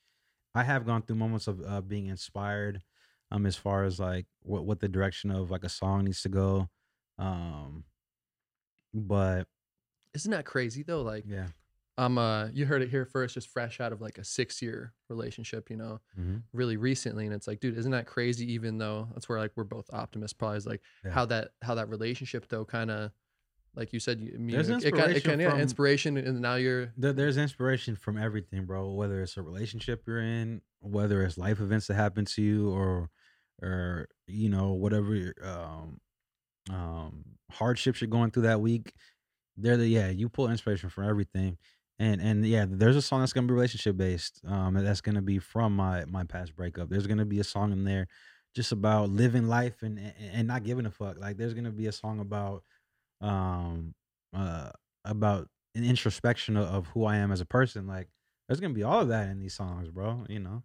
i 0.55 0.63
have 0.63 0.85
gone 0.85 1.01
through 1.01 1.15
moments 1.15 1.47
of 1.47 1.61
uh, 1.65 1.81
being 1.81 2.07
inspired 2.07 2.81
um 3.31 3.45
as 3.47 3.55
far 3.55 3.83
as 3.85 3.99
like 3.99 4.25
what 4.43 4.65
what 4.65 4.79
the 4.81 4.87
direction 4.89 5.31
of 5.31 5.49
like 5.49 5.63
a 5.63 5.69
song 5.69 6.03
needs 6.05 6.21
to 6.23 6.29
go. 6.29 6.67
Um 7.17 7.85
but 8.93 9.47
Isn't 10.13 10.31
that 10.31 10.45
crazy 10.45 10.83
though? 10.83 11.01
Like, 11.01 11.23
yeah 11.27 11.47
I'm 11.95 12.17
uh, 12.17 12.47
you 12.47 12.65
heard 12.65 12.81
it 12.81 12.89
here 12.89 13.05
first, 13.05 13.35
just 13.35 13.49
fresh 13.49 13.79
out 13.79 13.93
of 13.93 14.01
like 14.01 14.17
a 14.17 14.23
six 14.23 14.63
year 14.63 14.93
relationship, 15.09 15.69
you 15.69 15.77
know, 15.77 15.99
Mhm. 16.19 16.41
really 16.51 16.75
recently, 16.75 17.25
and 17.25 17.35
it's 17.35 17.47
like, 17.47 17.59
dude, 17.59 17.77
isn't 17.77 17.91
that 17.91 18.07
crazy? 18.07 18.51
Even 18.53 18.79
though 18.79 19.09
that's 19.13 19.29
where 19.29 19.37
like 19.37 19.51
we're 19.55 19.63
both 19.63 19.93
optimists, 19.93 20.33
probably 20.33 20.57
is 20.57 20.65
like 20.65 20.81
Yeah. 21.05 21.11
how 21.11 21.25
that 21.27 21.51
how 21.61 21.75
that 21.75 21.89
relationship 21.89 22.47
though 22.47 22.65
kind 22.65 22.89
of. 22.89 23.11
Like 23.75 23.91
you 23.91 23.99
said, 23.99 24.19
you, 24.21 24.31
There's 24.31 24.69
music, 24.69 24.85
it 24.85 24.91
kind 24.95 25.11
it 25.11 25.15
inspiration 25.15 25.29
kind 25.31 25.41
yeah, 25.41 25.49
from- 25.51 25.59
inspiration, 25.61 26.17
and 26.17 26.41
now 26.41 26.55
you're 26.55 26.93
there, 26.95 27.11
there's 27.13 27.37
inspiration 27.37 27.95
from 27.95 28.17
everything 28.19 28.65
bro 28.67 28.91
whether 28.93 29.19
it's 29.23 29.35
a 29.37 29.41
relationship 29.41 30.03
you're 30.05 30.19
in 30.21 30.61
whether 30.79 31.23
it's 31.23 31.39
life 31.39 31.59
events 31.59 31.87
that 31.87 31.95
happen 31.95 32.23
to 32.25 32.41
you 32.43 32.69
or 32.69 33.09
or 33.63 34.07
you 34.27 34.47
know 34.49 34.73
whatever 34.73 35.33
um 35.43 35.99
um 36.69 37.23
hardships 37.51 38.01
you're 38.01 38.09
going 38.09 38.31
through 38.31 38.43
that 38.43 38.61
week 38.61 38.93
they're 39.57 39.77
the 39.77 39.87
yeah 39.87 40.09
you 40.09 40.29
pull 40.29 40.49
inspiration 40.49 40.89
from 40.89 41.07
everything. 41.07 41.57
And 41.99 42.21
and 42.21 42.45
yeah 42.45 42.65
there's 42.67 42.95
a 42.95 43.01
song 43.01 43.19
that's 43.19 43.33
gonna 43.33 43.47
be 43.47 43.53
relationship 43.53 43.95
based 43.95 44.41
um 44.47 44.73
that's 44.73 45.01
gonna 45.01 45.21
be 45.21 45.39
from 45.39 45.75
my 45.75 46.05
my 46.05 46.23
past 46.23 46.55
breakup. 46.55 46.89
There's 46.89 47.07
gonna 47.07 47.25
be 47.25 47.39
a 47.39 47.43
song 47.43 47.71
in 47.71 47.83
there 47.83 48.07
just 48.55 48.71
about 48.71 49.09
living 49.09 49.47
life 49.47 49.83
and 49.83 49.99
and, 50.33 50.47
not 50.47 50.63
giving 50.63 50.85
a 50.85 50.91
fuck. 50.91 51.19
Like 51.19 51.37
there's 51.37 51.53
gonna 51.53 51.71
be 51.71 51.87
a 51.87 51.91
song 51.91 52.19
about 52.19 52.63
um 53.21 53.93
uh 54.35 54.71
about 55.05 55.47
an 55.75 55.83
introspection 55.83 56.57
of, 56.57 56.67
of 56.67 56.87
who 56.87 57.05
i 57.05 57.15
am 57.17 57.31
as 57.31 57.41
a 57.41 57.45
person. 57.45 57.87
Like 57.87 58.09
there's 58.47 58.59
gonna 58.59 58.73
be 58.73 58.83
all 58.83 59.01
of 59.01 59.09
that 59.09 59.29
in 59.29 59.39
these 59.39 59.53
songs 59.53 59.89
bro 59.89 60.25
you 60.27 60.39
know? 60.39 60.63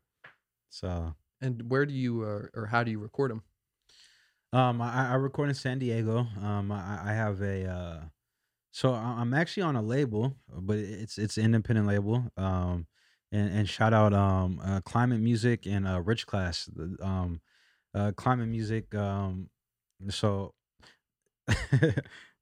So 0.71 1.15
and 1.43 1.71
where 1.71 1.85
do 1.85 1.93
you 1.93 2.23
uh, 2.23 2.47
or 2.55 2.67
how 2.67 2.83
do 2.85 2.91
you 2.91 2.99
record 2.99 3.31
them? 3.31 3.43
Um, 4.53 4.81
I, 4.81 5.11
I 5.11 5.15
record 5.15 5.49
in 5.49 5.55
San 5.55 5.79
Diego. 5.79 6.27
Um, 6.43 6.73
I, 6.73 7.11
I 7.11 7.13
have 7.13 7.41
a 7.43 7.67
uh, 7.67 8.01
so 8.73 8.95
I'm 8.95 9.35
actually 9.35 9.65
on 9.65 9.77
a 9.77 9.83
label, 9.83 10.37
but 10.49 10.79
it's 10.79 11.19
it's 11.19 11.39
an 11.39 11.47
independent 11.47 11.87
label. 11.89 12.31
Um, 12.37 12.87
and 13.33 13.51
and 13.53 13.69
shout 13.69 13.95
out 13.95 14.15
um 14.15 14.61
uh, 14.65 14.81
Climate 14.83 15.21
Music 15.21 15.67
and 15.67 15.87
uh 15.89 16.01
Rich 16.03 16.27
Class. 16.27 16.71
Um, 17.03 17.41
uh, 17.95 18.13
Climate 18.17 18.49
Music. 18.49 18.95
Um, 18.95 19.51
so 20.11 20.55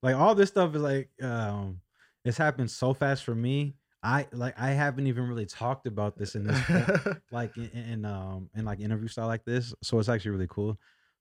like 0.03 0.15
all 0.15 0.35
this 0.35 0.49
stuff 0.49 0.75
is 0.75 0.81
like 0.81 1.09
um, 1.21 1.81
it's 2.25 2.37
happened 2.37 2.69
so 2.71 2.93
fast 2.93 3.23
for 3.23 3.35
me. 3.35 3.75
I 4.03 4.27
like 4.31 4.59
I 4.59 4.69
haven't 4.71 5.07
even 5.07 5.27
really 5.27 5.45
talked 5.45 5.87
about 5.87 6.17
this 6.17 6.35
in 6.35 6.43
this 6.45 6.59
like 7.31 7.55
in, 7.57 7.69
in 7.71 8.05
um 8.05 8.49
in 8.55 8.65
like 8.65 8.79
interview 8.79 9.07
style 9.07 9.27
like 9.27 9.45
this. 9.45 9.73
So 9.83 9.99
it's 9.99 10.09
actually 10.09 10.31
really 10.31 10.47
cool. 10.49 10.77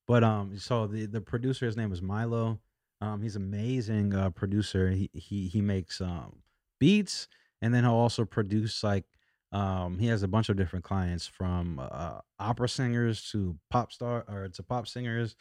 But 0.06 0.24
um 0.24 0.58
so 0.58 0.86
the 0.86 1.06
the 1.06 1.20
producer 1.20 1.66
his 1.66 1.76
name 1.76 1.92
is 1.92 2.02
Milo. 2.02 2.60
Um, 3.00 3.20
he's 3.22 3.36
amazing 3.36 4.14
uh, 4.14 4.30
producer. 4.30 4.90
He 4.90 5.10
he 5.12 5.48
he 5.48 5.60
makes 5.60 6.00
um 6.00 6.42
beats, 6.78 7.28
and 7.62 7.74
then 7.74 7.84
he'll 7.84 7.92
also 7.94 8.24
produce 8.24 8.82
like 8.82 9.04
um 9.52 9.98
he 9.98 10.06
has 10.06 10.22
a 10.22 10.28
bunch 10.28 10.48
of 10.48 10.56
different 10.56 10.84
clients 10.84 11.26
from 11.26 11.78
uh, 11.80 12.20
opera 12.38 12.68
singers 12.68 13.30
to 13.30 13.58
pop 13.70 13.92
star 13.92 14.24
or 14.28 14.48
to 14.48 14.62
pop 14.62 14.86
singers 14.88 15.36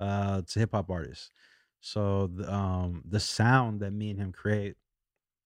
uh 0.00 0.42
to 0.42 0.58
hip 0.60 0.70
hop 0.72 0.90
artists. 0.90 1.30
So 1.80 2.28
the, 2.28 2.52
um 2.52 3.02
the 3.08 3.20
sound 3.20 3.80
that 3.80 3.92
me 3.92 4.10
and 4.10 4.20
him 4.20 4.32
create 4.32 4.76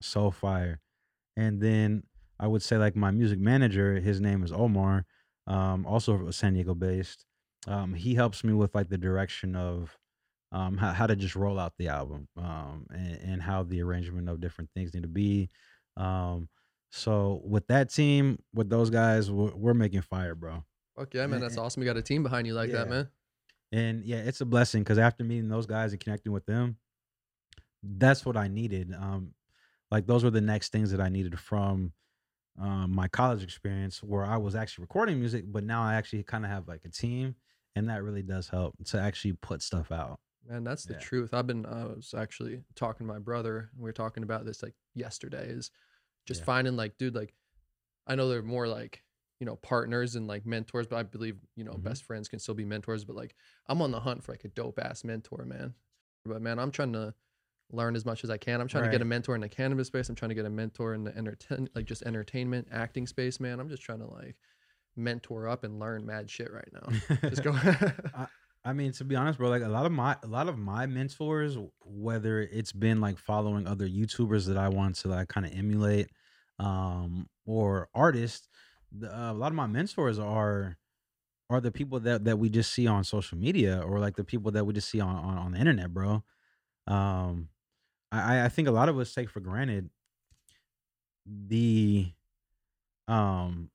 so 0.00 0.30
fire. 0.30 0.80
And 1.36 1.60
then 1.60 2.04
I 2.40 2.46
would 2.48 2.62
say 2.62 2.78
like 2.78 2.96
my 2.96 3.10
music 3.10 3.38
manager, 3.40 4.00
his 4.00 4.20
name 4.20 4.42
is 4.44 4.52
Omar, 4.52 5.06
um, 5.46 5.86
also 5.86 6.30
San 6.30 6.54
Diego 6.54 6.74
based. 6.74 7.26
Um, 7.66 7.94
he 7.94 8.14
helps 8.14 8.42
me 8.42 8.52
with 8.52 8.74
like 8.74 8.88
the 8.88 8.98
direction 8.98 9.54
of 9.54 9.96
um, 10.52 10.76
how, 10.76 10.92
how 10.92 11.06
to 11.06 11.14
just 11.14 11.36
roll 11.36 11.58
out 11.58 11.74
the 11.78 11.88
album 11.88 12.26
um, 12.36 12.86
and, 12.90 13.18
and 13.22 13.42
how 13.42 13.62
the 13.62 13.82
arrangement 13.82 14.28
of 14.28 14.40
different 14.40 14.70
things 14.74 14.92
need 14.94 15.02
to 15.02 15.08
be. 15.08 15.50
Um, 15.96 16.48
so 16.90 17.40
with 17.44 17.66
that 17.68 17.90
team, 17.90 18.38
with 18.54 18.68
those 18.68 18.90
guys, 18.90 19.30
we're, 19.30 19.54
we're 19.54 19.74
making 19.74 20.02
fire, 20.02 20.34
bro. 20.34 20.64
Fuck 20.98 21.14
yeah, 21.14 21.26
man. 21.26 21.40
That's 21.40 21.54
And- 21.54 21.64
awesome. 21.64 21.82
You 21.82 21.88
got 21.88 21.96
a 21.96 22.02
team 22.02 22.22
behind 22.22 22.46
you 22.46 22.54
like 22.54 22.72
that, 22.72 22.88
man. 22.88 23.08
And 23.72 24.04
yeah, 24.04 24.16
it's 24.16 24.40
a 24.40 24.44
blessing 24.44 24.82
because 24.82 24.98
after 24.98 25.22
meeting 25.22 25.48
those 25.48 25.66
guys 25.66 25.92
and 25.92 26.00
connecting 26.00 26.32
with 26.32 26.44
them, 26.46 26.76
that's 27.82 28.26
what 28.26 28.36
I 28.36 28.48
needed. 28.48 28.92
Um, 28.98 29.34
like 29.92 30.06
those 30.06 30.24
were 30.24 30.30
the 30.30 30.40
next 30.40 30.72
things 30.72 30.90
that 30.90 31.00
I 31.00 31.08
needed 31.08 31.38
from 31.38 31.92
um, 32.60 32.92
my 32.92 33.06
college 33.08 33.44
experience, 33.44 34.02
where 34.02 34.24
I 34.24 34.36
was 34.36 34.54
actually 34.56 34.82
recording 34.82 35.20
music, 35.20 35.44
but 35.46 35.62
now 35.62 35.82
I 35.82 35.94
actually 35.94 36.24
kind 36.24 36.44
of 36.44 36.50
have 36.50 36.66
like 36.66 36.80
a 36.84 36.88
team, 36.90 37.36
and 37.76 37.88
that 37.88 38.02
really 38.02 38.22
does 38.22 38.48
help 38.48 38.74
to 38.86 39.00
actually 39.00 39.34
put 39.34 39.62
stuff 39.62 39.92
out. 39.92 40.18
Man, 40.48 40.64
that's 40.64 40.86
the 40.86 40.94
Yeah. 40.94 41.00
truth. 41.00 41.34
I've 41.34 41.46
been 41.46 41.66
I 41.66 41.84
was 41.84 42.14
actually 42.16 42.62
talking 42.74 43.06
to 43.06 43.12
my 43.12 43.18
brother. 43.18 43.70
and 43.72 43.80
We 43.82 43.88
were 43.88 43.92
talking 43.92 44.22
about 44.22 44.44
this 44.46 44.62
like 44.62 44.74
yesterday 44.94 45.48
is 45.48 45.70
just 46.26 46.40
Yeah. 46.40 46.44
finding 46.46 46.76
like, 46.76 46.96
dude, 46.98 47.14
like 47.14 47.34
I 48.06 48.14
know 48.16 48.28
they're 48.28 48.42
more 48.42 48.68
like, 48.68 49.04
you 49.40 49.46
know, 49.46 49.56
partners 49.56 50.16
and 50.16 50.26
like 50.26 50.46
mentors, 50.46 50.86
but 50.86 50.96
I 50.98 51.02
believe, 51.04 51.38
you 51.56 51.64
know, 51.64 51.72
Mhm. 51.72 51.82
best 51.84 52.04
friends 52.04 52.28
can 52.28 52.38
still 52.38 52.54
be 52.54 52.64
mentors. 52.64 53.04
But 53.04 53.16
like 53.16 53.36
I'm 53.66 53.82
on 53.82 53.90
the 53.92 54.00
hunt 54.00 54.24
for 54.24 54.32
like 54.32 54.44
a 54.44 54.48
dope 54.48 54.78
ass 54.78 55.04
mentor, 55.04 55.44
man. 55.44 55.74
But 56.24 56.42
man, 56.42 56.58
I'm 56.58 56.70
trying 56.70 56.92
to 56.94 57.14
learn 57.72 57.96
as 57.96 58.04
much 58.06 58.24
as 58.24 58.30
I 58.30 58.38
can. 58.38 58.60
I'm 58.60 58.68
trying 58.68 58.84
to 58.84 58.88
get 58.90 59.02
a 59.02 59.06
mentor 59.06 59.34
in 59.34 59.42
the 59.42 59.48
cannabis 59.48 59.88
space. 59.88 60.08
I'm 60.08 60.16
trying 60.16 60.30
to 60.30 60.34
get 60.34 60.46
a 60.46 60.50
mentor 60.50 60.94
in 60.94 61.04
the 61.04 61.16
entertain 61.16 61.68
like 61.74 61.86
just 61.86 62.02
entertainment, 62.02 62.68
acting 62.72 63.06
space, 63.06 63.40
man. 63.40 63.60
I'm 63.60 63.68
just 63.68 63.82
trying 63.82 64.00
to 64.00 64.06
like 64.08 64.36
mentor 64.96 65.48
up 65.48 65.64
and 65.64 65.78
learn 65.78 66.06
mad 66.06 66.30
shit 66.30 66.52
right 66.52 66.68
now. 66.72 67.18
Just 67.28 67.42
go 67.42 67.52
I 68.64 68.74
mean, 68.74 68.92
to 68.92 69.04
be 69.04 69.16
honest, 69.16 69.38
bro, 69.38 69.48
like 69.48 69.62
a 69.62 69.68
lot 69.68 69.86
of 69.86 69.92
my 69.92 70.16
a 70.22 70.26
lot 70.26 70.48
of 70.48 70.58
my 70.58 70.86
mentors, 70.86 71.56
whether 71.82 72.40
it's 72.40 72.72
been 72.72 73.00
like 73.00 73.18
following 73.18 73.66
other 73.66 73.88
YouTubers 73.88 74.46
that 74.46 74.58
I 74.58 74.68
want 74.68 74.96
to 74.96 75.08
like 75.08 75.28
kind 75.28 75.46
of 75.46 75.52
emulate, 75.56 76.08
um, 76.58 77.28
or 77.46 77.88
artists, 77.94 78.48
the, 78.92 79.14
uh, 79.16 79.32
a 79.32 79.34
lot 79.34 79.48
of 79.48 79.54
my 79.54 79.66
mentors 79.66 80.18
are 80.18 80.76
are 81.48 81.60
the 81.60 81.72
people 81.72 82.00
that 82.00 82.24
that 82.24 82.38
we 82.38 82.50
just 82.50 82.72
see 82.72 82.86
on 82.86 83.02
social 83.02 83.38
media 83.38 83.80
or 83.80 83.98
like 83.98 84.16
the 84.16 84.24
people 84.24 84.50
that 84.52 84.66
we 84.66 84.74
just 84.74 84.90
see 84.90 85.00
on 85.00 85.16
on, 85.16 85.38
on 85.38 85.52
the 85.52 85.58
internet, 85.58 85.94
bro. 85.94 86.22
Um, 86.86 87.48
I 88.12 88.44
I 88.44 88.48
think 88.50 88.68
a 88.68 88.72
lot 88.72 88.90
of 88.90 88.98
us 88.98 89.14
take 89.14 89.30
for 89.30 89.40
granted 89.40 89.88
the 91.26 92.12
um 93.08 93.70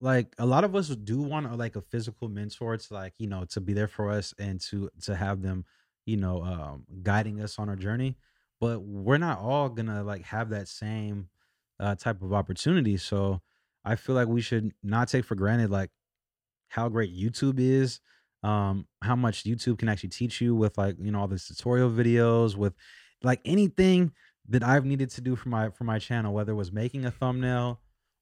like 0.00 0.34
a 0.38 0.46
lot 0.46 0.64
of 0.64 0.76
us 0.76 0.88
do 0.88 1.20
want 1.22 1.46
a, 1.46 1.54
like 1.54 1.76
a 1.76 1.80
physical 1.80 2.28
mentor 2.28 2.76
to 2.76 2.94
like 2.94 3.14
you 3.18 3.26
know 3.26 3.44
to 3.46 3.60
be 3.60 3.72
there 3.72 3.88
for 3.88 4.10
us 4.10 4.34
and 4.38 4.60
to 4.60 4.90
to 5.02 5.16
have 5.16 5.42
them 5.42 5.64
you 6.06 6.16
know 6.16 6.42
um 6.42 6.84
guiding 7.02 7.40
us 7.40 7.58
on 7.58 7.68
our 7.68 7.76
journey 7.76 8.16
but 8.60 8.80
we're 8.80 9.18
not 9.18 9.38
all 9.38 9.68
gonna 9.68 10.02
like 10.02 10.22
have 10.22 10.50
that 10.50 10.68
same 10.68 11.28
uh 11.80 11.94
type 11.94 12.22
of 12.22 12.32
opportunity 12.32 12.96
so 12.96 13.40
i 13.84 13.96
feel 13.96 14.14
like 14.14 14.28
we 14.28 14.40
should 14.40 14.72
not 14.82 15.08
take 15.08 15.24
for 15.24 15.34
granted 15.34 15.70
like 15.70 15.90
how 16.68 16.88
great 16.88 17.14
youtube 17.14 17.58
is 17.58 18.00
um 18.42 18.86
how 19.02 19.16
much 19.16 19.44
youtube 19.44 19.78
can 19.78 19.88
actually 19.88 20.08
teach 20.08 20.40
you 20.40 20.54
with 20.54 20.78
like 20.78 20.96
you 21.00 21.10
know 21.10 21.20
all 21.20 21.28
these 21.28 21.46
tutorial 21.46 21.90
videos 21.90 22.56
with 22.56 22.74
like 23.22 23.40
anything 23.44 24.12
that 24.48 24.62
i've 24.62 24.84
needed 24.84 25.10
to 25.10 25.20
do 25.20 25.34
for 25.34 25.48
my 25.48 25.70
for 25.70 25.84
my 25.84 25.98
channel 25.98 26.32
whether 26.32 26.52
it 26.52 26.56
was 26.56 26.70
making 26.72 27.04
a 27.04 27.10
thumbnail 27.10 27.80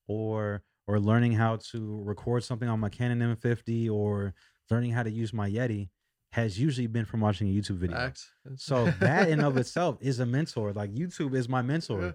or 0.08 0.62
or 0.86 0.98
learning 1.00 1.32
how 1.32 1.56
to 1.72 2.02
record 2.04 2.44
something 2.44 2.68
on 2.68 2.80
my 2.80 2.88
Canon 2.88 3.36
M50 3.36 3.90
or 3.90 4.34
learning 4.70 4.92
how 4.92 5.02
to 5.02 5.10
use 5.10 5.32
my 5.32 5.48
Yeti 5.50 5.88
has 6.32 6.58
usually 6.58 6.86
been 6.86 7.04
from 7.04 7.20
watching 7.20 7.48
a 7.48 7.50
YouTube 7.50 7.76
video. 7.78 7.96
Facts. 7.96 8.30
So 8.56 8.86
that 9.00 9.28
in 9.28 9.40
of 9.40 9.56
itself 9.56 9.96
is 10.00 10.20
a 10.20 10.26
mentor. 10.26 10.72
Like 10.72 10.92
YouTube 10.94 11.34
is 11.34 11.48
my 11.48 11.62
mentor, 11.62 12.02
Yeah. 12.02 12.12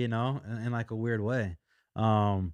you 0.00 0.08
know, 0.08 0.40
in, 0.48 0.66
in 0.66 0.72
like 0.72 0.90
a 0.90 0.96
weird 0.96 1.20
way. 1.20 1.56
Um, 1.94 2.52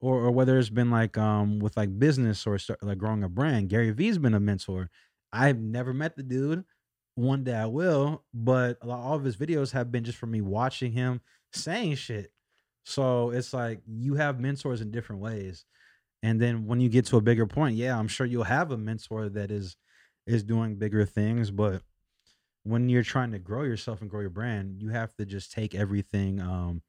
or 0.00 0.16
or 0.24 0.30
whether 0.30 0.58
it's 0.58 0.70
been 0.70 0.90
like 0.90 1.18
um 1.18 1.58
with 1.60 1.76
like 1.76 1.96
business 1.98 2.46
or 2.46 2.58
start, 2.58 2.82
like 2.82 2.98
growing 2.98 3.22
a 3.22 3.28
brand. 3.28 3.68
Gary 3.68 3.90
Vee's 3.90 4.18
been 4.18 4.34
a 4.34 4.40
mentor. 4.40 4.90
I've 5.32 5.60
never 5.60 5.92
met 5.92 6.16
the 6.16 6.22
dude. 6.22 6.64
One 7.16 7.44
day 7.44 7.54
I 7.54 7.66
will, 7.66 8.24
but 8.32 8.78
a 8.80 8.86
lot, 8.86 9.00
all 9.00 9.14
of 9.14 9.24
his 9.24 9.36
videos 9.36 9.72
have 9.72 9.92
been 9.92 10.04
just 10.04 10.16
for 10.18 10.26
me 10.26 10.40
watching 10.40 10.92
him 10.92 11.20
saying 11.52 11.96
shit. 11.96 12.32
So 12.84 13.30
it's 13.30 13.52
like 13.52 13.82
you 13.86 14.14
have 14.14 14.40
mentors 14.40 14.80
in 14.80 14.90
different 14.90 15.22
ways. 15.22 15.64
And 16.22 16.40
then 16.40 16.66
when 16.66 16.80
you 16.80 16.88
get 16.88 17.06
to 17.06 17.16
a 17.16 17.22
bigger 17.22 17.46
point, 17.46 17.76
yeah, 17.76 17.98
I'm 17.98 18.08
sure 18.08 18.26
you'll 18.26 18.44
have 18.44 18.70
a 18.72 18.78
mentor 18.78 19.28
that 19.30 19.50
is 19.50 19.76
is 20.26 20.44
doing 20.44 20.76
bigger 20.76 21.04
things, 21.06 21.50
but 21.50 21.82
when 22.64 22.88
you're 22.88 23.02
trying 23.02 23.32
to 23.32 23.38
grow 23.38 23.62
yourself 23.62 24.00
and 24.00 24.10
grow 24.10 24.20
your 24.20 24.30
brand, 24.30 24.82
you 24.82 24.90
have 24.90 25.14
to 25.16 25.26
just 25.26 25.52
take 25.52 25.74
everything 25.74 26.40
um 26.40 26.82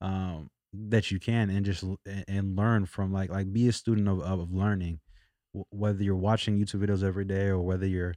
um 0.00 0.50
that 0.72 1.10
you 1.10 1.20
can 1.20 1.50
and 1.50 1.64
just 1.64 1.84
and 2.28 2.56
learn 2.56 2.86
from 2.86 3.12
like 3.12 3.30
like 3.30 3.52
be 3.52 3.68
a 3.68 3.72
student 3.72 4.08
of 4.08 4.20
of 4.20 4.52
learning 4.52 5.00
whether 5.70 6.02
you're 6.02 6.16
watching 6.16 6.58
YouTube 6.58 6.84
videos 6.84 7.04
every 7.04 7.24
day 7.24 7.46
or 7.46 7.60
whether 7.60 7.86
you're 7.86 8.14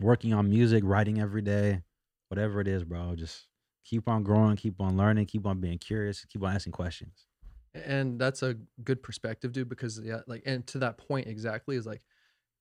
working 0.00 0.32
on 0.32 0.48
music, 0.48 0.82
writing 0.84 1.20
every 1.20 1.42
day, 1.42 1.82
whatever 2.28 2.60
it 2.60 2.68
is, 2.68 2.84
bro, 2.84 3.14
just 3.14 3.46
keep 3.84 4.08
on 4.08 4.22
growing, 4.22 4.56
keep 4.56 4.80
on 4.80 4.96
learning, 4.96 5.26
keep 5.26 5.46
on 5.46 5.60
being 5.60 5.78
curious, 5.78 6.24
keep 6.24 6.42
on 6.42 6.54
asking 6.54 6.72
questions. 6.72 7.26
and 7.74 8.20
that's 8.20 8.42
a 8.42 8.54
good 8.84 9.02
perspective 9.02 9.50
dude 9.52 9.68
because 9.68 10.00
yeah 10.04 10.20
like 10.28 10.42
and 10.46 10.64
to 10.66 10.78
that 10.78 10.96
point 10.96 11.26
exactly 11.26 11.74
is 11.76 11.84
like 11.86 12.02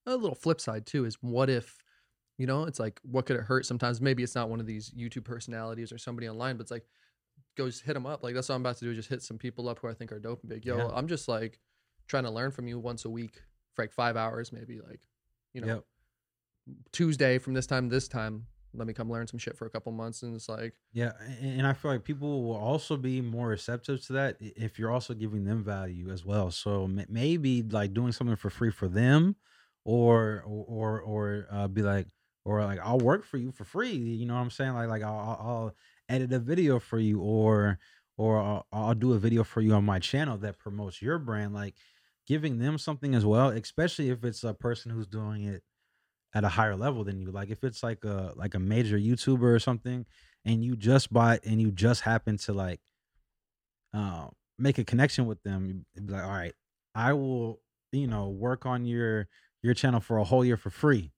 a 0.08 0.16
little 0.16 0.36
flip 0.36 0.60
side 0.60 0.86
too 0.88 1.06
is 1.06 1.16
what 1.22 1.50
if 1.52 1.78
you 2.40 2.48
know 2.48 2.64
it's 2.64 2.80
like 2.80 3.00
what 3.04 3.26
could 3.28 3.36
it 3.36 3.44
hurt 3.44 3.64
sometimes 3.64 4.02
maybe 4.02 4.24
it's 4.24 4.34
not 4.34 4.50
one 4.50 4.60
of 4.60 4.66
these 4.66 4.90
youtube 4.92 5.24
personalities 5.24 5.92
or 5.92 6.00
somebody 6.00 6.28
online 6.28 6.58
but 6.58 6.62
it's 6.64 6.72
like 6.72 6.88
go 7.56 7.68
just 7.68 7.84
hit 7.84 7.94
them 7.94 8.08
up 8.08 8.24
like 8.24 8.34
that's 8.34 8.50
what 8.50 8.56
i'm 8.56 8.62
about 8.62 8.76
to 8.76 8.86
do 8.86 8.94
just 8.96 9.08
hit 9.08 9.22
some 9.22 9.38
people 9.38 9.70
up 9.70 9.78
who 9.80 9.88
i 9.88 9.94
think 9.94 10.12
are 10.12 10.20
dope 10.20 10.42
and 10.42 10.50
big 10.50 10.66
yo 10.66 10.78
Yeah. 10.80 10.88
i'm 10.96 11.08
just 11.08 11.28
like 11.28 11.60
trying 12.08 12.24
to 12.24 12.32
learn 12.32 12.50
from 12.50 12.68
you 12.68 12.80
once 12.80 13.06
a 13.06 13.10
week 13.10 13.40
for 13.76 13.84
like 13.84 13.92
five 13.94 14.18
hours 14.18 14.52
maybe 14.52 14.82
like 14.82 15.02
you 15.54 15.62
know 15.62 15.68
Yep. 15.68 15.84
tuesday 16.92 17.38
from 17.38 17.54
this 17.54 17.68
time 17.68 17.90
to 17.90 17.94
this 17.96 18.08
time 18.08 18.48
let 18.74 18.88
me 18.88 18.94
come 18.94 19.12
learn 19.12 19.28
some 19.28 19.40
shit 19.40 19.58
for 19.58 19.66
a 19.66 19.70
couple 19.70 19.92
months 19.92 20.24
and 20.24 20.36
it's 20.36 20.50
like 20.50 20.74
Yeah, 20.92 21.14
and 21.42 21.66
I 21.66 21.74
feel 21.74 21.90
like 21.90 22.04
people 22.04 22.44
will 22.44 22.56
also 22.56 22.98
be 22.98 23.20
more 23.20 23.48
receptive 23.48 24.06
to 24.06 24.14
that 24.14 24.38
if 24.40 24.78
you're 24.78 24.92
also 24.92 25.16
giving 25.16 25.44
them 25.44 25.64
value 25.64 26.12
as 26.12 26.24
well. 26.24 26.52
So 26.52 26.88
maybe 26.88 27.64
like 27.64 27.94
doing 27.96 28.12
something 28.12 28.36
for 28.36 28.52
free 28.52 28.70
for 28.70 28.88
them, 28.88 29.36
or 29.86 30.44
or 30.46 31.02
or, 31.02 31.48
uh, 31.50 31.68
be 31.68 31.82
like, 31.82 32.08
or 32.46 32.64
like 32.64 32.80
I'll 32.80 33.00
work 33.00 33.26
for 33.26 33.38
you 33.38 33.52
for 33.52 33.64
free. 33.64 33.94
You 33.94 34.28
know 34.28 34.36
what 34.36 34.42
I'm 34.42 34.52
saying? 34.52 34.74
Like 34.74 34.88
like 34.88 35.02
I'll, 35.02 35.18
I'll 35.18 35.48
I'll 35.50 35.76
edit 36.10 36.32
a 36.32 36.40
video 36.40 36.78
for 36.80 37.00
you, 37.00 37.20
or 37.22 37.80
or 38.18 38.40
I'll, 38.40 38.68
I'll 38.72 38.94
do 38.96 39.14
a 39.14 39.20
video 39.20 39.44
for 39.44 39.62
you 39.62 39.74
on 39.74 39.86
my 39.86 39.98
channel 39.98 40.38
that 40.40 40.60
promotes 40.60 41.02
your 41.02 41.18
brand. 41.18 41.56
Like 41.56 41.76
giving 42.28 42.60
them 42.60 42.78
something 42.78 43.16
as 43.16 43.26
well, 43.26 43.50
especially 43.50 44.10
if 44.10 44.24
it's 44.24 44.44
a 44.44 44.54
person 44.54 44.92
who's 44.92 45.08
doing 45.08 45.44
it 45.44 45.64
at 46.34 46.43
a 46.43 46.50
higher 46.50 46.76
level 46.76 47.04
than 47.04 47.19
you. 47.19 47.32
Like 47.32 47.50
if 47.50 47.63
it's 47.63 47.84
like 47.84 48.04
a 48.04 48.34
like 48.36 48.56
a 48.56 48.60
major 48.60 48.98
YouTuber 48.98 49.43
or 49.43 49.60
something, 49.60 50.06
and 50.46 50.63
you 50.63 50.76
just 50.76 51.12
bought 51.12 51.40
and 51.46 51.62
you 51.62 51.71
just 51.71 52.02
happen 52.02 52.38
to 52.40 52.54
like 52.54 52.79
uh, 53.94 54.27
make 54.58 54.77
a 54.77 54.84
connection 54.84 55.25
with 55.25 55.42
them, 55.44 55.86
you'd 55.96 56.08
be 56.08 56.13
like, 56.13 56.23
all 56.23 56.29
right, 56.29 56.54
I 56.96 57.13
will, 57.13 57.62
you 57.92 58.08
know, 58.08 58.29
work 58.29 58.65
on 58.65 58.86
your 58.86 59.27
your 59.62 59.73
channel 59.73 60.00
for 60.00 60.17
a 60.17 60.23
whole 60.23 60.44
year 60.44 60.58
for 60.58 60.69
free. 60.69 61.12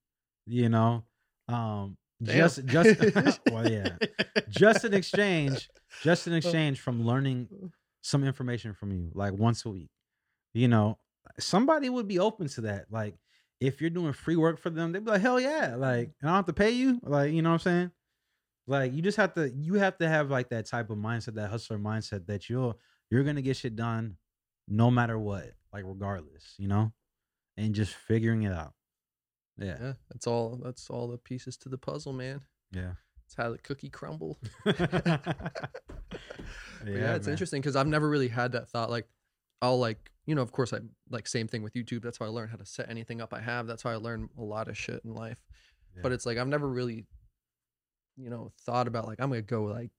You 0.46 0.68
know, 0.68 1.04
um, 1.48 1.96
damn. 2.22 2.36
just 2.36 2.64
just 2.66 3.40
well, 3.50 3.70
yeah, 3.70 3.96
just 4.48 4.84
an 4.84 4.94
exchange, 4.94 5.68
just 6.02 6.26
an 6.26 6.34
exchange 6.34 6.80
from 6.80 7.04
learning 7.04 7.48
some 8.02 8.22
information 8.22 8.74
from 8.74 8.92
you, 8.92 9.10
like 9.14 9.32
once 9.32 9.64
a 9.64 9.70
week. 9.70 9.90
You 10.54 10.68
know, 10.68 10.98
somebody 11.38 11.88
would 11.88 12.08
be 12.08 12.18
open 12.18 12.48
to 12.50 12.62
that. 12.62 12.86
Like, 12.90 13.16
if 13.60 13.80
you're 13.80 13.90
doing 13.90 14.12
free 14.12 14.36
work 14.36 14.58
for 14.58 14.70
them, 14.70 14.92
they'd 14.92 15.04
be 15.04 15.10
like, 15.10 15.20
hell 15.20 15.40
yeah, 15.40 15.74
like, 15.76 16.10
and 16.20 16.28
I 16.30 16.34
don't 16.34 16.36
have 16.36 16.46
to 16.46 16.52
pay 16.52 16.70
you. 16.70 17.00
Like, 17.02 17.32
you 17.32 17.42
know 17.42 17.50
what 17.50 17.54
I'm 17.54 17.60
saying? 17.60 17.90
Like, 18.66 18.92
you 18.92 19.02
just 19.02 19.16
have 19.16 19.34
to, 19.34 19.50
you 19.50 19.74
have 19.74 19.96
to 19.98 20.08
have 20.08 20.30
like 20.30 20.50
that 20.50 20.66
type 20.66 20.90
of 20.90 20.98
mindset, 20.98 21.34
that 21.34 21.50
hustler 21.50 21.78
mindset 21.78 22.26
that 22.26 22.48
you'll, 22.48 22.78
you're 23.10 23.24
gonna 23.24 23.42
get 23.42 23.56
shit 23.56 23.76
done, 23.76 24.16
no 24.68 24.90
matter 24.90 25.18
what, 25.18 25.52
like 25.72 25.84
regardless, 25.86 26.54
you 26.58 26.68
know, 26.68 26.92
and 27.56 27.74
just 27.74 27.94
figuring 27.94 28.42
it 28.42 28.52
out. 28.52 28.72
Yeah. 29.58 29.76
Yeah, 29.80 29.92
that's 30.10 30.26
all. 30.26 30.60
That's 30.62 30.90
all 30.90 31.08
the 31.08 31.18
pieces 31.18 31.56
to 31.58 31.68
the 31.68 31.78
puzzle, 31.78 32.12
man. 32.12 32.42
Yeah. 32.72 32.92
It's 33.24 33.34
how 33.34 33.50
the 33.50 33.58
cookie 33.58 33.88
crumble. 33.90 34.38
yeah, 34.66 34.74
yeah, 36.84 37.14
it's 37.14 37.26
man. 37.26 37.32
interesting 37.32 37.60
because 37.60 37.76
I've 37.76 37.86
never 37.86 38.08
really 38.08 38.28
had 38.28 38.52
that 38.52 38.68
thought. 38.68 38.90
Like, 38.90 39.08
I'll 39.62 39.78
like, 39.78 40.10
you 40.26 40.34
know, 40.34 40.42
of 40.42 40.52
course, 40.52 40.72
I 40.72 40.78
like 41.10 41.26
same 41.26 41.48
thing 41.48 41.62
with 41.62 41.74
YouTube. 41.74 42.02
That's 42.02 42.18
how 42.18 42.26
I 42.26 42.28
learn 42.28 42.48
how 42.48 42.56
to 42.56 42.66
set 42.66 42.90
anything 42.90 43.20
up 43.20 43.32
I 43.32 43.40
have. 43.40 43.66
That's 43.66 43.82
how 43.82 43.90
I 43.90 43.96
learn 43.96 44.28
a 44.38 44.42
lot 44.42 44.68
of 44.68 44.76
shit 44.76 45.00
in 45.04 45.14
life. 45.14 45.38
But 46.02 46.12
it's 46.12 46.26
like 46.26 46.36
I've 46.38 46.48
never 46.48 46.68
really, 46.68 47.06
you 48.16 48.28
know, 48.30 48.52
thought 48.62 48.88
about 48.88 49.06
like 49.06 49.20
I'm 49.20 49.30
gonna 49.30 49.42
go 49.42 49.64
like 49.64 49.92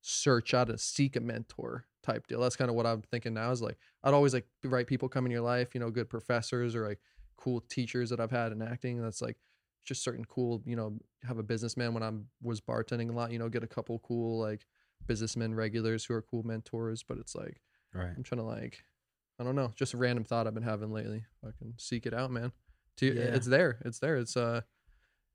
search 0.00 0.54
out 0.54 0.70
a 0.70 0.78
seek 0.78 1.16
a 1.16 1.20
mentor 1.20 1.86
type 2.02 2.26
deal. 2.26 2.40
That's 2.40 2.56
kind 2.56 2.70
of 2.70 2.76
what 2.76 2.86
I'm 2.86 3.02
thinking 3.02 3.34
now. 3.34 3.50
Is 3.50 3.62
like 3.62 3.78
I'd 4.04 4.14
always 4.14 4.34
like 4.34 4.46
the 4.62 4.68
right 4.68 4.86
people 4.86 5.08
come 5.08 5.24
in 5.26 5.32
your 5.32 5.40
life. 5.40 5.74
You 5.74 5.80
know, 5.80 5.90
good 5.90 6.10
professors 6.10 6.74
or 6.74 6.86
like 6.86 7.00
cool 7.36 7.60
teachers 7.70 8.10
that 8.10 8.20
I've 8.20 8.30
had 8.30 8.52
in 8.52 8.60
acting. 8.62 9.00
That's 9.00 9.22
like 9.22 9.36
just 9.84 10.02
certain 10.02 10.24
cool. 10.24 10.62
You 10.66 10.76
know, 10.76 10.98
have 11.22 11.38
a 11.38 11.42
businessman 11.42 11.94
when 11.94 12.02
I 12.02 12.10
was 12.42 12.60
bartending 12.60 13.10
a 13.10 13.12
lot. 13.12 13.32
You 13.32 13.38
know, 13.38 13.48
get 13.48 13.62
a 13.62 13.68
couple 13.68 13.98
cool 14.00 14.40
like 14.40 14.66
businessmen 15.06 15.54
regulars 15.54 16.04
who 16.04 16.14
are 16.14 16.22
cool 16.22 16.42
mentors. 16.42 17.02
But 17.02 17.18
it's 17.18 17.34
like 17.34 17.60
Right. 17.94 18.12
I'm 18.16 18.22
trying 18.22 18.40
to 18.40 18.46
like, 18.46 18.84
I 19.38 19.44
don't 19.44 19.54
know, 19.54 19.72
just 19.76 19.94
a 19.94 19.96
random 19.96 20.24
thought 20.24 20.46
I've 20.46 20.54
been 20.54 20.62
having 20.64 20.92
lately. 20.92 21.24
I 21.46 21.50
can 21.58 21.74
seek 21.78 22.06
it 22.06 22.14
out, 22.14 22.30
man. 22.30 22.52
To, 22.98 23.06
Yeah. 23.06 23.34
It's 23.34 23.46
there. 23.46 23.78
It's 23.84 23.98
there. 24.00 24.16
It's 24.16 24.36
uh, 24.36 24.62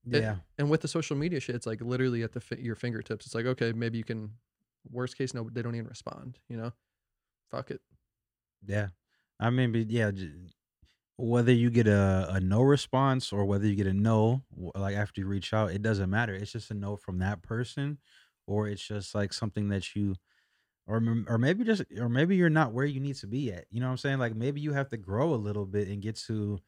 It- 0.06 0.22
Yeah. 0.22 0.38
and 0.58 0.70
with 0.70 0.82
the 0.82 0.88
social 0.90 1.16
media 1.16 1.40
shit, 1.40 1.56
it's 1.56 1.66
like 1.66 1.80
literally 1.82 2.24
at 2.24 2.34
the 2.34 2.42
fi- 2.42 2.58
your 2.60 2.76
fingertips. 2.76 3.26
It's 3.26 3.34
like 3.36 3.46
okay, 3.46 3.72
maybe 3.72 3.98
you 3.98 4.04
can. 4.04 4.32
Worst 4.92 5.18
case, 5.18 5.34
no, 5.34 5.50
they 5.50 5.62
don't 5.62 5.76
even 5.76 5.88
respond. 5.88 6.40
You 6.50 6.58
know, 6.58 6.74
fuck 7.50 7.72
it. 7.72 7.80
Yeah. 8.66 8.90
I 9.40 9.50
mean, 9.50 9.72
but 9.72 9.90
yeah, 9.90 10.12
j- 10.12 10.34
whether 11.16 11.54
you 11.54 11.70
get 11.70 11.88
a, 11.88 12.28
a 12.32 12.40
no 12.42 12.62
response 12.62 13.32
or 13.32 13.46
whether 13.46 13.66
you 13.66 13.76
get 13.76 13.88
a 13.88 13.94
no, 13.94 14.44
like 14.76 14.96
after 14.98 15.22
you 15.22 15.28
reach 15.28 15.54
out, 15.54 15.72
it 15.72 15.82
doesn't 15.82 16.10
matter. 16.10 16.34
It's 16.36 16.52
just 16.52 16.70
a 16.70 16.74
no 16.74 16.98
from 16.98 17.20
that 17.20 17.42
person, 17.44 18.00
or 18.46 18.68
it's 18.68 18.86
just 18.86 19.16
like 19.16 19.32
something 19.32 19.70
that 19.70 19.96
you, 19.96 20.16
or 20.88 21.02
or 21.28 21.38
maybe 21.38 21.64
just, 21.64 21.84
or 21.98 22.10
maybe 22.10 22.36
you're 22.36 22.50
not 22.50 22.74
where 22.74 22.86
you 22.86 23.00
need 23.00 23.16
to 23.18 23.28
be 23.28 23.52
at. 23.52 23.66
You 23.70 23.80
know 23.80 23.88
what 23.88 23.92
I'm 23.92 23.98
saying? 23.98 24.20
Like 24.20 24.36
maybe 24.36 24.62
you 24.62 24.74
have 24.74 24.90
to 24.90 24.98
grow 24.98 25.34
a 25.34 25.36
little 25.36 25.66
bit 25.66 25.88
and 25.88 26.02
get 26.02 26.18
to, 26.28 26.60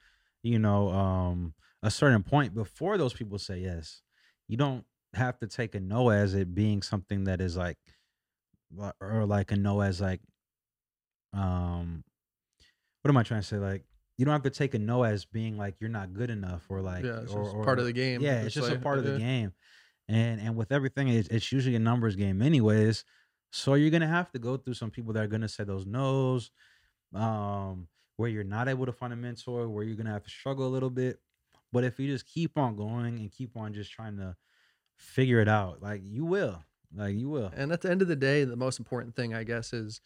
you 0.44 0.60
know, 0.60 0.90
um, 0.90 1.54
a 1.84 1.92
certain 1.92 2.24
point 2.24 2.54
before 2.54 2.98
those 2.98 3.14
people 3.14 3.38
say 3.38 3.60
yes. 3.60 4.02
You 4.48 4.58
don't 4.58 4.86
have 5.14 5.40
to 5.40 5.48
take 5.48 5.76
a 5.76 5.80
no 5.80 6.10
as 6.10 6.34
it 6.34 6.54
being 6.56 6.82
something 6.82 7.26
that 7.26 7.42
is 7.42 7.58
like, 7.58 7.78
or 9.00 9.26
like 9.26 9.52
a 9.52 9.56
no 9.56 9.82
as 9.82 10.02
like 10.02 10.22
um 11.34 12.04
what 13.02 13.10
am 13.10 13.18
I 13.18 13.24
trying 13.24 13.42
to 13.42 13.48
say? 13.48 13.58
Like 13.58 13.84
you 14.18 14.26
don't 14.26 14.32
have 14.32 14.44
to 14.44 14.50
take 14.50 14.74
a 14.74 14.80
no 14.80 15.04
as 15.04 15.26
being 15.26 15.58
like 15.58 15.76
you're 15.80 15.90
not 15.90 16.14
good 16.14 16.30
enough 16.30 16.66
or 16.70 16.82
like 16.82 17.04
yeah, 17.04 17.22
it's 17.22 17.34
or, 17.34 17.44
just 17.44 17.56
or- 17.56 17.64
part 17.64 17.80
of 17.80 17.86
the 17.86 17.94
game. 17.94 18.22
Yeah, 18.22 18.42
it's, 18.42 18.56
just 18.56 18.68
a 18.68 18.74
like, 18.74 18.82
part 18.82 18.98
of 18.98 19.06
the 19.06 19.20
game. 19.20 19.54
And 20.08 20.40
and 20.40 20.56
with 20.56 20.72
everything, 20.72 21.10
it's, 21.10 21.28
it's 21.30 21.52
usually 21.52 21.76
a 21.76 21.80
numbers 21.80 22.16
game 22.16 22.42
anyways. 22.42 23.04
So 23.56 23.76
you're 23.76 23.90
gonna 23.90 24.06
have 24.06 24.30
to 24.34 24.40
go 24.40 24.58
through 24.58 24.74
some 24.74 24.92
people 24.92 25.14
that 25.14 25.24
are 25.24 25.28
gonna 25.28 25.48
say 25.48 25.64
those 25.64 25.86
no's, 25.86 26.52
um, 27.14 27.88
where 28.18 28.30
you're 28.30 28.44
not 28.44 28.68
able 28.68 28.86
to 28.86 28.92
find 28.92 29.14
a 29.14 29.16
mentor, 29.16 29.70
where 29.70 29.86
you're 29.86 29.96
gonna 29.96 30.12
have 30.12 30.24
to 30.24 30.30
struggle 30.30 30.68
a 30.68 30.68
little 30.68 30.90
bit. 30.90 31.22
But 31.72 31.86
if 31.86 31.98
you 31.98 32.12
just 32.12 32.26
keep 32.26 32.58
on 32.58 32.76
going 32.76 33.18
and 33.18 33.32
keep 33.32 33.56
on 33.56 33.74
just 33.74 33.94
trying 33.94 34.18
to 34.18 34.36
figure 34.98 35.40
it 35.40 35.48
out, 35.48 35.82
like 35.82 36.02
you 36.04 36.26
will, 36.26 36.66
like 36.94 37.16
you 37.16 37.30
will. 37.30 37.50
And 37.56 37.72
at 37.72 37.80
the 37.80 37.90
end 37.90 38.02
of 38.02 38.10
the 38.10 38.16
day, 38.18 38.44
the 38.44 38.58
most 38.58 38.78
important 38.78 39.16
thing, 39.16 39.34
I 39.34 39.46
guess, 39.46 39.72
is 39.72 40.02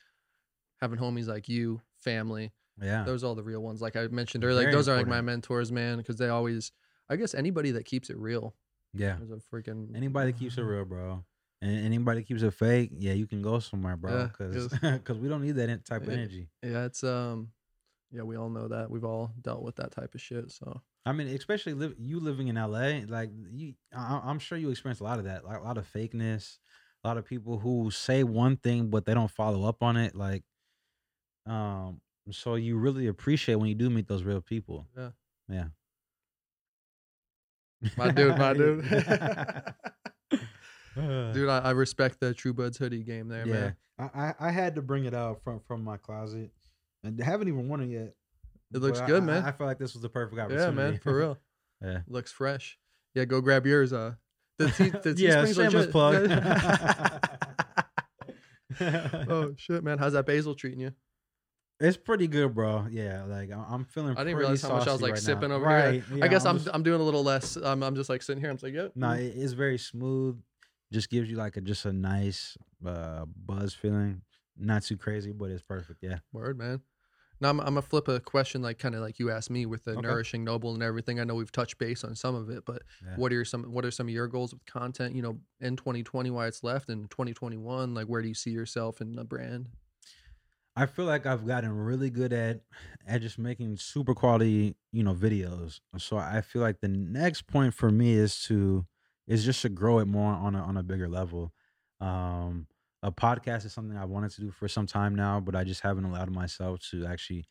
having 0.80 1.00
homies 1.00 1.26
like 1.26 1.50
you, 1.50 1.82
family. 1.98 2.52
Yeah, 2.80 3.04
Those 3.04 3.24
are 3.24 3.28
all 3.28 3.36
the 3.36 3.42
real 3.42 3.62
ones. 3.62 3.82
Like 3.82 3.96
I 3.96 4.06
mentioned 4.10 4.44
earlier, 4.44 4.66
like 4.66 4.72
those 4.72 4.88
are 4.88 4.96
like 4.96 5.08
my 5.08 5.22
mentors, 5.22 5.72
man, 5.72 5.98
because 5.98 6.18
they 6.18 6.30
always. 6.30 6.72
I 7.10 7.16
guess 7.16 7.34
anybody 7.34 7.72
that 7.72 7.86
keeps 7.86 8.12
it 8.12 8.18
real 8.20 8.54
yeah. 8.94 9.18
is 9.20 9.32
a 9.32 9.42
freaking 9.52 9.96
Anybody 9.96 10.32
that 10.32 10.38
keeps 10.38 10.60
it 10.60 10.62
real, 10.62 10.86
bro. 10.86 11.24
And 11.62 11.86
anybody 11.86 12.24
keeps 12.24 12.42
it 12.42 12.52
fake, 12.54 12.92
yeah, 12.98 13.14
you 13.14 13.28
can 13.28 13.42
go 13.42 13.60
somewhere, 13.60 13.98
bro. 13.98 14.18
Yeah, 14.20 14.28
Because 14.28 14.68
'cause- 15.04 15.18
we 15.18 15.28
don't 15.28 15.42
need 15.42 15.54
that 15.58 15.84
type 15.86 16.04
of 16.04 16.10
energy. 16.10 16.50
Yeah, 16.64 16.86
it's 16.86 17.04
um, 17.04 17.52
yeah, 18.12 18.22
we 18.24 18.38
all 18.38 18.50
know 18.50 18.70
that. 18.70 18.90
We've 18.90 19.04
all 19.04 19.32
dealt 19.42 19.62
with 19.64 19.76
that 19.76 19.92
type 19.92 20.16
of 20.16 20.22
shit. 20.22 20.52
So 20.52 20.82
I 21.06 21.12
mean, 21.12 21.28
especially 21.28 21.74
live, 21.74 21.96
you 21.98 22.20
living 22.20 22.48
in 22.48 22.56
LA, 22.56 23.02
like 23.08 23.30
you, 23.52 23.74
I, 23.94 24.22
I'm 24.24 24.40
sure 24.40 24.58
you 24.58 24.70
experience 24.70 25.00
a 25.02 25.04
lot 25.04 25.20
of 25.20 25.26
that, 25.26 25.44
like 25.44 25.60
a 25.60 25.64
lot 25.64 25.78
of 25.78 25.92
fakeness, 25.92 26.60
a 27.04 27.08
lot 27.08 27.18
of 27.18 27.26
people 27.26 27.60
who 27.60 27.90
say 27.92 28.24
one 28.24 28.56
thing 28.58 28.90
but 28.90 29.06
they 29.06 29.14
don't 29.14 29.32
follow 29.32 29.68
up 29.68 29.84
on 29.84 29.98
it. 29.98 30.16
Like, 30.16 30.44
um, 31.46 32.00
so 32.32 32.56
you 32.56 32.78
really 32.78 33.08
appreciate 33.08 33.56
when 33.56 33.68
you 33.70 33.76
do 33.76 33.90
meet 33.90 34.08
those 34.08 34.24
real 34.24 34.42
people. 34.42 34.88
Yeah. 34.96 35.10
yeah. 35.50 35.66
My 37.98 38.12
dude, 38.12 38.38
my 38.38 38.54
dude. 38.60 38.86
Dude, 41.34 41.50
I, 41.50 41.60
I 41.60 41.72
respect 41.72 42.20
the 42.20 42.34
True 42.34 42.54
Buds 42.54 42.78
hoodie 42.78 43.04
game 43.04 43.28
there, 43.28 43.48
yeah, 43.48 43.54
man. 43.54 43.76
I, 44.00 44.04
I 44.04 44.34
I 44.40 44.52
had 44.52 44.76
to 44.76 44.82
bring 44.82 45.06
it 45.06 45.14
out 45.14 45.44
from 45.44 45.60
from 45.68 45.84
my 45.84 45.98
closet, 45.98 46.52
and 47.04 47.22
I 47.22 47.26
haven't 47.26 47.48
even 47.48 47.68
worn 47.68 47.82
it 47.82 47.90
yet. 47.90 48.14
It 48.74 48.82
looks 48.82 49.00
but 49.00 49.08
good, 49.08 49.24
I, 49.24 49.26
man. 49.26 49.46
I, 49.46 49.52
feel 49.52 49.66
like 49.66 49.80
this 49.80 49.94
was 49.94 50.04
the 50.04 50.10
perfect 50.10 50.40
opportunity. 50.40 50.66
Yeah, 50.66 50.72
man, 50.72 51.00
for 51.00 51.18
real. 51.18 51.38
yeah. 51.84 52.00
Looks 52.08 52.32
fresh. 52.32 52.78
Yeah, 53.16 53.26
go 53.26 53.42
grab 53.42 53.66
yours. 53.66 53.92
Uh, 53.92 54.14
the 54.60 54.70
tea, 54.70 54.90
the 55.04 55.16
yeah, 55.18 55.44
Teespring's 55.44 55.56
shameless 55.56 55.74
legit. 55.74 55.92
plug. 55.92 56.32
oh 59.30 59.54
shit, 59.58 59.84
man, 59.84 59.98
how's 59.98 60.14
that 60.14 60.26
basil 60.26 60.54
treating 60.54 60.80
you? 60.80 60.92
It's 61.80 61.98
pretty 61.98 62.28
good, 62.28 62.54
bro. 62.54 62.88
Yeah, 62.92 63.24
like 63.24 63.52
I- 63.52 63.66
I'm 63.70 63.86
feeling. 63.86 64.18
I 64.18 64.24
didn't 64.24 64.38
realize 64.38 64.62
how 64.62 64.78
much 64.78 64.88
I 64.88 64.92
was 64.92 65.02
like 65.02 65.14
right 65.14 65.22
sipping 65.22 65.50
now. 65.50 65.56
over 65.56 65.66
right, 65.66 66.04
here. 66.04 66.18
yeah, 66.18 66.26
I 66.26 66.28
guess 66.28 66.46
I'm 66.46 66.58
just- 66.58 66.70
I'm 66.74 66.84
doing 66.84 67.02
a 67.02 67.04
little 67.04 67.24
less. 67.24 67.56
I'm 67.56 67.82
I'm 67.82 67.96
just 67.96 68.10
like 68.10 68.22
sitting 68.22 68.42
here. 68.42 68.50
I'm 68.50 68.58
just 68.58 68.64
like, 68.64 68.74
yep. 68.74 68.92
no, 68.96 69.08
mm. 69.08 69.20
it's 69.20 69.54
very 69.54 69.78
smooth. 69.78 70.38
Just 70.92 71.10
gives 71.10 71.30
you 71.30 71.38
like 71.38 71.58
a 71.58 71.62
just 71.62 71.86
a 71.86 71.94
nice 71.94 72.58
uh 72.86 73.26
buzz 73.26 73.74
feeling. 73.74 74.24
Not 74.58 74.84
too 74.84 74.98
crazy, 74.98 75.32
but 75.32 75.52
it's 75.52 75.64
perfect. 75.64 76.00
Yeah. 76.02 76.20
Word, 76.32 76.58
man. 76.58 76.82
Now 77.42 77.50
I'm, 77.50 77.60
I'm 77.62 77.68
gonna 77.68 77.82
flip 77.82 78.08
a 78.10 78.20
question, 78.20 78.62
like 78.62 78.80
kind 78.80 78.96
of 78.96 79.02
like 79.02 79.20
you 79.20 79.32
asked 79.32 79.50
me 79.50 79.66
with 79.66 79.86
the 79.86 79.96
Okay. 79.96 80.02
nourishing 80.02 80.44
noble 80.44 80.74
and 80.74 80.84
everything. 80.84 81.20
I 81.20 81.24
know 81.24 81.36
we've 81.36 81.52
touched 81.52 81.78
base 81.78 82.04
on 82.04 82.16
some 82.16 82.36
of 82.36 82.50
it, 82.50 82.66
but 82.66 82.84
Yeah. 83.04 83.16
what 83.16 83.32
are 83.32 83.36
your 83.36 83.46
some 83.46 83.64
what 83.66 83.86
are 83.86 83.92
some 83.92 84.08
of 84.08 84.14
your 84.14 84.28
goals 84.28 84.54
with 84.54 84.66
content? 84.66 85.16
You 85.16 85.22
know, 85.22 85.40
in 85.62 85.76
2020, 85.78 86.32
why 86.32 86.48
it's 86.48 86.64
left, 86.64 86.90
in 86.90 87.08
2021, 87.08 87.94
like 87.94 88.08
where 88.08 88.22
do 88.22 88.28
you 88.28 88.34
see 88.34 88.52
yourself 88.52 89.02
in 89.02 89.16
the 89.16 89.24
brand? 89.24 89.70
I 90.76 90.86
feel 90.86 91.06
like 91.06 91.26
I've 91.26 91.46
gotten 91.46 91.72
really 91.72 92.10
good 92.10 92.32
at 92.32 92.62
at 93.06 93.22
just 93.22 93.38
making 93.38 93.78
super 93.78 94.14
quality, 94.14 94.76
you 94.92 95.04
know, 95.04 95.14
videos. 95.14 95.82
So 95.98 96.18
I 96.18 96.42
feel 96.42 96.62
like 96.62 96.80
the 96.80 96.88
next 96.88 97.48
point 97.48 97.74
for 97.74 97.92
me 97.92 98.14
is 98.14 98.42
to 98.46 98.86
is 99.30 99.46
just 99.46 99.64
to 99.64 99.70
grow 99.70 100.00
it 100.00 100.08
more 100.08 100.34
on 100.34 100.56
a 100.56 100.64
on 100.64 100.78
a 100.78 100.84
bigger 100.84 101.10
level. 101.10 101.54
Um 102.02 102.68
a 103.04 103.14
podcast 103.14 103.66
is 103.66 103.74
something 103.74 103.98
I 103.98 104.06
wanted 104.06 104.32
to 104.34 104.42
do 104.42 104.52
for 104.52 104.68
some 104.68 104.88
time 104.88 105.16
now, 105.16 105.40
but 105.40 105.56
I 105.56 105.64
just 105.64 105.82
haven't 105.82 106.06
allowed 106.06 106.32
myself 106.32 106.82
to 106.92 107.06
actually 107.06 107.46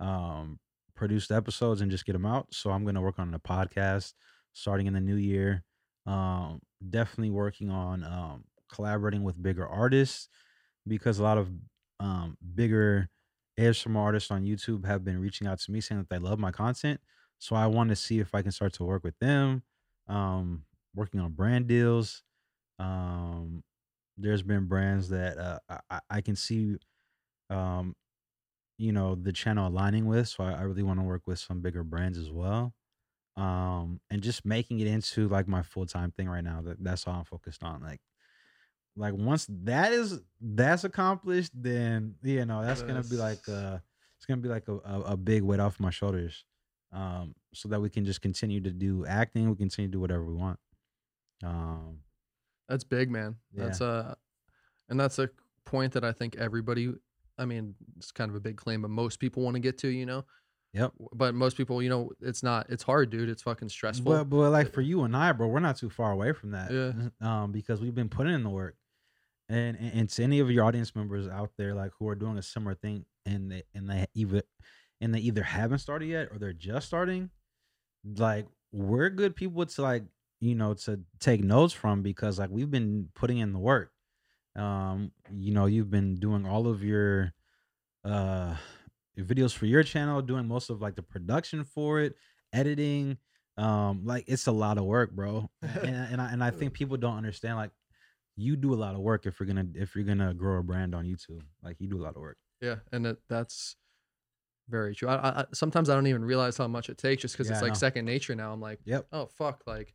um 0.00 0.60
produce 0.94 1.28
the 1.28 1.36
episodes 1.36 1.80
and 1.80 1.90
just 1.90 2.06
get 2.06 2.12
them 2.14 2.26
out. 2.26 2.54
So 2.54 2.70
I'm 2.70 2.84
going 2.84 2.94
to 2.94 3.00
work 3.00 3.18
on 3.18 3.34
a 3.34 3.40
podcast 3.40 4.14
starting 4.52 4.86
in 4.86 4.94
the 4.94 5.00
new 5.00 5.16
year. 5.16 5.64
Um 6.06 6.60
definitely 6.90 7.30
working 7.30 7.70
on 7.70 8.04
um 8.04 8.44
collaborating 8.72 9.24
with 9.24 9.42
bigger 9.42 9.66
artists 9.68 10.28
because 10.86 11.18
a 11.18 11.22
lot 11.22 11.38
of 11.38 11.50
um, 12.00 12.36
bigger 12.54 13.08
ASMR 13.58 14.02
artists 14.02 14.30
on 14.30 14.44
YouTube 14.44 14.86
have 14.86 15.04
been 15.04 15.20
reaching 15.20 15.46
out 15.46 15.60
to 15.60 15.72
me 15.72 15.80
saying 15.80 16.00
that 16.00 16.10
they 16.10 16.18
love 16.18 16.38
my 16.38 16.50
content. 16.50 17.00
So 17.38 17.56
I 17.56 17.66
want 17.66 17.90
to 17.90 17.96
see 17.96 18.20
if 18.20 18.34
I 18.34 18.42
can 18.42 18.52
start 18.52 18.72
to 18.74 18.84
work 18.84 19.04
with 19.04 19.18
them, 19.18 19.62
um, 20.08 20.64
working 20.94 21.20
on 21.20 21.32
brand 21.32 21.68
deals. 21.68 22.22
Um, 22.78 23.64
there's 24.16 24.42
been 24.42 24.66
brands 24.66 25.08
that 25.10 25.38
uh, 25.38 25.58
I, 25.90 26.00
I- 26.10 26.20
can 26.22 26.36
see, 26.36 26.76
um, 27.50 27.94
you 28.78 28.92
know, 28.92 29.14
the 29.14 29.32
channel 29.32 29.68
aligning 29.68 30.06
with. 30.06 30.28
So 30.28 30.44
I, 30.44 30.52
I 30.52 30.62
really 30.62 30.82
want 30.82 31.00
to 31.00 31.04
work 31.04 31.22
with 31.26 31.38
some 31.38 31.60
bigger 31.60 31.84
brands 31.84 32.18
as 32.18 32.30
well. 32.30 32.74
Um, 33.36 34.00
and 34.10 34.22
just 34.22 34.44
making 34.44 34.80
it 34.80 34.86
into 34.88 35.28
like 35.28 35.48
my 35.48 35.62
full 35.62 35.86
time 35.86 36.12
thing 36.12 36.28
right 36.28 36.44
now. 36.44 36.62
That 36.62 36.82
that's 36.84 37.06
all 37.06 37.14
I'm 37.14 37.24
focused 37.24 37.62
on. 37.64 37.82
Like 37.82 38.00
like 38.96 39.14
once 39.14 39.46
that 39.48 39.92
is 39.92 40.20
that's 40.40 40.84
accomplished 40.84 41.50
then 41.54 42.14
you 42.22 42.44
know 42.44 42.62
that's 42.62 42.82
gonna 42.82 43.02
be 43.02 43.16
like 43.16 43.40
uh 43.48 43.78
it's 44.16 44.26
gonna 44.26 44.40
be 44.40 44.48
like 44.48 44.68
a, 44.68 44.74
a, 44.84 45.00
a 45.12 45.16
big 45.16 45.42
weight 45.42 45.60
off 45.60 45.80
my 45.80 45.90
shoulders 45.90 46.44
um 46.92 47.34
so 47.54 47.68
that 47.68 47.80
we 47.80 47.88
can 47.88 48.04
just 48.04 48.20
continue 48.20 48.60
to 48.60 48.70
do 48.70 49.06
acting 49.06 49.48
we 49.48 49.56
continue 49.56 49.88
to 49.88 49.92
do 49.92 50.00
whatever 50.00 50.24
we 50.26 50.34
want 50.34 50.58
um 51.42 51.98
That's 52.68 52.84
big, 52.84 53.10
man. 53.10 53.36
Yeah. 53.52 53.64
That's 53.64 53.80
a, 53.80 54.16
and 54.88 54.98
that's 54.98 55.18
a 55.18 55.28
point 55.66 55.92
that 55.92 56.04
I 56.04 56.12
think 56.12 56.36
everybody 56.36 56.92
I 57.38 57.44
mean, 57.46 57.74
it's 57.96 58.12
kind 58.12 58.30
of 58.30 58.36
a 58.36 58.40
big 58.40 58.56
claim, 58.56 58.82
but 58.82 58.90
most 58.90 59.18
people 59.18 59.42
want 59.42 59.54
to 59.54 59.60
get 59.60 59.78
to, 59.78 59.88
you 59.88 60.04
know. 60.06 60.24
Yep. 60.74 60.92
But 61.14 61.34
most 61.34 61.56
people, 61.56 61.82
you 61.82 61.88
know, 61.90 62.10
it's 62.20 62.42
not 62.42 62.66
it's 62.70 62.82
hard, 62.82 63.10
dude. 63.10 63.28
It's 63.28 63.42
fucking 63.42 63.68
stressful. 63.68 64.04
but 64.10 64.24
but 64.24 64.50
like 64.50 64.72
for 64.72 64.80
you 64.80 65.02
and 65.02 65.14
i 65.16 65.32
bro 65.32 65.46
we're 65.48 65.60
not 65.60 65.76
too 65.76 65.90
far 65.90 66.12
away 66.12 66.32
from 66.32 66.52
that 66.52 66.70
Yeah. 66.70 66.92
um 67.20 67.52
because 67.52 67.80
we've 67.80 67.94
been 67.94 68.08
putting 68.08 68.32
in 68.34 68.42
the 68.42 68.50
work 68.50 68.76
and, 69.48 69.76
and 69.78 69.92
and 69.94 70.08
to 70.10 70.22
any 70.22 70.40
of 70.40 70.50
your 70.50 70.64
audience 70.64 70.94
members 70.96 71.28
out 71.28 71.50
there 71.58 71.74
like 71.74 71.90
who 71.98 72.08
are 72.08 72.14
doing 72.14 72.38
a 72.38 72.42
similar 72.42 72.74
thing 72.74 73.04
and 73.26 73.50
they 73.52 73.62
and 73.74 73.88
they 73.90 74.06
either 74.14 74.42
and 75.02 75.14
they 75.14 75.18
either 75.20 75.42
haven't 75.42 75.78
started 75.78 76.06
yet 76.06 76.28
or 76.30 76.38
they're 76.38 76.52
just 76.54 76.86
starting 76.86 77.28
like 78.16 78.46
we're 78.72 79.10
good 79.10 79.36
people 79.36 79.64
to 79.66 79.82
like 79.82 80.04
you 80.42 80.54
know 80.56 80.74
to 80.74 81.00
take 81.20 81.42
notes 81.42 81.72
from 81.72 82.02
because 82.02 82.38
like 82.38 82.50
we've 82.50 82.70
been 82.70 83.08
putting 83.14 83.38
in 83.38 83.52
the 83.52 83.58
work. 83.58 83.92
Um 84.56 85.12
you 85.32 85.52
know 85.54 85.66
you've 85.66 85.90
been 85.90 86.16
doing 86.16 86.44
all 86.46 86.66
of 86.66 86.82
your 86.84 87.32
uh 88.04 88.56
videos 89.18 89.54
for 89.54 89.66
your 89.66 89.82
channel 89.82 90.20
doing 90.20 90.46
most 90.48 90.68
of 90.70 90.80
like 90.82 90.96
the 90.96 91.02
production 91.02 91.62
for 91.64 92.00
it 92.00 92.16
editing 92.52 93.16
um 93.56 94.04
like 94.04 94.24
it's 94.26 94.46
a 94.48 94.52
lot 94.52 94.78
of 94.78 94.84
work 94.84 95.12
bro. 95.12 95.48
And, 95.62 95.96
and 96.12 96.20
I, 96.20 96.32
and 96.32 96.42
I 96.44 96.50
think 96.50 96.72
people 96.74 96.96
don't 96.96 97.16
understand 97.16 97.56
like 97.56 97.70
you 98.36 98.56
do 98.56 98.74
a 98.74 98.80
lot 98.84 98.94
of 98.94 99.00
work 99.00 99.26
if 99.26 99.38
you're 99.38 99.46
gonna 99.46 99.66
if 99.74 99.94
you're 99.94 100.04
gonna 100.04 100.34
grow 100.34 100.58
a 100.58 100.62
brand 100.62 100.94
on 100.94 101.04
youtube. 101.06 101.42
Like 101.62 101.76
you 101.78 101.88
do 101.88 102.00
a 102.00 102.04
lot 102.04 102.16
of 102.16 102.22
work. 102.22 102.38
Yeah, 102.60 102.76
and 102.92 103.06
it, 103.06 103.18
that's 103.28 103.76
very 104.68 104.94
true. 104.94 105.08
I, 105.08 105.16
I, 105.16 105.40
I- 105.42 105.46
sometimes 105.52 105.88
I 105.90 105.94
don't 105.94 106.06
even 106.06 106.24
realize 106.24 106.56
how 106.56 106.66
much 106.68 106.88
it 106.88 106.98
takes 106.98 107.22
just 107.22 107.34
because 107.34 107.48
Yeah, 107.48 107.54
it's 107.54 107.62
like 107.62 107.76
second 107.76 108.04
nature 108.06 108.34
now. 108.34 108.52
I'm 108.52 108.60
like, 108.60 108.80
yep. 108.84 109.06
Oh 109.12 109.26
fuck, 109.26 109.62
like 109.66 109.94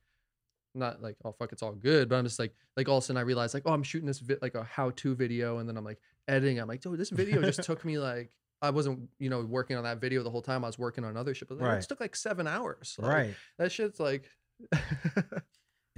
not 0.78 1.02
like 1.02 1.16
oh 1.26 1.32
fuck, 1.32 1.52
it's 1.52 1.62
all 1.64 1.74
good, 1.74 2.10
but 2.10 2.16
I'm 2.18 2.24
just 2.26 2.40
like 2.40 2.54
like 2.76 2.88
all 2.88 2.98
of 2.98 3.04
a 3.04 3.06
sudden 3.08 3.18
I 3.18 3.22
realize 3.22 3.54
like 3.54 3.64
oh 3.66 3.74
I'm 3.74 3.84
shooting 3.84 4.08
this 4.08 4.20
vi- 4.20 4.38
like 4.42 4.56
a 4.56 4.64
how 4.64 4.92
to 4.92 5.16
video, 5.16 5.58
and 5.60 5.68
then 5.68 5.78
I'm 5.78 5.84
like 5.86 6.00
editing. 6.28 6.60
I'm 6.60 6.68
like, 6.68 6.82
dude, 6.82 6.98
this 7.00 7.10
video 7.10 7.42
just 7.42 7.64
took 7.64 7.84
me 7.86 7.98
like 7.98 8.32
I 8.62 8.70
wasn't 8.72 9.10
you 9.20 9.30
know 9.30 9.42
working 9.42 9.76
on 9.78 9.84
that 9.84 10.00
video 10.02 10.24
the 10.24 10.30
whole 10.30 10.42
time. 10.42 10.64
I 10.64 10.68
was 10.68 10.80
working 10.80 11.04
on 11.06 11.16
other 11.18 11.34
shit, 11.34 11.48
but 11.48 11.58
like, 11.60 11.68
Right. 11.68 11.84
it 11.84 11.88
took 11.88 12.00
like 12.00 12.16
seven 12.16 12.48
hours. 12.48 12.96
Like, 13.00 13.12
right 13.12 13.36
That 13.58 13.72
shit's 13.72 14.00
like. 14.00 14.30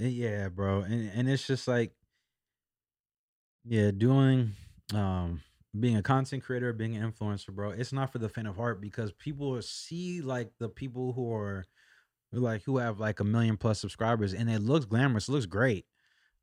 Eh, 0.00 0.06
Yeah, 0.08 0.48
bro. 0.48 0.80
And 0.80 1.10
and 1.14 1.28
it's 1.28 1.46
just 1.46 1.68
like 1.68 1.92
yeah, 3.64 3.90
doing 3.90 4.52
um 4.94 5.42
being 5.78 5.96
a 5.96 6.02
content 6.02 6.42
creator, 6.42 6.72
being 6.72 6.96
an 6.96 7.12
influencer, 7.12 7.50
bro. 7.54 7.70
It's 7.70 7.92
not 7.92 8.10
for 8.10 8.18
the 8.18 8.28
faint 8.28 8.48
of 8.48 8.56
heart 8.56 8.80
because 8.80 9.12
people 9.12 9.60
see 9.62 10.20
like 10.20 10.50
the 10.58 10.68
people 10.68 11.12
who 11.12 11.32
are 11.32 11.64
like 12.32 12.62
who 12.62 12.78
have 12.78 13.00
like 13.00 13.20
a 13.20 13.24
million 13.24 13.56
plus 13.56 13.80
subscribers 13.80 14.34
and 14.34 14.50
it 14.50 14.60
looks 14.62 14.84
glamorous, 14.86 15.28
it 15.28 15.32
looks 15.32 15.46
great. 15.46 15.86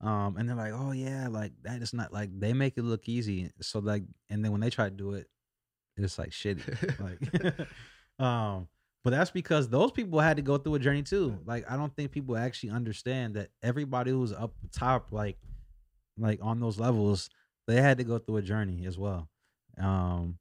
Um 0.01 0.35
and 0.38 0.47
they're 0.47 0.55
like, 0.55 0.73
"Oh 0.73 0.91
yeah, 0.91 1.27
like 1.27 1.53
that 1.63 1.81
is 1.81 1.93
not 1.93 2.13
like 2.13 2.29
they 2.38 2.53
make 2.53 2.77
it 2.77 2.83
look 2.83 3.07
easy." 3.09 3.51
So 3.61 3.79
like 3.79 4.03
and 4.29 4.43
then 4.43 4.51
when 4.51 4.61
they 4.61 4.69
try 4.69 4.85
to 4.85 4.95
do 4.95 5.13
it, 5.13 5.27
it's 5.95 6.19
like 6.19 6.29
shitty. 6.29 6.99
like 8.19 8.19
um 8.25 8.67
but 9.07 9.11
that's 9.11 9.31
because 9.31 9.69
those 9.69 9.89
people 9.91 10.19
had 10.19 10.35
to 10.35 10.43
go 10.43 10.57
through 10.57 10.75
a 10.75 10.79
journey 10.79 11.01
too 11.01 11.39
like 11.45 11.63
i 11.71 11.77
don't 11.77 11.95
think 11.95 12.11
people 12.11 12.35
actually 12.35 12.71
understand 12.71 13.35
that 13.35 13.49
everybody 13.63 14.11
who's 14.11 14.33
up 14.33 14.53
top 14.73 15.13
like 15.13 15.38
like 16.17 16.39
on 16.41 16.59
those 16.59 16.77
levels 16.77 17.29
they 17.67 17.81
had 17.81 17.97
to 17.97 18.03
go 18.03 18.17
through 18.17 18.35
a 18.35 18.41
journey 18.41 18.85
as 18.85 18.97
well 18.97 19.29
um 19.79 20.38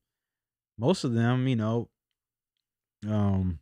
most 0.79 1.05
of 1.05 1.13
them 1.13 1.47
you 1.47 1.55
know 1.55 1.89
um 3.09 3.61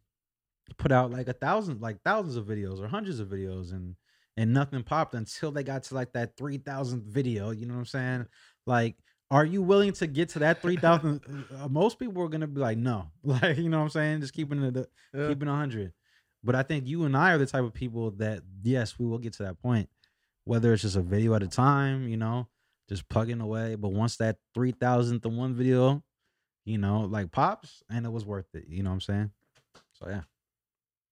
put 0.78 0.90
out 0.92 1.10
like 1.10 1.28
a 1.28 1.32
thousand 1.32 1.80
like 1.80 2.00
thousands 2.02 2.36
of 2.36 2.46
videos 2.46 2.80
or 2.80 2.88
hundreds 2.88 3.20
of 3.20 3.28
videos 3.28 3.72
and 3.72 3.96
and 4.36 4.52
nothing 4.52 4.82
popped 4.82 5.14
until 5.14 5.52
they 5.52 5.62
got 5.62 5.82
to 5.84 5.94
like 5.94 6.12
that 6.12 6.36
3000th 6.36 7.04
video 7.04 7.50
you 7.50 7.66
know 7.66 7.74
what 7.74 7.80
i'm 7.80 7.86
saying? 7.86 8.26
Like 8.66 8.96
are 9.30 9.44
you 9.44 9.62
willing 9.62 9.92
to 9.92 10.06
get 10.06 10.28
to 10.30 10.38
that 10.40 10.62
3000 10.62 11.20
uh, 11.60 11.68
most 11.68 11.98
people 11.98 12.22
are 12.22 12.28
gonna 12.28 12.46
be 12.46 12.60
like 12.60 12.78
no. 12.78 13.10
Like 13.22 13.58
you 13.58 13.68
know 13.68 13.78
what 13.78 13.84
i'm 13.84 13.90
saying? 13.90 14.20
Just 14.20 14.32
keeping 14.34 14.62
it 14.62 14.76
a- 14.76 14.88
Yeah. 15.12 15.28
keeping 15.28 15.48
100 15.48 15.92
but 16.42 16.54
i 16.54 16.62
think 16.62 16.86
you 16.86 17.04
and 17.04 17.16
i 17.16 17.32
are 17.32 17.38
the 17.38 17.46
type 17.46 17.64
of 17.64 17.72
people 17.72 18.10
that 18.12 18.40
yes 18.62 18.98
we 18.98 19.06
will 19.06 19.18
get 19.18 19.32
to 19.34 19.44
that 19.44 19.58
point 19.62 19.88
whether 20.44 20.72
it's 20.72 20.82
just 20.82 20.96
a 20.96 21.00
video 21.02 21.34
at 21.34 21.42
a 21.42 21.48
time 21.48 22.08
you 22.08 22.16
know 22.16 22.48
just 22.86 23.08
plugging 23.08 23.40
away. 23.40 23.76
But 23.76 23.92
once 23.92 24.16
that 24.18 24.36
3000th 24.54 25.24
and 25.24 25.38
one 25.38 25.54
video 25.54 26.02
you 26.66 26.76
know 26.78 27.00
like 27.00 27.30
pops 27.32 27.82
and 27.90 28.04
it 28.04 28.10
was 28.10 28.24
worth 28.26 28.54
it 28.54 28.64
you 28.68 28.82
know 28.82 28.90
what 28.90 28.94
i'm 28.94 29.00
saying? 29.00 29.30
So 29.92 30.08
yeah 30.08 30.22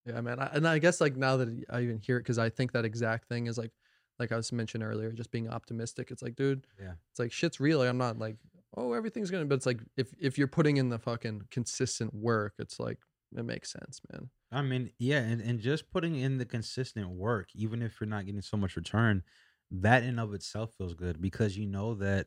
Yeah, 0.07 0.21
man. 0.21 0.41
I, 0.41 0.47
and 0.53 0.67
I 0.67 0.79
guess 0.79 1.01
like 1.01 1.17
now 1.17 1.37
that 1.39 1.65
I 1.71 1.83
even 1.83 1.99
hear 1.99 2.17
it, 2.17 2.21
because 2.21 2.39
I 2.39 2.49
think 2.49 2.73
that 2.73 2.85
exact 2.85 3.29
thing 3.29 3.47
is 3.47 3.57
like, 3.59 3.71
like 4.19 4.33
I 4.33 4.37
was 4.37 4.53
mentioned 4.53 4.83
earlier, 4.85 5.13
just 5.13 5.31
being 5.31 5.49
optimistic. 5.49 6.11
It's 6.11 6.23
like, 6.23 6.37
dude, 6.37 6.67
Yeah. 6.81 6.95
it's 7.11 7.19
like 7.19 7.33
shit's 7.33 7.61
real. 7.61 7.79
Like, 7.79 7.89
I'm 7.89 7.99
not 7.99 8.19
like, 8.19 8.37
oh, 8.77 8.93
everything's 8.93 9.31
gonna. 9.31 9.45
But 9.47 9.57
it's 9.57 9.67
like 9.67 9.81
if 9.97 10.13
if 10.19 10.39
you're 10.39 10.49
putting 10.49 10.77
in 10.77 10.89
the 10.89 10.99
fucking 10.99 11.43
consistent 11.51 12.15
work, 12.15 12.55
it's 12.59 12.79
like 12.81 12.99
it 13.37 13.45
makes 13.45 13.73
sense, 13.73 14.01
man. 14.13 14.31
I 14.51 14.61
mean, 14.63 14.91
yeah, 14.99 15.21
and, 15.21 15.41
and 15.41 15.61
just 15.61 15.91
putting 15.91 16.17
in 16.17 16.37
the 16.39 16.45
consistent 16.45 17.09
work, 17.09 17.49
even 17.55 17.81
if 17.81 18.01
you're 18.01 18.09
not 18.09 18.27
getting 18.27 18.43
so 18.43 18.57
much 18.59 18.77
return, 18.77 19.23
that 19.71 20.03
in 20.03 20.19
of 20.19 20.35
itself 20.35 20.75
feels 20.77 20.95
good 20.95 21.21
because 21.23 21.57
you 21.57 21.67
know 21.67 21.95
that 21.95 22.27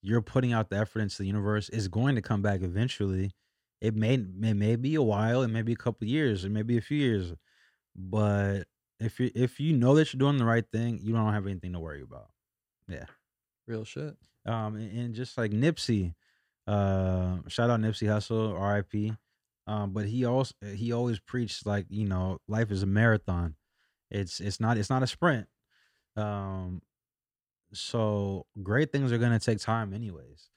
you're 0.00 0.22
putting 0.22 0.52
out 0.52 0.70
the 0.70 0.76
effort 0.78 1.00
into 1.00 1.18
the 1.18 1.26
universe 1.26 1.68
is 1.68 1.88
going 1.88 2.14
to 2.14 2.22
come 2.22 2.40
back 2.40 2.62
eventually. 2.62 3.32
It 3.80 3.94
may 3.94 4.14
it 4.14 4.54
may 4.54 4.76
be 4.76 4.94
a 4.96 5.02
while, 5.02 5.42
it 5.42 5.48
may 5.48 5.62
be 5.62 5.72
a 5.72 5.76
couple 5.76 6.06
years, 6.06 6.44
it 6.44 6.50
may 6.50 6.62
be 6.62 6.78
a 6.78 6.80
few 6.82 6.98
years, 6.98 7.32
but 7.94 8.64
if 9.00 9.20
you 9.20 9.30
if 9.34 9.60
you 9.60 9.72
know 9.72 9.94
that 9.94 10.12
you're 10.12 10.18
doing 10.18 10.38
the 10.38 10.44
right 10.44 10.64
thing, 10.72 10.98
you 11.02 11.12
don't 11.12 11.32
have 11.32 11.46
anything 11.46 11.72
to 11.72 11.80
worry 11.80 12.02
about. 12.02 12.28
Yeah, 12.88 13.06
real 13.66 13.84
shit. 13.84 14.16
Um, 14.46 14.76
and, 14.76 14.98
and 14.98 15.14
just 15.14 15.38
like 15.38 15.52
Nipsey, 15.52 16.14
uh, 16.66 17.38
shout 17.48 17.70
out 17.70 17.80
Nipsey 17.80 18.08
Hussle, 18.08 18.58
R.I.P. 18.58 19.12
Um, 19.66 19.92
but 19.92 20.06
he 20.06 20.24
also 20.24 20.54
he 20.74 20.92
always 20.92 21.20
preached 21.20 21.66
like 21.66 21.86
you 21.90 22.06
know 22.06 22.38
life 22.48 22.70
is 22.70 22.82
a 22.82 22.86
marathon. 22.86 23.54
It's 24.10 24.40
it's 24.40 24.60
not 24.60 24.78
it's 24.78 24.90
not 24.90 25.02
a 25.02 25.06
sprint. 25.06 25.46
Um, 26.16 26.82
so 27.72 28.46
great 28.62 28.92
things 28.92 29.12
are 29.12 29.18
gonna 29.18 29.38
take 29.38 29.58
time 29.58 29.92
anyways. 29.92 30.48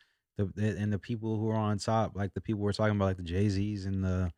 The, 0.56 0.78
and 0.78 0.92
the 0.92 1.00
people 1.00 1.38
who 1.38 1.50
are 1.50 1.56
on 1.58 1.78
top, 1.78 2.16
like 2.16 2.34
the 2.34 2.42
people 2.42 2.62
we're 2.62 2.74
talking 2.74 2.96
about, 2.96 3.06
like 3.06 3.18
the 3.18 3.24
Jay 3.24 3.50
Z's 3.50 3.86
and 3.86 4.04
the 4.04 4.32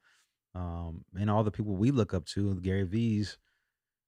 um 0.55 1.03
and 1.15 1.29
all 1.29 1.43
the 1.43 1.51
people 1.51 1.75
we 1.75 1.91
look 1.91 2.13
up 2.13 2.25
to, 2.27 2.53
the 2.53 2.61
Gary 2.61 2.83
Vee's, 2.83 3.37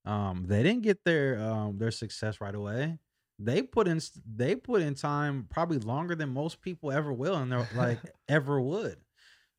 um, 0.06 0.46
they 0.48 0.64
didn't 0.64 0.84
get 0.84 1.04
their 1.04 1.40
um 1.40 1.78
their 1.78 1.92
success 1.92 2.42
right 2.42 2.56
away. 2.56 3.00
They 3.40 3.62
put 3.64 3.88
in 3.88 4.00
they 4.26 4.56
put 4.56 4.82
in 4.82 4.96
time 4.96 5.48
probably 5.50 5.80
longer 5.80 6.16
than 6.16 6.30
most 6.30 6.62
people 6.62 6.92
ever 6.92 7.12
will 7.12 7.36
and 7.36 7.52
they're 7.52 7.68
like 7.76 8.00
ever 8.30 8.62
would. 8.62 8.98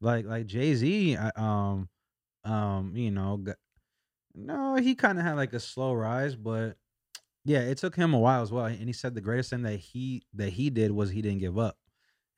Like 0.01 0.26
like 0.26 0.47
Jay 0.47 0.74
Z, 0.74 1.16
um 1.37 1.89
um 2.45 2.93
you 2.97 3.11
know 3.11 3.45
no 4.34 4.76
he 4.76 4.95
kind 4.95 5.18
of 5.18 5.24
had 5.24 5.34
like 5.37 5.53
a 5.53 5.61
slow 5.61 5.93
rise 5.93 6.37
but 6.37 6.76
yeah 7.45 7.61
it 7.61 7.78
took 7.78 7.97
him 7.97 8.14
a 8.14 8.18
while 8.18 8.43
as 8.43 8.53
well 8.53 8.66
and 8.66 8.87
he 8.87 8.93
said 8.93 9.14
the 9.14 9.20
greatest 9.20 9.51
thing 9.51 9.62
that 9.62 9.76
he 9.76 10.22
that 10.34 10.51
he 10.51 10.70
did 10.70 10.91
was 10.91 11.11
he 11.11 11.22
didn't 11.22 11.39
give 11.39 11.59
up 11.59 11.76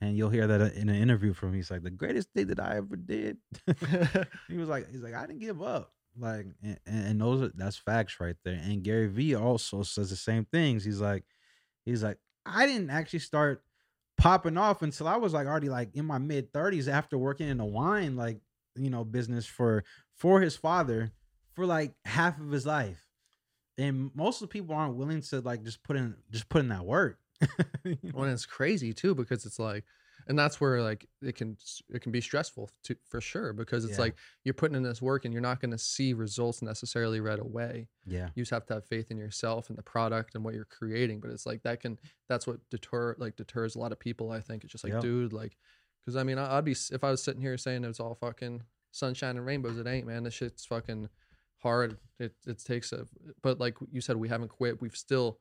and 0.01 0.16
you'll 0.16 0.30
hear 0.30 0.46
that 0.46 0.61
uh, 0.61 0.70
in 0.74 0.88
an 0.88 0.96
interview 0.96 1.32
from 1.32 1.51
him 1.51 1.55
he's 1.57 1.70
like 1.70 1.82
the 1.82 1.90
greatest 1.90 2.28
thing 2.34 2.46
that 2.49 2.61
i 2.61 2.76
ever 2.76 2.96
did. 2.96 3.38
He 4.49 4.57
was 4.57 4.68
like 4.68 4.90
he's 4.90 5.03
like 5.03 5.14
i 5.14 5.26
didn't 5.26 5.40
give 5.40 5.62
up. 5.62 5.92
Like 6.18 6.46
and, 6.62 6.78
and 6.86 7.20
those 7.20 7.42
are 7.42 7.53
that's 7.55 7.76
facts 7.76 8.18
right 8.20 8.36
there 8.44 8.61
and 8.62 8.82
gary 8.82 9.07
vee 9.07 9.34
also 9.34 9.82
says 9.82 10.11
the 10.11 10.16
same 10.16 10.44
things. 10.44 10.84
He's 10.84 11.01
like 11.01 11.24
he's 11.84 12.03
like 12.03 12.18
i 12.44 12.66
didn't 12.66 12.90
actually 12.90 13.18
start 13.20 13.62
popping 14.16 14.57
off 14.57 14.82
until 14.82 15.07
i 15.07 15.16
was 15.16 15.32
like 15.32 15.46
already 15.46 15.68
like 15.68 15.94
in 15.94 16.05
my 16.05 16.18
mid 16.18 16.53
30s 16.53 16.88
after 16.88 17.16
working 17.16 17.49
in 17.49 17.61
a 17.61 17.66
wine 17.66 18.16
like 18.16 18.40
you 18.74 18.90
know 18.90 19.05
business 19.05 19.46
for 19.46 19.84
for 20.16 20.40
his 20.40 20.57
father 20.57 21.12
for 21.55 21.66
like 21.66 21.94
half 22.05 22.40
of 22.40 22.51
his 22.51 22.66
life 22.66 23.09
and 23.78 24.11
most 24.14 24.42
of 24.42 24.49
the 24.49 24.53
people 24.53 24.74
aren't 24.74 24.96
willing 24.96 25.22
to 25.22 25.40
like 25.40 25.62
just 25.62 25.82
put 25.84 25.96
in 25.96 26.16
just 26.30 26.49
put 26.49 26.61
in 26.61 26.68
that 26.68 26.84
work? 26.84 27.18
Well, 28.12 28.24
and 28.24 28.32
it's 28.32 28.47
crazy 28.47 28.93
too 28.93 29.14
because 29.14 29.47
it's 29.47 29.59
like, 29.59 29.84
and 30.26 30.39
that's 30.39 30.61
where 30.61 30.82
like 30.82 31.07
it 31.22 31.36
can 31.36 31.57
it 31.89 32.03
can 32.03 32.12
be 32.12 32.20
stressful 32.20 32.68
to 32.84 32.97
for 33.09 33.20
sure 33.20 33.53
because 33.53 33.84
it's 33.84 33.95
Yeah. 33.95 34.03
like 34.03 34.16
you're 34.45 34.55
putting 34.55 34.76
in 34.76 34.82
this 34.82 35.01
work 35.01 35.24
and 35.24 35.32
you're 35.32 35.41
not 35.43 35.61
going 35.61 35.70
to 35.70 35.78
see 35.78 36.12
results 36.12 36.61
necessarily 36.61 37.20
right 37.20 37.39
away. 37.39 37.89
yeah 38.05 38.28
You 38.34 38.43
just 38.43 38.51
have 38.51 38.66
to 38.66 38.74
have 38.74 38.84
faith 38.86 39.11
in 39.11 39.16
yourself 39.16 39.68
and 39.70 39.78
the 39.78 39.82
product 39.82 40.34
and 40.34 40.45
what 40.45 40.55
you're 40.55 40.64
creating. 40.66 41.20
But 41.20 41.30
it's 41.30 41.47
like 41.47 41.62
that 41.62 41.80
can 41.80 41.99
that's 42.28 42.47
what 42.47 42.59
deter 42.70 43.14
like 43.18 43.36
deters 43.36 43.76
a 43.76 43.78
lot 43.78 43.93
of 43.93 44.01
people. 44.01 44.30
I 44.32 44.41
think 44.41 44.64
it's 44.64 44.72
just 44.72 44.84
like, 44.84 44.93
Yep. 44.95 45.03
dude, 45.03 45.32
like, 45.32 45.57
because 46.05 46.16
I 46.16 46.24
mean, 46.24 46.39
I- 46.39 46.59
I'd 46.59 46.64
be 46.64 46.72
if 46.91 47.05
I 47.05 47.11
was 47.11 47.22
sitting 47.22 47.41
here 47.41 47.57
saying 47.57 47.84
it's 47.84 48.01
all 48.01 48.14
fucking 48.16 48.62
sunshine 48.91 49.36
and 49.36 49.47
rainbows. 49.47 49.78
It 49.78 49.86
ain't, 49.86 50.07
man. 50.07 50.24
This 50.24 50.34
shit's 50.34 50.66
fucking 50.66 51.09
hard. 51.59 51.97
It 52.18 52.34
it 52.47 52.59
takes 52.59 52.93
a, 52.93 53.07
but 53.43 53.61
like 53.61 53.76
you 53.91 54.01
said, 54.01 54.16
we 54.16 54.28
haven't 54.28 54.49
quit. 54.49 54.80
We've 54.82 54.97
still 54.97 55.39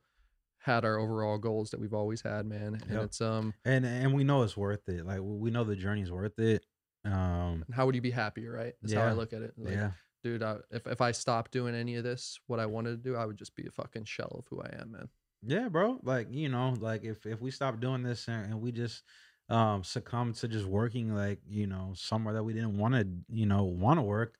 had 0.58 0.84
our 0.84 0.98
overall 0.98 1.38
goals 1.38 1.70
that 1.70 1.80
we've 1.80 1.94
always 1.94 2.22
had, 2.22 2.46
man. 2.46 2.78
And 2.82 2.90
Yep. 2.90 3.04
it's 3.04 3.20
um, 3.20 3.54
and 3.64 3.84
and 3.84 4.14
we 4.14 4.24
know 4.24 4.42
it's 4.42 4.56
worth 4.56 4.88
it 4.88 5.06
like 5.06 5.20
we 5.22 5.50
know 5.50 5.64
the 5.64 5.76
journey's 5.76 6.10
worth 6.10 6.38
it 6.38 6.64
um 7.04 7.64
how 7.72 7.86
would 7.86 7.94
you 7.94 8.00
be 8.00 8.10
happier, 8.10 8.52
right? 8.52 8.74
That's 8.82 8.94
how 8.94 9.02
I 9.02 9.12
look 9.12 9.32
at 9.32 9.42
it. 9.42 9.54
Like, 9.56 9.74
yeah 9.74 9.90
dude, 10.22 10.42
I, 10.42 10.56
if 10.70 10.86
if 10.86 11.00
I 11.00 11.12
stopped 11.12 11.52
doing 11.52 11.74
any 11.74 11.96
of 11.96 12.04
this, 12.04 12.38
what 12.46 12.60
I 12.60 12.66
wanted 12.66 12.90
to 12.90 12.96
do, 12.96 13.16
I 13.16 13.24
would 13.24 13.36
just 13.36 13.54
be 13.54 13.66
a 13.66 13.70
fucking 13.70 14.04
shell 14.04 14.36
of 14.38 14.44
who 14.50 14.60
I 14.60 14.74
am, 14.80 14.92
man. 14.92 15.08
Yeah, 15.42 15.68
bro. 15.68 16.00
Like, 16.02 16.28
you 16.30 16.48
know, 16.48 16.74
like 16.80 17.04
if 17.04 17.26
if 17.26 17.40
we 17.40 17.50
stop 17.50 17.80
doing 17.80 18.02
this 18.02 18.28
and, 18.28 18.52
and 18.52 18.60
we 18.60 18.72
just 18.72 19.02
um 19.48 19.82
succumb 19.84 20.32
to 20.34 20.48
just 20.48 20.66
working 20.66 21.14
like, 21.14 21.40
you 21.48 21.66
know, 21.66 21.92
somewhere 21.94 22.34
that 22.34 22.44
we 22.44 22.52
didn't 22.52 22.76
want 22.78 22.94
to, 22.94 23.06
you 23.30 23.46
know, 23.46 23.64
want 23.64 23.98
to 23.98 24.02
work, 24.02 24.36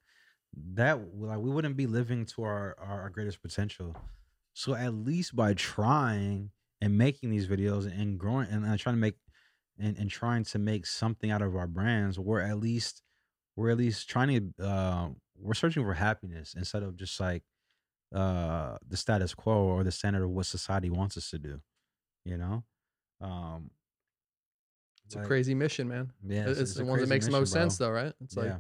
that 0.75 0.99
like 1.17 1.39
we 1.39 1.51
wouldn't 1.51 1.77
be 1.77 1.87
living 1.87 2.27
to 2.27 2.43
our 2.43 2.77
our 2.79 3.11
greatest 3.11 3.41
potential. 3.43 3.97
So 4.59 4.75
at 4.75 4.93
least 4.93 5.37
by 5.37 5.55
trying 5.55 6.51
and 6.81 6.99
making 6.99 7.31
these 7.31 7.47
videos 7.47 7.87
and 7.87 8.19
growing 8.19 8.49
and 8.51 8.67
uh, 8.67 8.77
trying 8.77 8.97
to 8.97 9.01
make 9.01 9.15
and, 9.79 9.97
and 9.97 10.11
trying 10.11 10.43
to 10.47 10.59
make 10.59 10.85
something 10.85 11.31
out 11.31 11.43
of 11.43 11.55
our 11.55 11.69
brands, 11.69 12.19
we're 12.19 12.41
at 12.41 12.59
least 12.59 13.05
we're 13.55 13.71
at 13.71 13.77
least 13.77 14.11
trying 14.11 14.53
to 14.59 14.65
uh 14.67 15.09
we're 15.41 15.55
searching 15.55 15.85
for 15.85 15.95
happiness 15.95 16.57
instead 16.59 16.83
of 16.83 16.97
just 16.97 17.21
like 17.21 17.45
uh 18.13 18.77
the 18.85 18.97
status 18.97 19.33
quo 19.33 19.55
or 19.59 19.85
the 19.85 19.93
standard 19.93 20.25
of 20.25 20.31
what 20.31 20.47
society 20.47 20.91
wants 20.91 21.17
us 21.17 21.31
to 21.31 21.39
do. 21.39 21.61
You 22.25 22.39
know, 22.39 22.65
um, 23.21 23.71
It's 25.07 25.15
a 25.15 25.23
crazy 25.23 25.55
mission, 25.55 25.87
man. 25.87 26.11
Yeah, 26.27 26.49
It- 26.49 26.59
it's, 26.59 26.75
a 26.75 26.79
the 26.79 26.85
one 26.85 26.99
that 26.99 27.09
makes 27.09 27.27
the 27.27 27.31
most 27.31 27.53
sense, 27.53 27.79
though, 27.79 27.91
right? 27.91 28.13
It's 28.21 28.37
like, 28.37 28.47
yeah, 28.47 28.57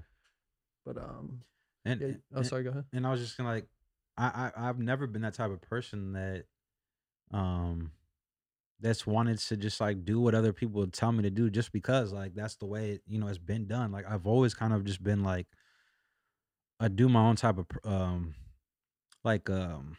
but 0.87 0.97
um, 0.97 1.41
and, 1.85 2.01
yeah, 2.01 2.07
and- 2.07 2.23
oh, 2.35 2.37
and- 2.37 2.47
sorry, 2.47 2.63
go 2.63 2.71
ahead. 2.71 2.85
and 2.93 3.05
I 3.05 3.11
was 3.11 3.21
just 3.21 3.37
gonna 3.37 3.49
like, 3.49 3.67
I, 4.19 4.53
I 4.57 4.69
I've 4.69 4.79
never 4.81 5.07
been 5.07 5.23
that 5.23 5.35
type 5.35 5.51
of 5.51 5.63
person 5.63 6.13
that, 6.15 6.45
um, 7.33 7.93
that's 8.81 9.07
wanted 9.07 9.39
to 9.39 9.57
just 9.57 9.81
like 9.81 10.05
do 10.05 10.21
what 10.21 10.35
other 10.35 10.53
people 10.53 10.87
tell 10.89 11.13
me 11.13 11.23
to 11.23 11.31
do 11.31 11.51
just 11.51 11.73
because 11.73 12.13
like 12.13 12.35
that's 12.35 12.57
the 12.57 12.67
way 12.67 12.93
it, 12.93 13.03
you 13.07 13.19
know 13.19 13.29
it's 13.29 13.39
been 13.39 13.67
done. 13.67 13.93
Like 13.93 14.11
I've 14.11 14.27
always 14.27 14.55
kind 14.55 14.73
of 14.73 14.85
just 14.85 15.03
been 15.03 15.23
like, 15.25 15.47
I 16.81 16.89
do 16.89 17.09
my 17.09 17.21
own 17.21 17.37
type 17.37 17.59
of 17.59 17.67
um, 17.85 18.35
like 19.25 19.51
um, 19.51 19.97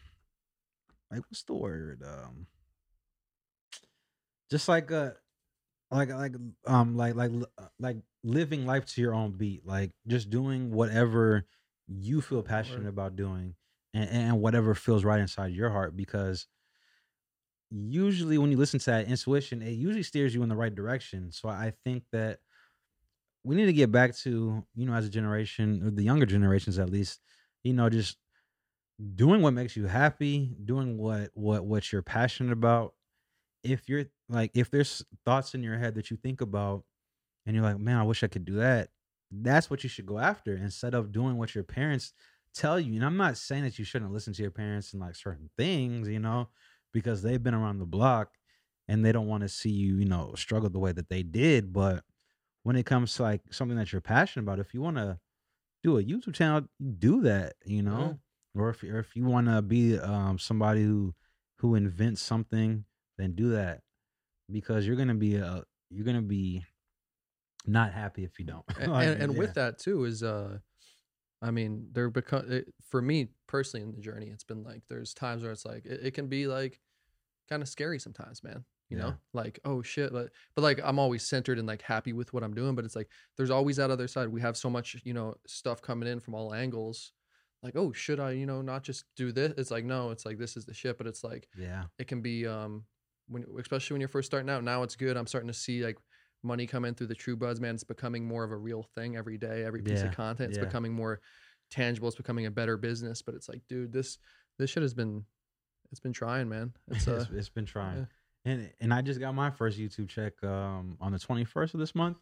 like 1.11 1.21
what's 1.29 1.43
the 1.43 1.53
word 1.53 2.03
um, 2.03 2.47
just 4.49 4.67
like 4.67 4.91
uh 4.91 5.11
like 5.91 6.09
like 6.09 6.33
um 6.65 6.95
like 6.97 7.15
like 7.15 7.31
uh, 7.57 7.67
like 7.79 7.97
living 8.23 8.65
life 8.65 8.85
to 8.85 9.01
your 9.01 9.13
own 9.13 9.31
beat 9.31 9.65
like 9.65 9.91
just 10.07 10.29
doing 10.29 10.71
whatever 10.71 11.45
you 11.87 12.21
feel 12.21 12.43
passionate 12.43 12.87
about 12.87 13.15
doing 13.15 13.55
and, 13.93 14.09
and 14.09 14.41
whatever 14.41 14.75
feels 14.75 15.03
right 15.03 15.19
inside 15.19 15.53
your 15.53 15.69
heart 15.69 15.95
because 15.95 16.47
usually 17.71 18.37
when 18.37 18.51
you 18.51 18.57
listen 18.57 18.79
to 18.79 18.85
that 18.87 19.07
intuition 19.07 19.61
it 19.61 19.71
usually 19.71 20.03
steers 20.03 20.33
you 20.33 20.43
in 20.43 20.49
the 20.49 20.55
right 20.55 20.73
direction. 20.73 21.31
So 21.31 21.49
i 21.49 21.73
think 21.83 22.03
that 22.11 22.39
we 23.43 23.55
need 23.55 23.65
to 23.65 23.73
get 23.73 23.91
back 23.91 24.15
to 24.17 24.65
you 24.75 24.85
know 24.85 24.93
as 24.93 25.05
a 25.05 25.09
generation 25.09 25.81
or 25.85 25.91
the 25.91 26.03
younger 26.03 26.25
generations 26.25 26.77
at 26.79 26.89
least 26.89 27.19
you 27.63 27.73
know 27.73 27.89
just 27.89 28.17
doing 29.15 29.41
what 29.41 29.53
makes 29.53 29.75
you 29.75 29.87
happy 29.87 30.55
doing 30.65 30.97
what 30.97 31.31
what 31.33 31.65
what 31.65 31.91
you're 31.91 32.01
passionate 32.01 32.51
about. 32.51 32.93
If 33.63 33.89
you're 33.89 34.05
like 34.29 34.51
if 34.53 34.71
there's 34.71 35.03
thoughts 35.25 35.53
in 35.53 35.63
your 35.63 35.77
head 35.77 35.95
that 35.95 36.11
you 36.11 36.17
think 36.17 36.41
about 36.41 36.83
and 37.45 37.55
you're 37.55 37.65
like 37.65 37.79
man 37.79 37.97
i 37.97 38.03
wish 38.03 38.23
i 38.23 38.27
could 38.27 38.45
do 38.45 38.55
that 38.55 38.89
that's 39.31 39.69
what 39.69 39.83
you 39.83 39.89
should 39.89 40.05
go 40.05 40.19
after 40.19 40.55
instead 40.55 40.93
of 40.93 41.11
doing 41.11 41.37
what 41.37 41.55
your 41.55 41.63
parents 41.63 42.13
tell 42.53 42.79
you 42.79 42.95
and 42.95 43.05
i'm 43.05 43.17
not 43.17 43.37
saying 43.37 43.63
that 43.63 43.77
you 43.77 43.85
shouldn't 43.85 44.11
listen 44.11 44.33
to 44.33 44.41
your 44.41 44.51
parents 44.51 44.93
and 44.93 45.01
like 45.01 45.15
certain 45.15 45.49
things 45.57 46.07
you 46.07 46.19
know 46.19 46.47
because 46.93 47.21
they've 47.21 47.43
been 47.43 47.53
around 47.53 47.79
the 47.79 47.85
block 47.85 48.31
and 48.87 49.05
they 49.05 49.11
don't 49.11 49.27
want 49.27 49.41
to 49.41 49.49
see 49.49 49.69
you 49.69 49.95
you 49.95 50.05
know 50.05 50.33
struggle 50.35 50.69
the 50.69 50.79
way 50.79 50.91
that 50.91 51.09
they 51.09 51.23
did 51.23 51.71
but 51.71 52.03
when 52.63 52.75
it 52.75 52.85
comes 52.85 53.13
to 53.15 53.21
like 53.23 53.41
something 53.51 53.77
that 53.77 53.91
you're 53.91 54.01
passionate 54.01 54.43
about 54.43 54.59
if 54.59 54.73
you 54.73 54.81
want 54.81 54.97
to 54.97 55.17
do 55.83 55.97
a 55.97 56.03
youtube 56.03 56.33
channel 56.33 56.61
do 56.97 57.21
that 57.21 57.53
you 57.65 57.81
know 57.81 58.19
or 58.55 58.69
if, 58.69 58.83
or 58.83 58.99
if 58.99 59.15
you 59.15 59.25
want 59.25 59.47
to 59.47 59.61
be 59.61 59.97
um 59.99 60.37
somebody 60.39 60.83
who 60.83 61.13
who 61.57 61.75
invents 61.75 62.21
something 62.21 62.83
then 63.17 63.33
do 63.33 63.51
that 63.51 63.81
because 64.51 64.87
you're 64.87 64.95
gonna 64.95 65.13
be 65.13 65.35
a 65.35 65.63
you're 65.89 66.05
gonna 66.05 66.21
be 66.21 66.63
not 67.65 67.93
happy 67.93 68.23
if 68.23 68.39
you 68.39 68.45
don't 68.45 68.65
Like, 68.87 69.07
and, 69.07 69.21
and 69.21 69.37
with 69.37 69.53
that 69.53 69.77
too 69.77 70.05
is 70.05 70.23
uh 70.23 70.57
i 71.41 71.51
mean 71.51 71.87
there 71.91 72.09
become 72.09 72.43
it, 72.51 72.73
for 72.89 73.01
me 73.01 73.29
personally 73.47 73.83
in 73.85 73.91
the 73.91 73.99
journey 74.01 74.27
it's 74.27 74.43
been 74.43 74.63
like 74.63 74.81
there's 74.89 75.13
times 75.13 75.43
where 75.43 75.51
it's 75.51 75.65
like 75.65 75.85
it, 75.85 75.99
it 76.03 76.13
can 76.13 76.27
be 76.27 76.47
like 76.47 76.79
kind 77.49 77.61
of 77.61 77.69
scary 77.69 77.99
sometimes 77.99 78.43
man 78.43 78.63
you 78.89 78.97
Yeah. 78.97 79.03
know? 79.03 79.13
Like 79.33 79.59
oh 79.65 79.81
shit 79.83 80.11
but 80.11 80.29
but 80.55 80.61
like 80.63 80.79
i'm 80.83 80.97
always 80.99 81.21
centered 81.23 81.59
and 81.59 81.67
like 81.67 81.81
happy 81.83 82.11
with 82.11 82.33
what 82.33 82.43
i'm 82.43 82.53
doing 82.55 82.73
but 82.75 82.85
it's 82.85 82.95
like 82.95 83.09
there's 83.37 83.51
always 83.51 83.77
that 83.77 83.91
other 83.91 84.07
side. 84.07 84.29
We 84.29 84.41
have 84.41 84.57
so 84.57 84.69
much 84.69 84.95
you 85.03 85.13
know 85.13 85.35
stuff 85.47 85.81
coming 85.81 86.09
in 86.09 86.19
from 86.19 86.33
all 86.35 86.53
angles 86.53 87.11
like 87.61 87.75
oh 87.75 87.91
should 87.91 88.19
i 88.19 88.31
you 88.31 88.45
know 88.47 88.61
not 88.61 88.83
just 88.83 89.05
do 89.15 89.31
this? 89.31 89.53
It's 89.57 89.69
like 89.71 89.85
no 89.85 90.09
it's 90.09 90.25
like 90.25 90.37
this 90.39 90.57
is 90.57 90.65
the 90.65 90.73
shit 90.73 90.97
but 90.97 91.05
it's 91.07 91.23
like 91.23 91.47
yeah. 91.57 91.83
it 91.99 92.07
can 92.07 92.21
be 92.21 92.47
um 92.47 92.83
when 93.27 93.45
especially 93.59 93.93
when 93.93 94.01
you're 94.01 94.07
first 94.07 94.25
starting 94.25 94.49
out 94.49 94.63
now 94.63 94.81
it's 94.81 94.95
good 94.95 95.15
i'm 95.17 95.27
starting 95.27 95.49
to 95.49 95.53
see 95.53 95.85
like 95.85 95.97
money 96.43 96.65
come 96.65 96.85
in 96.85 96.93
through 96.95 97.07
the 97.07 97.15
true 97.15 97.35
buds 97.35 97.59
man 97.59 97.75
it's 97.75 97.83
becoming 97.83 98.25
more 98.25 98.43
of 98.43 98.51
a 98.51 98.55
real 98.57 98.83
thing 98.95 99.15
every 99.17 99.37
day. 99.37 99.63
Every 99.65 99.81
piece 99.81 99.99
Yeah, 99.99 100.05
of 100.09 100.15
content 100.15 100.49
it's 100.51 100.57
yeah. 100.57 100.65
becoming 100.65 100.93
more 100.93 101.19
tangible 101.69 102.07
it's 102.07 102.17
becoming 102.17 102.45
a 102.45 102.51
better 102.51 102.77
business 102.77 103.21
but 103.21 103.35
it's 103.35 103.47
like 103.49 103.61
dude 103.67 103.91
this 103.93 104.17
this 104.57 104.69
shit 104.71 104.81
has 104.81 104.93
been 104.93 105.23
it's 105.91 105.99
been 105.99 106.13
trying 106.13 106.49
man. 106.49 106.73
It's 106.91 107.07
uh 107.07 107.15
it's, 107.29 107.29
it's 107.31 107.49
been 107.49 107.65
trying. 107.65 108.07
and 108.45 108.71
and 108.79 108.93
i 108.93 109.01
just 109.01 109.19
got 109.19 109.35
my 109.35 109.49
first 109.51 109.77
youtube 109.77 110.07
check 110.09 110.33
um 110.43 110.97
on 111.01 111.11
the 111.11 111.19
21st 111.19 111.73
of 111.75 111.79
this 111.79 111.93
month 111.93 112.17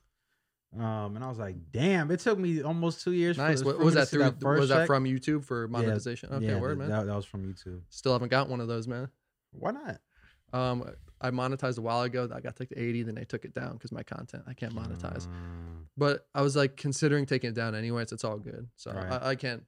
um 0.78 1.16
and 1.16 1.24
i 1.24 1.30
was 1.30 1.38
like 1.38 1.56
damn 1.72 2.12
it 2.12 2.20
took 2.20 2.38
me 2.38 2.62
almost 2.62 3.02
two 3.04 3.14
years 3.14 3.38
nice. 3.38 3.60
this- 3.60 3.64
what 3.66 3.78
for 3.78 3.86
was 3.86 3.94
that 3.94 4.10
through 4.10 4.32
first 4.42 4.60
was 4.60 4.70
that 4.70 4.86
from 4.88 5.06
youtube 5.06 5.44
for 5.46 5.68
monetization? 5.70 6.30
Okay 6.34 6.46
yeah, 6.48 6.60
word 6.60 6.78
man. 6.78 6.90
that, 6.90 7.06
that 7.06 7.16
was 7.16 7.24
from 7.26 7.46
youtube. 7.46 7.82
Still 7.90 8.12
haven't 8.14 8.30
got 8.30 8.50
one 8.50 8.60
of 8.60 8.68
those 8.68 8.86
man. 8.88 9.08
Why 9.52 9.72
not? 9.72 10.02
Um 10.52 10.84
i 11.22 11.30
monetized 11.32 11.78
a 11.78 11.82
while 11.82 12.02
ago 12.02 12.30
i 12.34 12.40
got 12.40 12.56
to 12.56 12.62
like 12.62 12.70
the 12.70 12.82
80 12.82 13.04
then 13.04 13.16
they 13.16 13.26
took 13.26 13.46
it 13.46 13.54
down 13.54 13.74
because 13.74 13.92
my 13.92 14.04
content 14.04 14.44
i 14.48 14.54
can't 14.54 14.74
monetize 14.76 15.28
Mm, 15.28 15.86
but 15.98 16.28
I 16.36 16.42
was 16.44 16.56
like 16.56 16.78
considering 16.78 17.26
taking 17.26 17.50
it 17.50 17.56
down 17.56 17.74
anyways. 17.74 18.12
It's 18.12 18.24
all 18.24 18.38
good, 18.38 18.68
so 18.76 18.92
Right. 18.92 19.12
I, 19.12 19.30
I 19.30 19.36
can't. 19.36 19.64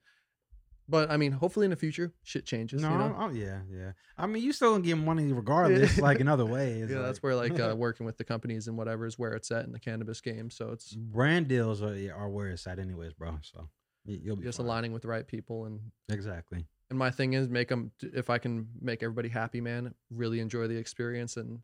But 0.88 1.10
I 1.10 1.18
mean, 1.18 1.32
hopefully 1.32 1.66
in 1.66 1.72
the 1.72 1.76
future, 1.76 2.14
shit 2.24 2.46
changes. 2.46 2.82
no 2.84 2.92
you 2.92 2.98
know? 2.98 3.16
oh 3.20 3.30
yeah 3.30 3.62
yeah 3.70 3.92
i 4.18 4.26
mean 4.26 4.42
you 4.44 4.52
still 4.54 4.72
gonna 4.72 4.84
get 4.84 4.96
money 4.98 5.32
regardless 5.34 5.98
like 6.08 6.20
in 6.20 6.28
other 6.28 6.46
ways 6.46 6.90
yeah, 6.90 7.02
that's 7.02 7.22
where 7.24 7.36
like 7.36 7.60
uh, 7.60 7.76
working 7.86 8.06
with 8.06 8.18
the 8.18 8.24
companies 8.24 8.68
and 8.68 8.78
whatever 8.78 9.06
is 9.06 9.18
where 9.20 9.34
it's 9.34 9.50
at 9.52 9.66
in 9.66 9.72
the 9.72 9.80
cannabis 9.80 10.22
game. 10.22 10.50
So 10.52 10.70
it's 10.72 10.94
brand 10.94 11.48
deals 11.48 11.82
are, 11.82 11.96
are 12.16 12.30
where 12.30 12.50
it's 12.50 12.66
at 12.68 12.80
anyways 12.80 13.14
bro 13.14 13.40
so 13.42 13.70
you'll 14.06 14.36
be 14.36 14.44
just 14.44 14.58
fine. 14.58 14.66
aligning 14.68 14.94
with 14.94 15.02
the 15.04 15.08
right 15.08 15.28
people 15.28 15.66
and 15.66 15.80
exactly 16.10 16.66
and 16.90 16.98
my 16.98 17.12
thing 17.12 17.34
is 17.34 17.48
make 17.48 17.68
them 17.70 17.92
if 18.02 18.30
I 18.30 18.38
can 18.38 18.68
make 18.82 19.04
everybody 19.04 19.30
happy, 19.30 19.62
man. 19.62 19.94
Really 20.10 20.40
enjoy 20.40 20.68
the 20.68 20.78
experience 20.78 21.38
and 21.38 21.60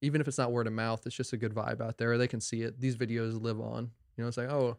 even 0.00 0.20
if 0.20 0.28
it's 0.28 0.38
not 0.38 0.52
word 0.52 0.68
of 0.68 0.72
mouth, 0.72 1.04
it's 1.06 1.16
just 1.16 1.32
a 1.32 1.36
good 1.36 1.52
vibe 1.52 1.80
out 1.80 1.98
there. 1.98 2.16
They 2.18 2.28
can 2.28 2.40
see 2.40 2.62
it. 2.62 2.80
These 2.80 2.96
videos 2.96 3.40
live 3.40 3.60
on. 3.60 3.90
You 4.16 4.22
know, 4.24 4.28
it's 4.28 4.36
like 4.36 4.50
oh, 4.50 4.76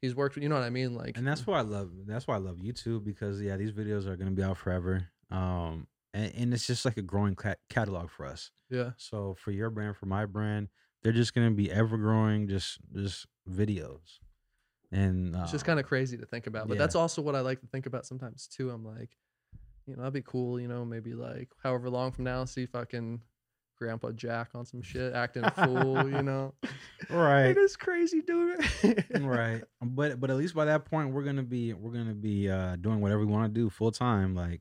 he's 0.00 0.14
worked. 0.14 0.36
You 0.36 0.48
know 0.48 0.54
what 0.56 0.64
I 0.64 0.70
mean? 0.70 0.94
Like 0.94 1.16
and 1.16 1.26
that's 1.26 1.46
why 1.46 1.58
I 1.58 1.62
love 1.62 1.90
that's 2.06 2.26
why 2.26 2.34
I 2.34 2.38
love 2.38 2.56
YouTube 2.56 3.04
because 3.04 3.40
yeah, 3.40 3.56
these 3.56 3.72
videos 3.72 4.06
are 4.06 4.16
gonna 4.16 4.30
be 4.32 4.42
out 4.42 4.56
forever. 4.58 5.08
Um, 5.30 5.86
and, 6.14 6.32
and 6.36 6.54
it's 6.54 6.66
just 6.66 6.84
like 6.84 6.98
a 6.98 7.02
growing 7.02 7.34
cat- 7.34 7.60
catalog 7.70 8.10
for 8.10 8.26
us. 8.26 8.50
yeah. 8.70 8.90
So 8.98 9.34
for 9.38 9.50
your 9.50 9.70
brand, 9.70 9.96
for 9.96 10.06
my 10.06 10.26
brand, 10.26 10.68
they're 11.02 11.12
just 11.12 11.34
gonna 11.34 11.50
be 11.50 11.70
ever 11.70 11.96
growing, 11.96 12.48
just 12.48 12.78
just 12.94 13.26
videos. 13.48 14.18
And 14.92 15.34
It's 15.36 15.50
just 15.50 15.64
um, 15.64 15.68
kind 15.68 15.80
of 15.80 15.86
crazy 15.86 16.18
to 16.18 16.26
think 16.26 16.46
about, 16.46 16.68
but 16.68 16.74
yeah. 16.74 16.80
that's 16.80 16.94
also 16.94 17.22
what 17.22 17.34
I 17.34 17.40
like 17.40 17.60
to 17.60 17.66
think 17.66 17.86
about 17.86 18.04
sometimes 18.04 18.46
too. 18.46 18.70
I'm 18.70 18.84
like, 18.84 19.16
you 19.86 19.96
know, 19.96 20.02
that'd 20.02 20.12
be 20.12 20.22
cool. 20.22 20.60
You 20.60 20.68
know, 20.68 20.84
maybe 20.84 21.14
like 21.14 21.48
however 21.62 21.88
long 21.88 22.12
from 22.12 22.24
now, 22.24 22.44
see 22.44 22.66
fucking 22.66 23.20
Grandpa 23.78 24.12
Jack 24.12 24.50
on 24.54 24.64
some 24.64 24.82
shit, 24.82 25.14
acting 25.14 25.44
a 25.44 25.50
fool. 25.50 26.08
You 26.08 26.22
know, 26.22 26.54
right, 27.10 27.46
it 27.46 27.58
is 27.58 27.74
crazy, 27.76 28.20
dude. 28.20 28.60
right. 29.20 29.62
But 29.80 30.20
but 30.20 30.30
at 30.30 30.36
least 30.36 30.54
by 30.54 30.66
that 30.66 30.84
point, 30.84 31.12
we're 31.12 31.24
gonna 31.24 31.42
be 31.42 31.72
we're 31.72 31.92
gonna 31.92 32.14
be 32.14 32.50
uh 32.50 32.76
doing 32.76 33.00
whatever 33.00 33.20
we 33.20 33.26
want 33.26 33.52
to 33.52 33.60
do 33.60 33.70
full 33.70 33.92
time, 33.92 34.34
like, 34.34 34.60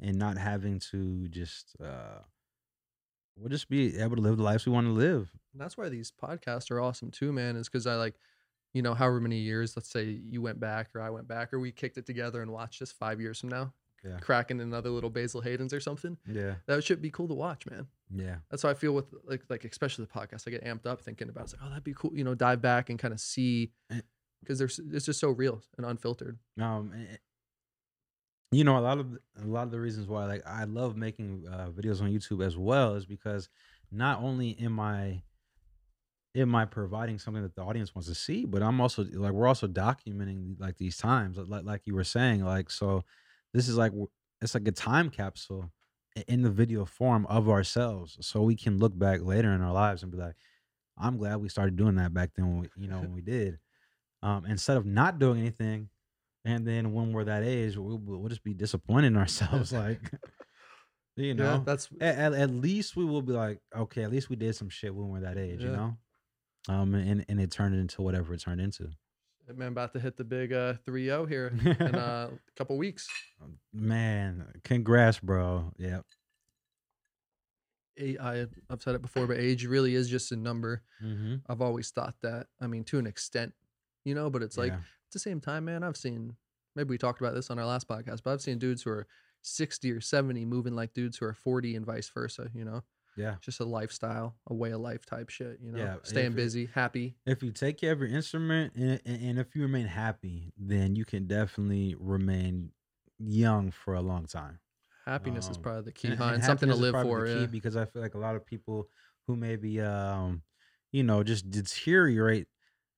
and 0.00 0.16
not 0.16 0.38
having 0.38 0.78
to 0.92 1.28
just 1.28 1.76
uh, 1.84 2.20
we'll 3.36 3.50
just 3.50 3.68
be 3.68 3.98
able 3.98 4.16
to 4.16 4.22
live 4.22 4.36
the 4.36 4.42
lives 4.42 4.64
we 4.64 4.72
want 4.72 4.86
to 4.86 4.92
live. 4.92 5.30
And 5.52 5.60
that's 5.60 5.76
why 5.76 5.88
these 5.88 6.12
podcasts 6.12 6.70
are 6.70 6.80
awesome 6.80 7.10
too, 7.10 7.32
man. 7.32 7.56
Is 7.56 7.68
because 7.68 7.86
I 7.86 7.96
like, 7.96 8.14
you 8.72 8.82
know, 8.82 8.94
however 8.94 9.20
many 9.20 9.38
years, 9.38 9.76
let's 9.76 9.90
say 9.90 10.04
you 10.04 10.42
went 10.42 10.60
back 10.60 10.90
or 10.94 11.00
I 11.00 11.10
went 11.10 11.26
back 11.28 11.52
or 11.52 11.58
we 11.60 11.72
kicked 11.72 11.96
it 11.98 12.06
together 12.06 12.42
and 12.42 12.50
watched 12.52 12.80
this 12.80 12.92
five 12.92 13.20
years 13.20 13.40
from 13.40 13.48
now, 13.48 13.72
Yeah. 14.04 14.18
cracking 14.18 14.60
another 14.60 14.90
little 14.90 15.10
Basil 15.10 15.40
Hayden's 15.40 15.72
or 15.72 15.80
something. 15.80 16.18
Yeah, 16.26 16.56
That 16.66 16.84
should 16.84 17.00
be 17.00 17.10
cool 17.10 17.28
to 17.28 17.34
watch, 17.34 17.66
man. 17.70 17.86
yeah. 18.14 18.36
That's 18.50 18.62
how 18.62 18.68
I 18.68 18.74
feel 18.74 18.92
with 18.94 19.06
like 19.24 19.44
like 19.48 19.64
especially 19.64 20.04
the 20.04 20.10
podcast. 20.10 20.46
I 20.46 20.50
get 20.50 20.64
amped 20.64 20.86
up 20.86 21.00
thinking 21.00 21.28
about 21.28 21.42
it. 21.42 21.44
it's 21.44 21.52
like, 21.54 21.62
oh, 21.64 21.68
that'd 21.70 21.84
be 21.84 21.94
cool. 21.94 22.12
You 22.14 22.24
know, 22.24 22.34
dive 22.34 22.60
back 22.60 22.90
and 22.90 22.98
kind 22.98 23.14
of 23.14 23.20
see 23.20 23.72
because 24.42 24.58
there's 24.58 24.78
it's 24.92 25.06
just 25.06 25.20
so 25.20 25.30
real 25.30 25.62
and 25.78 25.86
unfiltered. 25.86 26.38
um 26.60 26.92
eh, 26.94 27.16
you 28.52 28.62
know 28.64 28.78
a 28.78 28.80
lot 28.80 28.98
of 28.98 29.10
the- 29.12 29.20
a 29.42 29.44
lot 29.46 29.62
of 29.64 29.70
the 29.72 29.80
reasons 29.80 30.06
why 30.06 30.24
like 30.26 30.46
i 30.46 30.62
love 30.64 30.96
making 30.96 31.44
uh, 31.50 31.68
videos 31.70 32.00
on 32.00 32.08
youtube 32.12 32.44
as 32.44 32.56
well 32.56 32.94
is 32.94 33.04
because 33.06 33.48
not 33.90 34.20
only 34.22 34.56
am 34.60 34.78
i 34.78 35.20
am 36.36 36.54
i 36.54 36.64
providing 36.64 37.18
something 37.18 37.42
that 37.42 37.54
the 37.54 37.62
audience 37.62 37.94
wants 37.94 38.08
to 38.08 38.14
see 38.14 38.44
but 38.44 38.62
i'm 38.62 38.80
also 38.80 39.04
like 39.12 39.32
we're 39.32 39.48
also 39.48 39.66
documenting 39.66 40.58
like 40.60 40.76
these 40.76 40.96
times 40.96 41.38
like 41.38 41.64
like 41.64 41.82
you 41.86 41.94
were 41.94 42.04
saying 42.04 42.44
like 42.44 42.70
so 42.70 43.02
this 43.52 43.68
is 43.68 43.76
like 43.76 43.92
it's 44.40 44.54
like 44.54 44.68
a 44.68 44.72
time 44.72 45.10
capsule 45.10 45.70
in 46.28 46.42
the 46.42 46.50
video 46.50 46.84
form 46.84 47.26
of 47.26 47.48
ourselves 47.48 48.16
so 48.20 48.42
we 48.42 48.54
can 48.54 48.78
look 48.78 48.96
back 48.98 49.20
later 49.22 49.52
in 49.52 49.60
our 49.60 49.72
lives 49.72 50.02
and 50.02 50.12
be 50.12 50.18
like 50.18 50.36
i'm 50.98 51.16
glad 51.16 51.36
we 51.36 51.48
started 51.48 51.76
doing 51.76 51.96
that 51.96 52.14
back 52.14 52.30
then 52.36 52.48
when 52.48 52.60
we, 52.60 52.68
you 52.76 52.88
know 52.88 53.00
when 53.00 53.12
we 53.12 53.20
did 53.22 53.58
um 54.22 54.46
instead 54.46 54.76
of 54.76 54.86
not 54.86 55.18
doing 55.18 55.38
anything 55.38 55.88
and 56.46 56.64
then 56.64 56.92
when 56.92 57.12
we're 57.12 57.24
that 57.24 57.42
age, 57.42 57.76
we'll, 57.76 57.98
we'll 57.98 58.28
just 58.28 58.44
be 58.44 58.54
disappointed 58.54 59.08
in 59.08 59.16
ourselves. 59.18 59.72
like, 59.72 59.98
you 61.16 61.34
Yeah, 61.34 61.34
know, 61.34 61.62
that's 61.66 61.88
at, 62.00 62.16
at, 62.18 62.32
at 62.34 62.50
least 62.50 62.94
we 62.96 63.04
will 63.04 63.20
be 63.20 63.32
like, 63.32 63.60
okay, 63.74 64.04
at 64.04 64.12
least 64.12 64.30
we 64.30 64.36
did 64.36 64.54
some 64.54 64.68
shit 64.68 64.94
when 64.94 65.08
we're 65.08 65.20
that 65.20 65.38
age, 65.38 65.64
you 65.64 65.72
know? 65.72 65.96
Um, 66.68 66.94
and, 66.94 67.24
and 67.28 67.40
it 67.40 67.50
turned 67.50 67.74
into 67.74 68.02
whatever 68.02 68.34
it 68.34 68.40
turned 68.40 68.60
into. 68.60 68.88
Man, 69.54 69.68
about 69.68 69.92
to 69.92 70.00
hit 70.00 70.16
the 70.16 70.24
big 70.24 70.52
uh 70.52 70.74
3-0 70.86 71.28
here 71.28 71.52
in 71.64 71.94
uh, 71.94 72.30
a 72.48 72.58
couple 72.58 72.76
weeks. 72.76 73.06
Man, 73.72 74.44
congrats, 74.64 75.20
bro. 75.20 75.72
Yep. 75.78 76.04
A- 78.00 78.18
I, 78.18 78.46
I've 78.68 78.82
said 78.82 78.96
it 78.96 79.02
before, 79.02 79.28
but 79.28 79.38
age 79.38 79.64
really 79.64 79.94
is 79.94 80.10
just 80.10 80.32
a 80.32 80.36
number. 80.36 80.82
Mm-hmm. 81.02 81.36
I've 81.48 81.62
always 81.62 81.90
thought 81.90 82.16
that. 82.22 82.48
I 82.60 82.66
mean, 82.66 82.82
to 82.84 82.98
an 82.98 83.06
extent, 83.06 83.54
you 84.04 84.16
know, 84.16 84.30
but 84.30 84.42
it's 84.42 84.58
like 84.58 84.72
yeah. 84.72 84.78
at 84.78 85.12
the 85.12 85.20
same 85.20 85.40
time, 85.40 85.66
man, 85.66 85.84
I've 85.84 85.96
seen 85.96 86.34
maybe 86.74 86.90
we 86.90 86.98
talked 86.98 87.20
about 87.20 87.34
this 87.34 87.50
on 87.50 87.58
our 87.58 87.66
last 87.66 87.88
podcast, 87.88 88.22
but 88.24 88.32
I've 88.32 88.42
seen 88.42 88.58
dudes 88.58 88.82
who 88.82 88.90
are 88.90 89.06
60 89.42 89.90
or 89.92 90.00
70 90.00 90.44
moving 90.44 90.74
like 90.74 90.92
dudes 90.92 91.16
who 91.18 91.26
are 91.26 91.34
40 91.34 91.76
and 91.76 91.86
vice 91.86 92.08
versa, 92.08 92.48
you 92.52 92.64
know? 92.64 92.82
Yeah. 93.16 93.36
Just 93.40 93.60
a 93.60 93.64
lifestyle, 93.64 94.36
a 94.48 94.54
way 94.54 94.70
of 94.72 94.80
life 94.80 95.04
type 95.06 95.28
shit, 95.30 95.58
you 95.62 95.72
know? 95.72 95.78
Yeah, 95.78 95.96
Staying 96.02 96.26
if 96.26 96.32
it- 96.32 96.36
busy, 96.36 96.66
happy. 96.74 97.16
If 97.26 97.42
you 97.42 97.50
take 97.52 97.78
care 97.78 97.92
of 97.92 98.00
your 98.00 98.08
instrument 98.08 98.74
and, 98.76 99.00
and, 99.04 99.38
if 99.38 99.54
you 99.54 99.62
remain 99.62 99.86
happy, 99.86 100.52
then 100.58 100.96
you 100.96 101.04
can 101.04 101.26
definitely 101.26 101.94
remain 101.98 102.70
young 103.18 103.70
for 103.70 103.94
a 103.94 104.00
long 104.02 104.26
time. 104.26 104.58
Happiness 105.06 105.48
is 105.48 105.56
Um, 105.56 105.62
probably 105.62 105.82
the 105.82 105.92
key, 105.92 106.08
And- 106.08 106.18
huh? 106.18 106.24
and 106.24 106.34
And 106.36 106.44
something 106.44 106.68
to 106.68 106.74
is 106.74 106.80
live 106.80 106.94
for. 107.02 107.26
the 107.26 107.34
key 107.34 107.40
Yeah. 107.42 107.46
because 107.46 107.76
I 107.76 107.84
feel 107.86 108.02
like 108.02 108.14
a 108.14 108.18
lot 108.18 108.36
of 108.36 108.44
people 108.44 108.88
who 109.26 109.34
maybe 109.36 109.80
um 109.80 110.42
you 110.92 111.02
know 111.02 111.22
just 111.24 111.50
deteriorate 111.50 112.46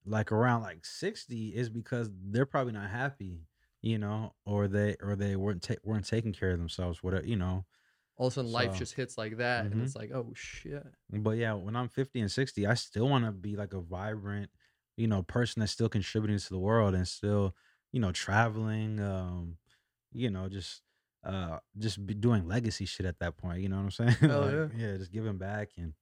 like 0.05 0.31
around 0.31 0.61
like 0.61 0.85
60 0.85 1.55
is 1.55 1.69
because 1.69 2.09
they're 2.31 2.45
probably 2.45 2.73
not 2.73 2.89
happy 2.89 3.47
you 3.81 3.97
know 3.97 4.33
or 4.45 4.67
they 4.67 4.95
or 5.01 5.15
they 5.15 5.35
weren't 5.35 5.61
ta- 5.63 5.75
weren't 5.83 6.05
taking 6.07 6.31
care 6.33 6.51
of 6.51 6.59
themselves 6.59 7.01
whatever 7.03 7.25
you 7.25 7.35
know 7.35 7.65
All 8.19 8.27
of 8.27 8.33
a 8.33 8.35
sudden, 8.35 8.51
life 8.51 8.73
So- 8.73 8.79
just 8.79 8.93
hits 8.93 9.17
like 9.17 9.37
that, 9.37 9.65
and 9.65 9.73
Mhm. 9.75 9.83
it's 9.85 9.95
like, 9.95 10.11
oh 10.11 10.31
shit. 10.35 10.85
but 11.09 11.37
yeah 11.37 11.53
when 11.53 11.75
i'm 11.75 11.87
50 11.89 12.19
and 12.19 12.31
60 12.31 12.67
i 12.67 12.75
still 12.75 13.09
want 13.09 13.25
to 13.25 13.31
be 13.31 13.55
like 13.55 13.73
a 13.73 13.79
vibrant 13.81 14.51
you 14.95 15.07
know 15.07 15.23
person 15.23 15.59
that's 15.61 15.71
still 15.71 15.89
contributing 15.89 16.37
to 16.37 16.49
the 16.49 16.59
world 16.59 16.93
and 16.93 17.07
still 17.07 17.55
you 17.91 17.99
know 17.99 18.11
traveling 18.11 18.99
um 18.99 19.57
you 20.11 20.29
know 20.29 20.47
just 20.49 20.83
uh 21.23 21.57
just 21.79 22.05
be 22.05 22.13
doing 22.13 22.47
legacy 22.47 22.85
shit 22.85 23.07
at 23.07 23.17
that 23.19 23.37
point 23.37 23.59
you 23.61 23.69
know 23.69 23.77
what 23.77 23.83
i'm 23.83 23.91
saying 23.91 24.11
Hell 24.19 24.41
Like, 24.41 24.51
yeah. 24.53 24.67
yeah 24.91 24.97
just 24.97 25.11
giving 25.11 25.37
back 25.39 25.69
and 25.77 25.93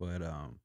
but 0.00 0.20
um 0.22 0.58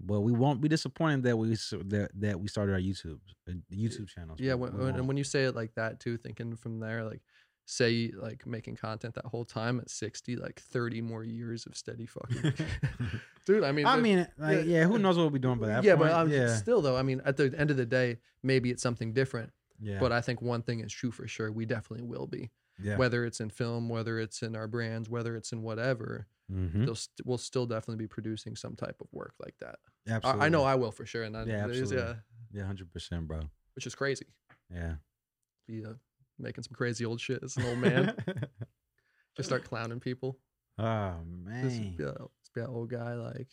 but 0.00 0.22
we 0.22 0.32
won't 0.32 0.60
be 0.60 0.68
disappointed 0.68 1.22
that 1.22 1.36
we 1.36 1.50
that 1.50 2.10
that 2.14 2.40
we 2.40 2.48
started 2.48 2.72
our 2.72 2.80
youtube 2.80 3.20
uh, 3.48 3.52
youtube 3.72 4.08
channels 4.08 4.40
Yeah, 4.40 4.54
when, 4.54 4.72
and 4.74 5.06
when 5.06 5.16
you 5.16 5.24
say 5.24 5.44
it 5.44 5.54
like 5.54 5.74
that 5.76 6.00
too, 6.00 6.16
thinking 6.16 6.56
from 6.56 6.80
there, 6.80 7.04
like, 7.04 7.22
say 7.64 8.10
like 8.16 8.46
making 8.46 8.76
content 8.76 9.14
that 9.14 9.24
whole 9.26 9.44
time 9.44 9.78
at 9.80 9.88
60, 9.90 10.36
like 10.36 10.60
30 10.60 11.00
more 11.00 11.22
years 11.24 11.64
of 11.66 11.76
steady 11.76 12.06
fucking. 12.06 12.52
Dude, 13.46 13.64
I 13.64 13.72
mean, 13.72 13.86
i 13.86 13.96
mean 13.96 14.18
like, 14.38 14.58
yeah, 14.58 14.62
yeah, 14.80 14.84
who 14.84 14.98
knows 14.98 15.16
what 15.16 15.22
we'll 15.24 15.30
be 15.30 15.38
doing 15.38 15.58
by 15.58 15.66
that 15.68 15.84
yeah, 15.84 15.96
point 15.96 16.10
but 16.10 16.16
I'm 16.16 16.30
yeah 16.30 16.54
still 16.56 16.80
though. 16.82 16.96
I 16.96 17.02
mean, 17.02 17.20
at 17.24 17.36
the 17.36 17.52
end 17.56 17.70
of 17.70 17.76
the 17.76 17.86
day, 17.86 18.18
maybe 18.42 18.70
it's 18.70 18.82
something 18.82 19.12
different. 19.12 19.52
yeah 19.80 19.98
But 19.98 20.12
I 20.12 20.20
think 20.20 20.40
one 20.42 20.62
thing 20.62 20.80
is 20.80 20.92
true 20.92 21.10
for 21.10 21.26
sure. 21.26 21.50
We 21.50 21.66
definitely 21.66 22.06
will 22.06 22.26
be. 22.26 22.50
yeah 22.80 22.96
Whether 22.96 23.24
it's 23.24 23.40
in 23.40 23.50
film, 23.50 23.88
whether 23.88 24.18
it's 24.20 24.42
in 24.42 24.54
our 24.56 24.68
brands, 24.68 25.08
whether 25.10 25.34
it's 25.36 25.52
in 25.52 25.62
whatever, 25.62 26.26
Mhm. 26.52 26.84
they'll 26.84 26.94
st- 26.94 27.24
we'll 27.26 27.38
still 27.38 27.66
definitely 27.66 27.96
be 28.04 28.08
producing 28.08 28.54
some 28.56 28.76
type 28.76 29.00
of 29.00 29.06
work 29.12 29.34
like 29.40 29.54
that. 29.60 29.78
I, 30.06 30.12
absolutely 30.12 30.46
I 30.46 30.48
know 30.50 30.64
I 30.64 30.74
will 30.74 30.92
for 30.92 31.06
sure, 31.06 31.22
and 31.22 31.36
I, 31.36 31.44
Yeah, 31.44 31.64
absolutely. 31.64 31.96
yeah, 31.96 32.14
yeah 32.52 32.62
100% 32.72 33.26
bro 33.26 33.40
which 33.74 33.86
is 33.86 33.94
crazy. 33.94 34.26
yeah 34.70 34.96
Be 35.66 35.84
uh, 35.84 35.94
making 36.38 36.64
some 36.64 36.74
crazy 36.74 37.04
old 37.04 37.20
shit 37.20 37.42
as 37.42 37.56
an 37.56 37.64
old 37.66 37.78
man. 37.78 38.14
Just 39.36 39.48
start 39.48 39.64
clowning 39.64 40.00
people. 40.00 40.38
oh 40.78 41.14
Just 41.62 41.80
man 41.80 41.94
be, 41.96 42.04
a, 42.04 42.12
just 42.12 42.54
be 42.54 42.60
an 42.60 42.66
old 42.66 42.90
guy. 42.90 43.14
Like 43.14 43.48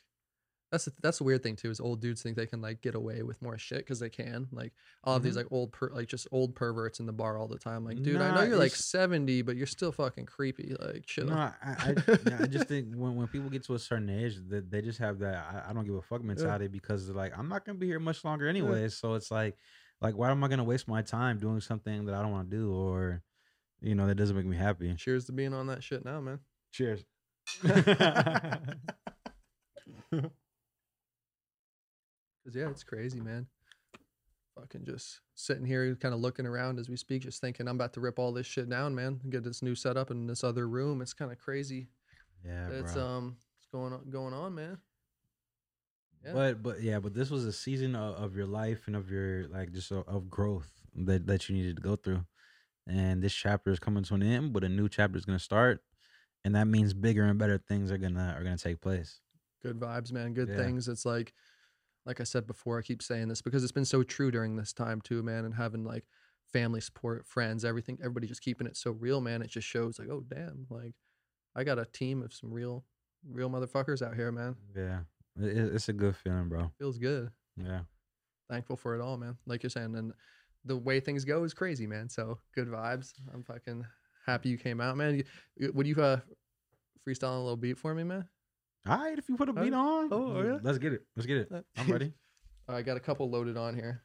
that's 0.72 0.86
the, 0.86 0.92
that's 1.02 1.18
the 1.20 1.24
weird 1.24 1.42
thing 1.42 1.56
too. 1.56 1.70
Is 1.72 1.80
old 1.80 2.00
dudes 2.02 2.22
think 2.22 2.36
they 2.36 2.46
can 2.46 2.62
like 2.62 2.82
get 2.82 2.94
away 2.96 3.24
with 3.24 3.42
more 3.42 3.58
shit 3.58 3.80
because 3.80 4.00
they 4.00 4.10
can. 4.10 4.48
Like 4.52 4.74
have 5.06 5.24
these 5.24 5.32
Mm-hmm. 5.32 5.38
like 5.38 5.52
old 5.52 5.72
per, 5.72 5.90
like 5.94 6.08
just 6.10 6.28
old 6.34 6.54
perverts 6.54 7.00
in 7.00 7.06
the 7.06 7.14
bar 7.14 7.38
all 7.38 7.48
the 7.48 7.58
time. 7.58 7.86
Like 7.86 8.04
dude, 8.04 8.20
I 8.22 8.36
know 8.36 8.42
you're 8.44 8.58
like 8.58 8.76
seventy, 8.76 9.42
but 9.42 9.56
you're 9.56 9.66
still 9.68 9.94
fucking 9.94 10.26
creepy. 10.26 10.76
Like 10.80 11.06
chill. 11.06 11.28
No, 11.28 11.34
I, 11.36 11.54
I, 11.64 11.96
yeah, 12.28 12.38
I 12.42 12.48
just 12.48 12.68
think 12.68 12.94
when, 12.94 13.16
when 13.16 13.28
people 13.28 13.50
get 13.50 13.64
to 13.68 13.76
a 13.76 13.80
certain 13.80 14.10
age, 14.10 14.36
that 14.50 14.70
they 14.70 14.82
just 14.82 15.00
have 15.00 15.20
that 15.20 15.36
I, 15.66 15.70
I 15.70 15.74
don't 15.74 15.86
give 15.86 15.96
a 15.96 16.02
fuck 16.02 16.24
mentality 16.24 16.68
because 16.68 17.08
they're 17.08 17.16
like, 17.16 17.32
I'm 17.38 17.48
not 17.48 17.66
gonna 17.66 17.78
be 17.80 17.88
here 17.88 18.00
much 18.00 18.24
longer 18.26 18.48
anyway. 18.50 18.90
So 18.90 19.14
it's 19.16 19.32
like, 19.32 19.58
like 20.02 20.16
why 20.16 20.32
am 20.32 20.44
I 20.44 20.48
gonna 20.48 20.64
waste 20.64 20.88
my 20.88 21.02
time 21.02 21.38
doing 21.40 21.60
something 21.62 22.06
that 22.06 22.16
I 22.16 22.22
don't 22.22 22.32
want 22.32 22.50
to 22.50 22.56
do 22.58 22.74
or, 22.74 23.22
you 23.82 23.96
know, 23.96 24.08
that 24.08 24.16
doesn't 24.16 24.36
make 24.36 24.46
me 24.46 24.58
happy? 24.58 24.94
Cheers 24.96 25.26
to 25.26 25.32
being 25.32 25.54
on 25.54 25.68
that 25.68 25.84
shit 25.84 26.06
now, 26.06 26.20
man. 26.22 26.40
Cheers. 26.72 27.04
Cause 32.46 32.56
yeah, 32.56 32.70
it's 32.70 32.84
crazy, 32.84 33.20
man. 33.20 33.48
Fucking 34.58 34.86
just 34.86 35.22
sitting 35.36 35.66
here, 35.66 35.96
kind 35.96 36.14
of 36.14 36.20
looking 36.20 36.46
around 36.46 36.80
as 36.80 36.90
we 36.90 36.98
speak, 36.98 37.22
just 37.22 37.42
thinking 37.42 37.68
I'm 37.68 37.76
about 37.76 37.94
to 37.94 38.02
rip 38.02 38.20
all 38.20 38.34
this 38.34 38.48
shit 38.48 38.70
down, 38.70 38.96
man. 38.96 39.20
and 39.24 39.32
Get 39.32 39.44
this 39.44 39.62
new 39.62 39.76
setup 39.76 40.12
in 40.12 40.28
this 40.28 40.44
other 40.44 40.68
room. 40.68 41.02
It's 41.02 41.14
kind 41.14 41.32
of 41.32 41.38
crazy. 41.38 41.88
yeah, 42.46 42.70
It's 42.70 42.96
um, 42.96 43.38
it's 43.58 43.68
going 43.72 43.94
on, 43.94 44.10
going 44.10 44.34
on, 44.34 44.56
man. 44.56 44.78
Yeah. 46.24 46.34
But 46.34 46.64
but 46.64 46.82
yeah, 46.82 47.00
but 47.00 47.14
this 47.14 47.30
was 47.30 47.46
a 47.46 47.54
season 47.54 47.96
of, 47.96 48.16
of 48.16 48.36
your 48.36 48.46
life 48.46 48.88
and 48.88 48.96
of 48.96 49.10
your 49.10 49.48
like 49.48 49.72
just 49.72 49.92
of, 49.92 50.08
of 50.08 50.30
growth 50.30 50.70
that 50.96 51.28
that 51.28 51.50
you 51.50 51.56
needed 51.56 51.76
to 51.78 51.82
go 51.82 51.96
through, 51.96 52.26
and 52.88 53.22
this 53.22 53.34
chapter 53.34 53.72
is 53.72 53.80
coming 53.80 54.04
to 54.04 54.16
an 54.16 54.24
end, 54.24 54.54
but 54.54 54.64
a 54.64 54.70
new 54.70 54.90
chapter 54.90 55.18
is 55.18 55.26
gonna 55.26 55.40
start, 55.40 55.82
and 56.44 56.56
that 56.56 56.66
means 56.68 56.94
bigger 56.94 57.24
and 57.24 57.40
better 57.40 57.58
things 57.58 57.92
are 57.92 57.98
gonna 57.98 58.36
are 58.38 58.44
gonna 58.44 58.58
take 58.58 58.82
place. 58.82 59.20
Good 59.62 59.80
vibes, 59.80 60.12
man. 60.12 60.34
Good 60.34 60.50
Yeah. 60.50 60.58
things. 60.58 60.88
It's 60.88 61.06
like, 61.06 61.34
like 62.06 62.22
I 62.22 62.24
said 62.24 62.48
before, 62.48 62.80
I 62.80 62.82
keep 62.82 63.02
saying 63.04 63.28
this 63.28 63.42
because 63.42 63.62
it's 63.64 63.74
been 63.74 63.86
so 63.86 64.04
true 64.04 64.32
during 64.32 64.56
this 64.56 64.72
time 64.74 65.02
too, 65.02 65.22
man. 65.22 65.44
And 65.46 65.54
having 65.54 65.84
like 65.84 66.06
family 66.52 66.82
support, 66.82 67.26
friends, 67.26 67.66
everything, 67.66 67.98
everybody 68.00 68.26
just 68.26 68.42
keeping 68.42 68.68
it 68.68 68.78
so 68.78 68.92
real, 68.92 69.20
man. 69.22 69.42
It 69.42 69.50
just 69.50 69.68
shows 69.68 70.00
like, 70.00 70.10
oh 70.10 70.24
damn, 70.28 70.66
like 70.70 70.96
I 71.56 71.64
got 71.64 71.78
a 71.78 71.86
team 71.86 72.24
of 72.24 72.34
some 72.34 72.52
real, 72.52 72.86
real 73.30 73.50
motherfuckers 73.50 74.02
out 74.02 74.16
here, 74.16 74.32
man. 74.32 74.56
Yeah, 74.76 75.00
it, 75.40 75.58
it- 75.58 75.74
it's 75.76 75.90
a 75.90 75.94
good 75.94 76.16
feeling, 76.16 76.50
bro. 76.50 76.72
Feels 76.78 76.98
good. 76.98 77.30
Yeah, 77.58 77.82
thankful 78.50 78.76
for 78.76 78.96
it 78.96 79.02
all, 79.02 79.18
man. 79.18 79.38
Like 79.46 79.64
you're 79.64 79.70
saying, 79.70 79.96
and 79.96 80.14
the 80.66 80.78
way 80.78 81.00
things 81.00 81.26
go 81.26 81.44
is 81.44 81.54
crazy, 81.54 81.88
man. 81.88 82.10
So 82.10 82.40
good 82.56 82.68
vibes. 82.68 83.14
I'm 83.34 83.44
fucking 83.44 83.86
happy 84.26 84.50
you 84.50 84.58
came 84.58 84.80
out, 84.82 84.98
man. 84.98 85.24
You- 85.58 85.72
would 85.74 85.88
you 85.88 85.96
uh 86.02 86.20
freestyle 87.08 87.36
a 87.36 87.40
little 87.40 87.58
beat 87.58 87.78
for 87.78 87.94
me, 87.94 88.04
man? 88.04 88.28
all 88.88 88.98
right. 88.98 89.18
If 89.18 89.28
you 89.30 89.36
put 89.36 89.50
a 89.50 89.54
beat 89.54 89.74
on, 89.74 90.10
oh, 90.12 90.42
yeah? 90.42 90.58
let's 90.62 90.78
get 90.78 90.94
it. 90.94 91.02
Let's 91.16 91.28
get 91.28 91.38
it. 91.38 91.50
Uh, 91.54 91.62
I'm 91.78 91.92
ready. 91.92 92.14
I 92.68 92.82
got 92.82 92.98
a 92.98 93.00
couple 93.00 93.30
loaded 93.30 93.58
on 93.58 93.76
here. 93.76 94.04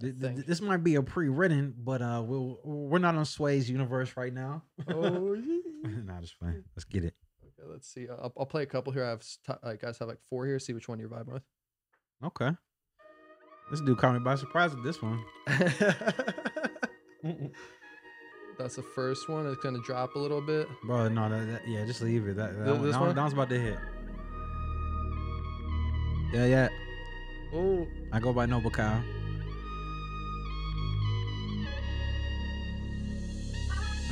I 0.00 0.04
Th- 0.04 0.20
th- 0.20 0.34
think. 0.34 0.46
This 0.46 0.60
might 0.60 0.84
be 0.84 0.94
a 0.96 1.02
pre-written, 1.02 1.74
but 1.78 2.00
uh, 2.02 2.22
we'll, 2.24 2.58
we're 2.64 2.98
not 2.98 3.14
on 3.16 3.24
Sway's 3.24 3.68
universe 3.70 4.12
right 4.16 4.32
now. 4.32 4.62
Oh, 4.88 5.32
yeah. 5.84 5.90
nah, 6.04 6.20
just 6.20 6.34
fine. 6.34 6.64
Let's 6.76 6.84
get 6.84 7.04
it. 7.04 7.14
Okay, 7.58 7.68
let's 7.70 7.88
see. 7.92 8.06
I'll, 8.10 8.32
I'll 8.38 8.46
play 8.46 8.62
a 8.62 8.66
couple 8.66 8.92
here. 8.92 9.04
I 9.04 9.10
have 9.10 9.22
I 9.62 9.76
guys 9.76 9.98
have 9.98 10.08
like 10.08 10.20
four 10.28 10.46
here. 10.46 10.58
See 10.58 10.72
which 10.72 10.88
one 10.88 10.98
you're 10.98 11.08
vibing 11.08 11.32
with. 11.32 11.42
Okay. 12.24 12.50
This 13.70 13.80
dude 13.80 13.98
caught 13.98 14.12
me 14.14 14.18
by 14.20 14.34
surprise 14.36 14.74
with 14.74 14.84
this 14.84 15.00
one. 15.02 15.22
That's 18.58 18.76
the 18.76 18.82
first 18.82 19.28
one. 19.28 19.46
It's 19.46 19.62
gonna 19.62 19.80
drop 19.82 20.14
a 20.14 20.18
little 20.18 20.40
bit. 20.40 20.68
Bro, 20.84 21.08
no, 21.08 21.28
that, 21.28 21.46
that- 21.46 21.68
yeah, 21.68 21.84
just 21.86 22.02
leave 22.02 22.26
it. 22.28 22.36
That, 22.36 22.56
that, 22.58 22.64
Th- 22.64 22.76
one, 22.76 22.82
this 22.86 22.92
that, 22.94 23.00
one- 23.00 23.14
that 23.14 23.20
one's 23.20 23.32
about 23.32 23.48
to 23.48 23.58
hit. 23.60 23.78
Yeah, 26.34 26.46
yeah. 26.46 26.68
Oh, 27.54 27.86
I 28.12 28.20
go 28.20 28.32
by 28.32 28.46
Noble 28.46 28.70
Kyle. 28.70 29.02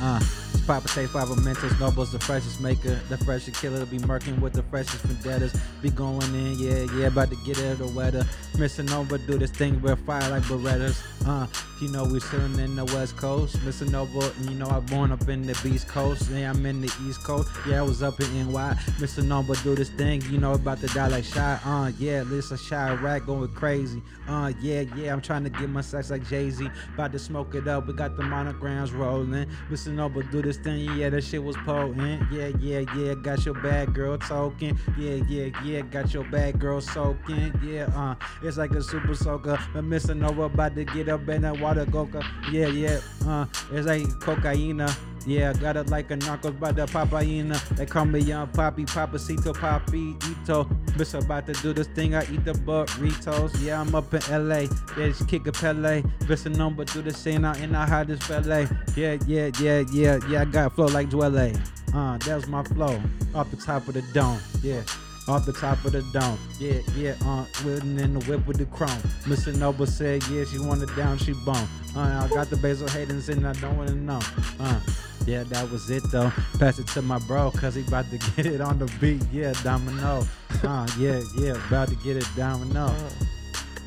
Uh, 0.01 0.19
Papa 0.67 0.87
taste, 0.87 1.13
Papa 1.13 1.33
Mentos, 1.41 1.77
Noble's 1.79 2.11
the 2.11 2.19
freshest 2.19 2.61
maker, 2.61 2.99
the 3.09 3.17
freshest 3.17 3.61
killer, 3.61 3.85
be 3.85 3.97
murking 3.99 4.39
with 4.39 4.53
the 4.53 4.63
freshest 4.63 5.03
vendettas. 5.03 5.53
Be 5.81 5.89
going 5.89 6.21
in, 6.33 6.57
yeah, 6.59 6.85
yeah, 6.97 7.07
about 7.07 7.29
to 7.29 7.35
get 7.45 7.57
it 7.57 7.77
the 7.77 7.87
weather. 7.87 8.25
Missing 8.57 8.91
over, 8.91 9.17
do 9.17 9.37
this 9.37 9.51
thing 9.51 9.81
with 9.81 10.05
fire 10.05 10.29
like 10.29 10.43
Berettas. 10.43 11.01
Uh, 11.25 11.47
you 11.81 11.87
know 11.91 12.03
we 12.03 12.19
sitting 12.19 12.59
in 12.59 12.75
the 12.75 12.85
West 12.85 13.17
Coast, 13.17 13.61
Missing 13.63 13.95
over, 13.95 14.31
you 14.41 14.55
know 14.55 14.67
I'm 14.67 14.85
born 14.85 15.11
up 15.11 15.27
in 15.29 15.41
the 15.41 15.59
Beast 15.63 15.87
Coast. 15.87 16.29
Yeah, 16.29 16.51
I'm 16.51 16.65
in 16.65 16.81
the 16.81 16.91
East 17.07 17.23
Coast. 17.23 17.49
Yeah, 17.67 17.79
I 17.79 17.81
was 17.81 18.03
up 18.03 18.19
in 18.19 18.51
NY. 18.51 18.75
Missing 18.99 19.31
over, 19.31 19.55
do 19.55 19.75
this 19.75 19.89
thing, 19.89 20.21
you 20.29 20.37
know 20.37 20.53
about 20.53 20.79
to 20.81 20.87
die 20.87 21.07
like 21.07 21.23
shy. 21.23 21.59
Uh, 21.65 21.91
yeah, 21.97 22.23
listen, 22.23 22.57
shy 22.57 22.93
rack 22.95 23.25
going 23.25 23.47
crazy. 23.53 24.01
Uh, 24.27 24.53
yeah, 24.61 24.81
yeah, 24.95 25.11
I'm 25.11 25.21
trying 25.21 25.43
to 25.43 25.49
get 25.49 25.69
my 25.69 25.81
sex 25.81 26.11
like 26.11 26.27
Jay 26.27 26.49
Z. 26.49 26.69
About 26.93 27.11
to 27.13 27.19
smoke 27.19 27.55
it 27.55 27.67
up. 27.67 27.87
We 27.87 27.93
got 27.93 28.15
the 28.15 28.23
monograms 28.23 28.91
rolling. 28.91 29.47
Missing 29.69 29.99
over, 29.99 30.23
do 30.23 30.41
this 30.41 30.57
thing. 30.57 30.89
Yeah, 30.97 31.09
that 31.09 31.23
shit 31.23 31.43
was 31.43 31.57
potent. 31.57 32.31
Yeah, 32.31 32.51
yeah, 32.59 32.83
yeah. 32.95 33.13
Got 33.15 33.43
your 33.45 33.55
bad 33.55 33.93
girl 33.93 34.17
talking. 34.17 34.79
Yeah, 34.97 35.15
yeah, 35.27 35.49
yeah. 35.63 35.81
Got 35.81 36.13
your 36.13 36.23
bad 36.25 36.59
girl 36.59 36.79
soaking. 36.79 37.59
Yeah, 37.63 37.89
uh, 37.95 38.15
it's 38.43 38.57
like 38.57 38.71
a 38.71 38.81
super 38.81 39.15
soaker. 39.15 39.59
But 39.73 39.83
missing 39.83 40.23
over, 40.23 40.43
about 40.43 40.75
to 40.75 40.83
get 40.85 41.09
up 41.09 41.27
in 41.29 41.43
that 41.43 41.59
water 41.59 41.85
coca. 41.85 42.23
Yeah, 42.51 42.67
yeah. 42.67 42.99
Uh, 43.25 43.45
it's 43.71 43.87
like 43.87 44.07
cocaine. 44.19 44.85
Yeah, 45.25 45.53
got 45.53 45.77
it 45.77 45.89
like 45.89 46.09
a 46.09 46.17
narcos 46.17 46.59
by 46.59 46.71
the 46.71 46.85
papaina. 46.87 47.59
They 47.75 47.85
call 47.85 48.05
me 48.05 48.19
young 48.19 48.47
poppy, 48.47 48.85
papacito, 48.85 49.53
poppy, 49.53 50.15
ito. 50.29 50.67
Miss 50.97 51.13
about 51.13 51.45
to 51.45 51.53
do 51.53 51.73
this 51.73 51.87
thing, 51.87 52.15
I 52.15 52.23
eat 52.23 52.43
the 52.43 52.53
burritos. 52.53 53.53
Yeah, 53.61 53.81
I'm 53.81 53.93
up 53.93 54.11
in 54.13 54.21
LA. 54.31 54.61
Yeah, 54.97 55.09
just 55.09 55.27
kick 55.27 55.45
a 55.47 55.51
Pele. 55.51 56.03
Miss 56.27 56.45
a 56.45 56.49
number, 56.49 56.85
do 56.85 57.01
the 57.01 57.13
scene 57.13 57.45
out 57.45 57.59
in 57.59 57.73
the 57.73 57.79
hottest 57.79 58.27
ballet. 58.27 58.67
Yeah, 58.95 59.17
yeah, 59.27 59.51
yeah, 59.59 59.83
yeah, 59.91 60.19
yeah, 60.27 60.41
I 60.41 60.45
got 60.45 60.73
flow 60.73 60.87
like 60.87 61.09
Dwelle. 61.09 61.55
Uh, 61.93 62.17
that 62.17 62.35
was 62.35 62.47
my 62.47 62.63
flow. 62.63 63.01
Off 63.35 63.51
the 63.51 63.57
top 63.57 63.87
of 63.87 63.93
the 63.93 64.01
dome. 64.13 64.39
Yeah. 64.63 64.81
Off 65.27 65.45
the 65.45 65.53
top 65.53 65.83
of 65.85 65.91
the 65.91 66.01
dome. 66.11 66.37
Yeah, 66.59 66.79
yeah, 66.95 67.15
uh, 67.25 67.45
whipping 67.63 67.99
in 67.99 68.15
the 68.15 68.25
whip 68.25 68.45
with 68.47 68.57
the 68.57 68.65
chrome. 68.65 68.89
Mr. 69.23 69.55
Noble 69.55 69.85
said, 69.85 70.23
yeah, 70.27 70.43
she 70.45 70.57
wanted 70.59 70.93
down, 70.95 71.17
she 71.17 71.33
bone. 71.45 71.67
Uh, 71.95 72.27
I 72.27 72.33
got 72.33 72.49
the 72.49 72.57
basil 72.57 72.87
Hayden's 72.89 73.29
and 73.29 73.47
I 73.47 73.53
don't 73.53 73.77
wanna 73.77 73.95
know. 73.95 74.19
Uh, 74.59 74.79
yeah, 75.25 75.43
that 75.43 75.69
was 75.69 75.89
it 75.91 76.03
though. 76.11 76.31
Pass 76.57 76.79
it 76.79 76.87
to 76.87 77.01
my 77.01 77.19
bro, 77.19 77.51
cause 77.51 77.75
he 77.75 77.81
about 77.81 78.09
to 78.09 78.17
get 78.35 78.45
it 78.45 78.61
on 78.61 78.79
the 78.79 78.91
beat. 78.99 79.21
Yeah, 79.31 79.53
domino. 79.63 80.25
Uh, 80.63 80.87
yeah, 80.97 81.21
yeah, 81.37 81.67
about 81.67 81.89
to 81.89 81.95
get 81.97 82.17
it 82.17 82.27
domino. 82.35 82.93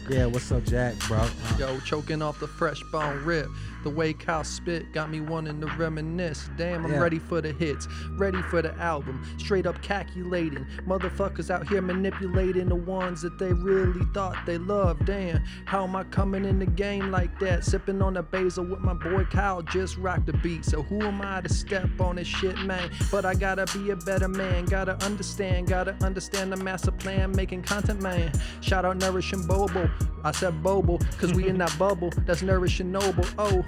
Yeah, 0.09 0.27
what's 0.27 0.53
up, 0.53 0.65
Jack, 0.65 0.95
bro? 1.09 1.19
Uh, 1.19 1.31
Yo, 1.59 1.81
choking 1.81 2.21
off 2.21 2.39
the 2.39 2.47
fresh 2.47 2.83
bone 2.93 3.25
rip. 3.25 3.49
The 3.85 3.91
way 3.91 4.15
Kyle 4.15 4.43
spit 4.45 4.93
got 4.93 5.11
me 5.11 5.21
wanting 5.21 5.61
to 5.61 5.67
reminisce. 5.77 6.49
Damn, 6.57 6.87
I'm 6.87 6.93
Yeah. 6.93 7.01
ready 7.01 7.19
for 7.19 7.43
the 7.43 7.53
hits, 7.53 7.87
ready 8.17 8.41
for 8.43 8.63
the 8.63 8.75
album. 8.81 9.23
Straight 9.37 9.67
up 9.67 9.81
calculating. 9.83 10.67
Motherfuckers 10.89 11.51
out 11.51 11.69
here 11.69 11.83
manipulating 11.83 12.71
the 12.71 12.75
ones 12.77 13.21
that 13.23 13.39
they 13.39 13.53
really 13.53 14.05
thought 14.15 14.37
they 14.47 14.57
loved. 14.57 15.05
Damn, 15.05 15.43
how 15.67 15.85
am 15.85 15.95
I 15.97 16.05
coming 16.05 16.47
in 16.47 16.59
the 16.59 16.67
game 16.67 17.11
like 17.11 17.39
that? 17.41 17.63
Sipping 17.65 18.01
on 18.01 18.15
the 18.15 18.23
basil 18.23 18.65
with 18.65 18.81
my 18.81 18.95
boy 18.95 19.25
Kyle, 19.31 19.61
just 19.61 19.99
rock 19.99 20.25
the 20.25 20.33
beat. 20.33 20.65
So 20.65 20.83
who 20.83 21.03
am 21.03 21.21
I 21.21 21.43
to 21.43 21.49
step 21.51 21.89
on 22.01 22.17
this 22.17 22.27
shit, 22.27 22.59
man? 22.65 22.91
But 23.11 23.27
I 23.27 23.35
gotta 23.35 23.67
be 23.79 23.91
a 23.91 23.97
better 23.97 24.29
man. 24.29 24.65
Gotta 24.65 24.95
understand, 25.05 25.69
gotta 25.69 25.95
understand 26.03 26.53
the 26.53 26.57
master 26.57 26.91
plan. 26.91 27.33
Making 27.33 27.63
content, 27.63 28.01
man. 28.01 28.33
Shout 28.63 28.87
out 28.87 28.97
Nourishing 28.97 29.47
Bobo. 29.47 29.91
I 30.25 30.33
said 30.33 30.63
Bobo, 30.63 30.97
cause 31.19 31.35
we 31.35 31.49
in 31.49 31.59
that 31.59 31.75
bubble. 31.79 32.11
That's 32.25 32.41
Nourishing 32.41 32.91
Noble. 32.91 33.27
Oh, 33.39 33.63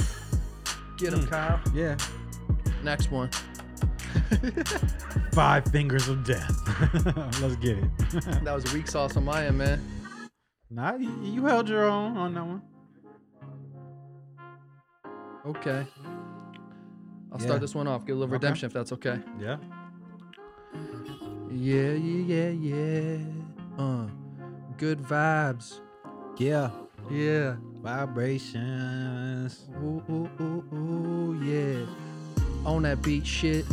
get 0.99 1.13
him, 1.13 1.21
Mm. 1.21 1.31
Kyle. 1.31 1.61
yeah. 1.75 1.97
Next 2.83 3.11
one. 3.11 3.31
Five 5.33 5.65
fingers 5.67 6.09
of 6.09 6.25
death. 6.25 6.57
Let's 7.43 7.57
get 7.57 7.79
it. 7.79 7.85
That 8.45 8.55
was 8.55 8.73
weak 8.73 8.89
sauce 8.89 9.17
on 9.17 9.25
my 9.25 9.47
end, 9.47 9.59
man. 9.59 9.81
nah, 10.71 10.95
you, 10.97 11.11
you 11.23 11.45
held 11.47 11.69
your 11.69 11.85
own 11.85 12.17
on 12.17 12.35
that 12.35 12.47
one. 12.47 12.63
Okay. 15.47 15.87
I'll 17.33 17.39
Yeah. 17.41 17.47
start 17.47 17.61
this 17.61 17.75
one 17.75 17.87
off. 17.87 18.07
Get 18.07 18.13
a 18.13 18.15
little 18.15 18.35
Okay. 18.35 18.45
redemption 18.45 18.67
if 18.67 18.73
that's 18.73 18.93
okay. 18.93 19.21
Yeah. 19.39 19.59
Yeah, 21.51 21.93
yeah, 21.93 22.49
yeah, 22.51 23.19
yeah. 23.19 23.79
Uh, 23.79 24.07
good 24.79 25.01
vibes. 25.01 25.81
Yeah. 26.39 26.71
Yeah. 27.11 27.57
Vibrations. 27.87 29.61
Ooh, 29.76 30.03
ooh, 30.11 30.28
ooh, 30.41 30.74
ooh, 30.74 31.41
yeah. 31.41 31.87
On 32.64 32.82
that 32.82 33.01
beat 33.01 33.24
shit 33.24 33.64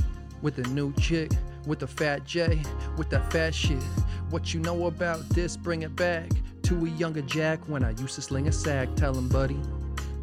with 0.44 0.56
the 0.56 0.62
new 0.70 0.94
chick, 0.98 1.32
with 1.66 1.80
the 1.80 1.88
fat 1.88 2.24
J, 2.24 2.62
with 2.96 3.10
that 3.10 3.34
fat 3.34 3.56
shit. 3.56 3.82
What 4.30 4.54
you 4.54 4.60
know 4.60 4.86
about 4.86 5.28
this, 5.30 5.58
bring 5.58 5.82
it 5.82 5.96
back 5.96 6.30
to 6.62 6.86
a 6.86 6.90
younger 6.90 7.24
Jack 7.24 7.68
when 7.68 7.84
I 7.84 7.90
used 7.90 8.14
to 8.14 8.22
sling 8.22 8.48
a 8.48 8.52
sack. 8.52 8.88
Tell 8.96 9.16
him, 9.16 9.30
buddy. 9.30 9.60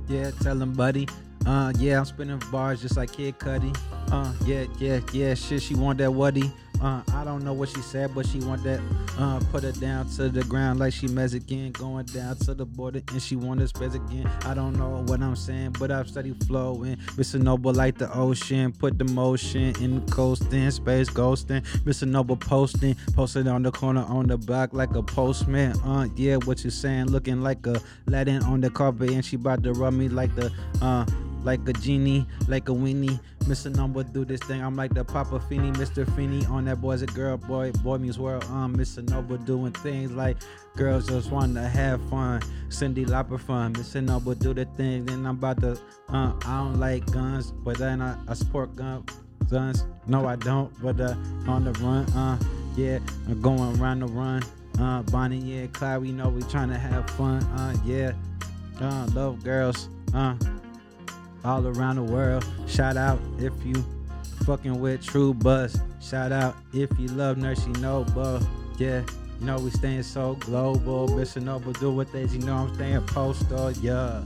Yeah, 0.06 0.30
tell 0.40 0.62
him, 0.62 0.72
buddy. 0.72 1.08
Uh, 1.44 1.72
yeah, 1.76 1.98
I'm 1.98 2.04
spinning 2.04 2.40
bars 2.52 2.82
just 2.82 2.96
like 2.96 3.10
Kid 3.10 3.40
Cudi. 3.40 3.76
Uh, 4.12 4.32
yeah, 4.44 4.66
yeah, 4.78 5.00
yeah, 5.12 5.34
shit, 5.34 5.62
she 5.62 5.74
want 5.74 5.98
that 5.98 6.12
wuddy. 6.12 6.52
Uh, 6.80 7.02
I 7.14 7.24
don't 7.24 7.44
know 7.44 7.52
what 7.52 7.68
she 7.68 7.80
said, 7.82 8.14
but 8.14 8.26
she 8.26 8.40
want 8.40 8.62
that. 8.64 8.80
Uh, 9.18 9.38
put 9.50 9.64
her 9.64 9.72
down 9.72 10.08
to 10.10 10.30
the 10.30 10.42
ground 10.44 10.78
like 10.78 10.94
she 10.94 11.06
Mexican, 11.08 11.72
going 11.72 12.06
down 12.06 12.36
to 12.36 12.54
the 12.54 12.64
border, 12.64 13.02
and 13.12 13.22
she 13.22 13.36
want 13.36 13.66
space 13.68 13.94
again. 13.94 14.30
I 14.44 14.54
don't 14.54 14.78
know 14.78 15.04
what 15.06 15.20
I'm 15.20 15.36
saying, 15.36 15.76
but 15.78 15.90
I'm 15.90 16.06
steady 16.06 16.34
flowing. 16.46 16.96
Mr. 17.16 17.40
Noble 17.40 17.74
like 17.74 17.98
the 17.98 18.12
ocean, 18.16 18.72
put 18.72 18.98
the 18.98 19.04
motion 19.04 19.74
in 19.82 20.06
coasting, 20.06 20.70
space 20.70 21.10
ghosting. 21.10 21.62
Mr. 21.84 22.08
Noble 22.08 22.36
posting, 22.36 22.96
posted 23.14 23.46
on 23.46 23.62
the 23.62 23.70
corner 23.70 24.04
on 24.08 24.26
the 24.26 24.38
block 24.38 24.72
like 24.72 24.94
a 24.94 25.02
postman. 25.02 25.78
Uh, 25.80 26.08
yeah, 26.16 26.36
what 26.36 26.64
you 26.64 26.70
saying? 26.70 27.06
Looking 27.06 27.42
like 27.42 27.66
a 27.66 27.80
Latin 28.06 28.42
on 28.44 28.60
the 28.60 28.70
carpet, 28.70 29.10
and 29.10 29.24
she 29.24 29.36
about 29.36 29.62
to 29.64 29.72
rub 29.74 29.92
me 29.92 30.08
like 30.08 30.34
the 30.34 30.50
uh 30.80 31.04
like 31.42 31.66
a 31.68 31.72
genie, 31.72 32.26
like 32.48 32.68
a 32.68 32.72
weenie. 32.72 33.18
Mr. 33.40 33.74
Number 33.74 34.02
do 34.02 34.24
this 34.24 34.40
thing. 34.40 34.62
I'm 34.62 34.76
like 34.76 34.94
the 34.94 35.04
Papa 35.04 35.40
Feeny, 35.48 35.72
Mr. 35.72 36.04
Feeny 36.14 36.44
on 36.46 36.66
that 36.66 36.80
boy's 36.80 37.02
a 37.02 37.06
girl, 37.06 37.36
boy, 37.36 37.72
boy 37.82 37.98
meets 37.98 38.18
world. 38.18 38.44
Um, 38.44 38.76
Mr. 38.76 39.08
Noble 39.08 39.38
doing 39.38 39.72
things 39.72 40.12
like 40.12 40.36
girls 40.76 41.08
just 41.08 41.30
want 41.30 41.54
to 41.54 41.62
have 41.62 42.00
fun. 42.10 42.40
Cyndi 42.68 43.06
Lauper 43.06 43.40
fun. 43.40 43.74
Mr. 43.74 44.02
Noble 44.02 44.34
do 44.34 44.54
the 44.54 44.64
thing. 44.76 45.06
Then 45.06 45.26
I'm 45.26 45.36
about 45.36 45.60
to. 45.62 45.78
Uh, 46.08 46.32
I 46.44 46.58
don't 46.58 46.78
like 46.78 47.10
guns, 47.10 47.50
but 47.50 47.78
then 47.78 48.02
I, 48.02 48.16
I 48.28 48.34
support 48.34 48.76
gun 48.76 49.04
guns. 49.50 49.84
No, 50.06 50.26
I 50.26 50.36
don't. 50.36 50.72
But 50.82 51.00
uh, 51.00 51.14
on 51.46 51.64
the 51.64 51.72
run. 51.80 52.04
Uh, 52.12 52.38
yeah, 52.76 52.98
I'm 53.28 53.40
going 53.42 53.80
around 53.80 54.00
the 54.00 54.06
run. 54.06 54.42
Uh, 54.78 55.02
Bonnie, 55.02 55.38
yeah, 55.38 55.66
Clyde, 55.66 56.00
we 56.00 56.12
know 56.12 56.28
we 56.28 56.42
trying 56.42 56.70
to 56.70 56.78
have 56.78 57.08
fun. 57.10 57.42
Uh, 57.42 57.76
yeah. 57.84 58.12
Uh, 58.80 59.06
love 59.12 59.42
girls. 59.44 59.88
Uh, 60.14 60.34
all 61.44 61.66
around 61.66 61.96
the 61.96 62.02
world. 62.02 62.46
Shout 62.66 62.96
out 62.96 63.18
if 63.38 63.52
you 63.64 63.84
fucking 64.44 64.80
with 64.80 65.04
True 65.04 65.34
Buds. 65.34 65.78
Shout 66.00 66.32
out 66.32 66.56
if 66.72 66.90
you 66.98 67.08
love 67.08 67.36
Nursey 67.36 67.78
Noble. 67.80 68.40
Yeah, 68.78 69.02
you 69.38 69.46
know 69.46 69.58
we 69.58 69.70
staying 69.70 70.02
so 70.02 70.34
global. 70.36 71.08
Mr. 71.08 71.42
Noble 71.42 71.72
do 71.72 71.90
what 71.90 72.12
they, 72.12 72.24
you 72.24 72.38
know 72.40 72.56
I'm 72.56 72.74
staying 72.74 73.06
postal. 73.06 73.72
Yeah, 73.72 74.22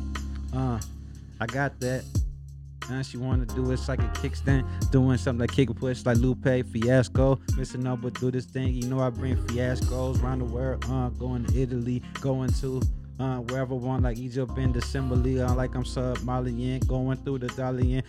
uh, 0.54 0.80
I 1.40 1.46
got 1.46 1.78
that. 1.80 2.04
And 2.90 3.04
she 3.04 3.16
wanna 3.16 3.46
do 3.46 3.70
it 3.72 3.80
like 3.88 3.98
a 3.98 4.08
kickstand, 4.08 4.66
doing 4.90 5.16
something 5.16 5.40
like 5.40 5.52
kick 5.52 5.74
push 5.74 6.04
like 6.04 6.18
Lupe 6.18 6.44
Fiasco. 6.44 7.36
Mr. 7.52 7.76
Noble 7.76 8.10
do 8.10 8.30
this 8.30 8.44
thing, 8.44 8.74
you 8.74 8.88
know 8.88 9.00
I 9.00 9.10
bring 9.10 9.36
fiascos 9.36 10.22
around 10.22 10.40
the 10.40 10.44
world. 10.44 10.84
Uh, 10.88 11.08
going 11.08 11.46
to 11.46 11.60
Italy, 11.60 12.02
going 12.20 12.52
to 12.60 12.82
uh, 13.18 13.38
wherever 13.38 13.74
one 13.74 14.02
like 14.02 14.18
Egypt 14.18 14.56
in 14.58 14.72
December, 14.72 15.14
uh, 15.14 15.54
like 15.54 15.74
I'm 15.74 15.84
Somalian, 15.84 16.86
going 16.86 17.16
through 17.18 17.38
the 17.38 17.46
Dalian, 17.48 18.02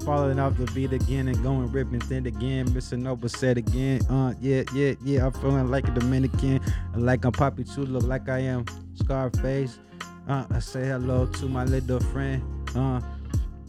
falling 0.04 0.38
off 0.38 0.56
the 0.56 0.66
beat 0.72 0.92
again 0.92 1.28
and 1.28 1.42
going 1.42 1.70
ripping 1.72 2.00
thin 2.00 2.26
again. 2.26 2.68
Mr. 2.68 2.98
Noble 2.98 3.28
said 3.28 3.58
again, 3.58 4.04
uh, 4.06 4.34
yeah, 4.40 4.62
yeah, 4.74 4.94
yeah, 5.04 5.26
I'm 5.26 5.32
feeling 5.32 5.70
like 5.70 5.88
a 5.88 5.90
Dominican, 5.90 6.60
like 6.94 7.24
I'm 7.24 7.32
Poppy 7.32 7.64
look 7.76 8.04
like 8.04 8.28
I 8.28 8.38
am 8.40 8.64
Scarface. 8.94 9.78
Uh, 10.28 10.44
I 10.50 10.58
say 10.58 10.86
hello 10.86 11.26
to 11.26 11.46
my 11.46 11.64
little 11.64 12.00
friend, 12.00 12.42
uh, 12.74 13.00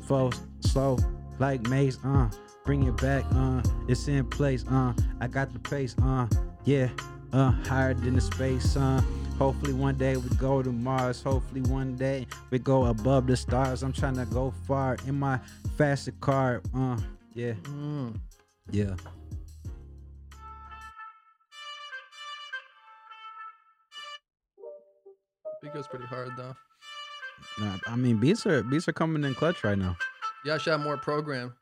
folks, 0.08 0.42
slow 0.62 0.98
like 1.40 1.62
Mace, 1.70 1.98
uh, 2.04 2.30
bring 2.66 2.84
it 2.84 2.98
back, 2.98 3.26
uh, 3.36 3.62
it's 3.88 4.08
in 4.08 4.26
place, 4.26 4.66
uh, 4.70 4.94
I 5.22 5.28
got 5.28 5.54
the 5.54 5.60
pace, 5.60 5.96
uh, 6.02 6.28
yeah, 6.66 6.90
uh, 7.38 7.52
higher 7.68 7.94
than 7.94 8.16
the 8.16 8.22
space, 8.22 8.76
uh. 8.78 9.02
Hopefully 9.38 9.74
one 9.74 9.94
day 9.96 10.18
we 10.18 10.28
go 10.38 10.64
to 10.64 10.72
Mars. 10.72 11.22
Hopefully 11.22 11.62
one 11.62 11.96
day 11.96 12.26
we 12.50 12.58
go 12.58 12.86
above 12.86 13.28
the 13.28 13.38
stars. 13.38 13.84
I'm 13.84 13.94
trying 13.94 14.16
to 14.16 14.26
go 14.26 14.52
far 14.66 14.98
in 15.06 15.20
my 15.20 15.40
faster 15.78 16.12
car. 16.20 16.64
Uh, 16.76 16.98
yeah, 17.36 17.54
Mm. 17.70 18.20
yeah. 18.72 18.96
Beat 25.62 25.74
goes 25.74 25.88
pretty 25.88 26.06
hard 26.06 26.32
though. 26.38 26.56
Nah, 27.60 27.78
I 27.88 27.96
mean 27.96 28.18
beats 28.18 28.46
are 28.46 28.64
beats 28.64 28.88
are 28.88 28.94
coming 28.94 29.24
in 29.24 29.34
clutch 29.36 29.64
right 29.64 29.78
now. 29.78 29.98
Yeah, 30.46 30.56
I 30.56 30.58
should 30.58 30.72
have 30.72 30.82
more 30.82 30.98
program. 30.98 31.54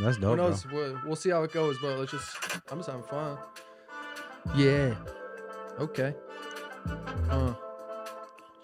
That's 0.00 0.16
Who 0.16 0.22
dope. 0.22 0.36
bro. 0.36 0.48
knows? 0.48 0.66
We'll, 0.66 0.98
we'll 1.04 1.16
see 1.16 1.30
how 1.30 1.42
it 1.42 1.52
goes, 1.52 1.76
but 1.80 1.98
let's 1.98 2.10
just. 2.10 2.36
I'm 2.70 2.78
just 2.78 2.88
having 2.88 3.04
fun. 3.04 3.36
Yeah. 4.56 4.94
Okay. 5.78 6.14
Uh. 7.30 7.54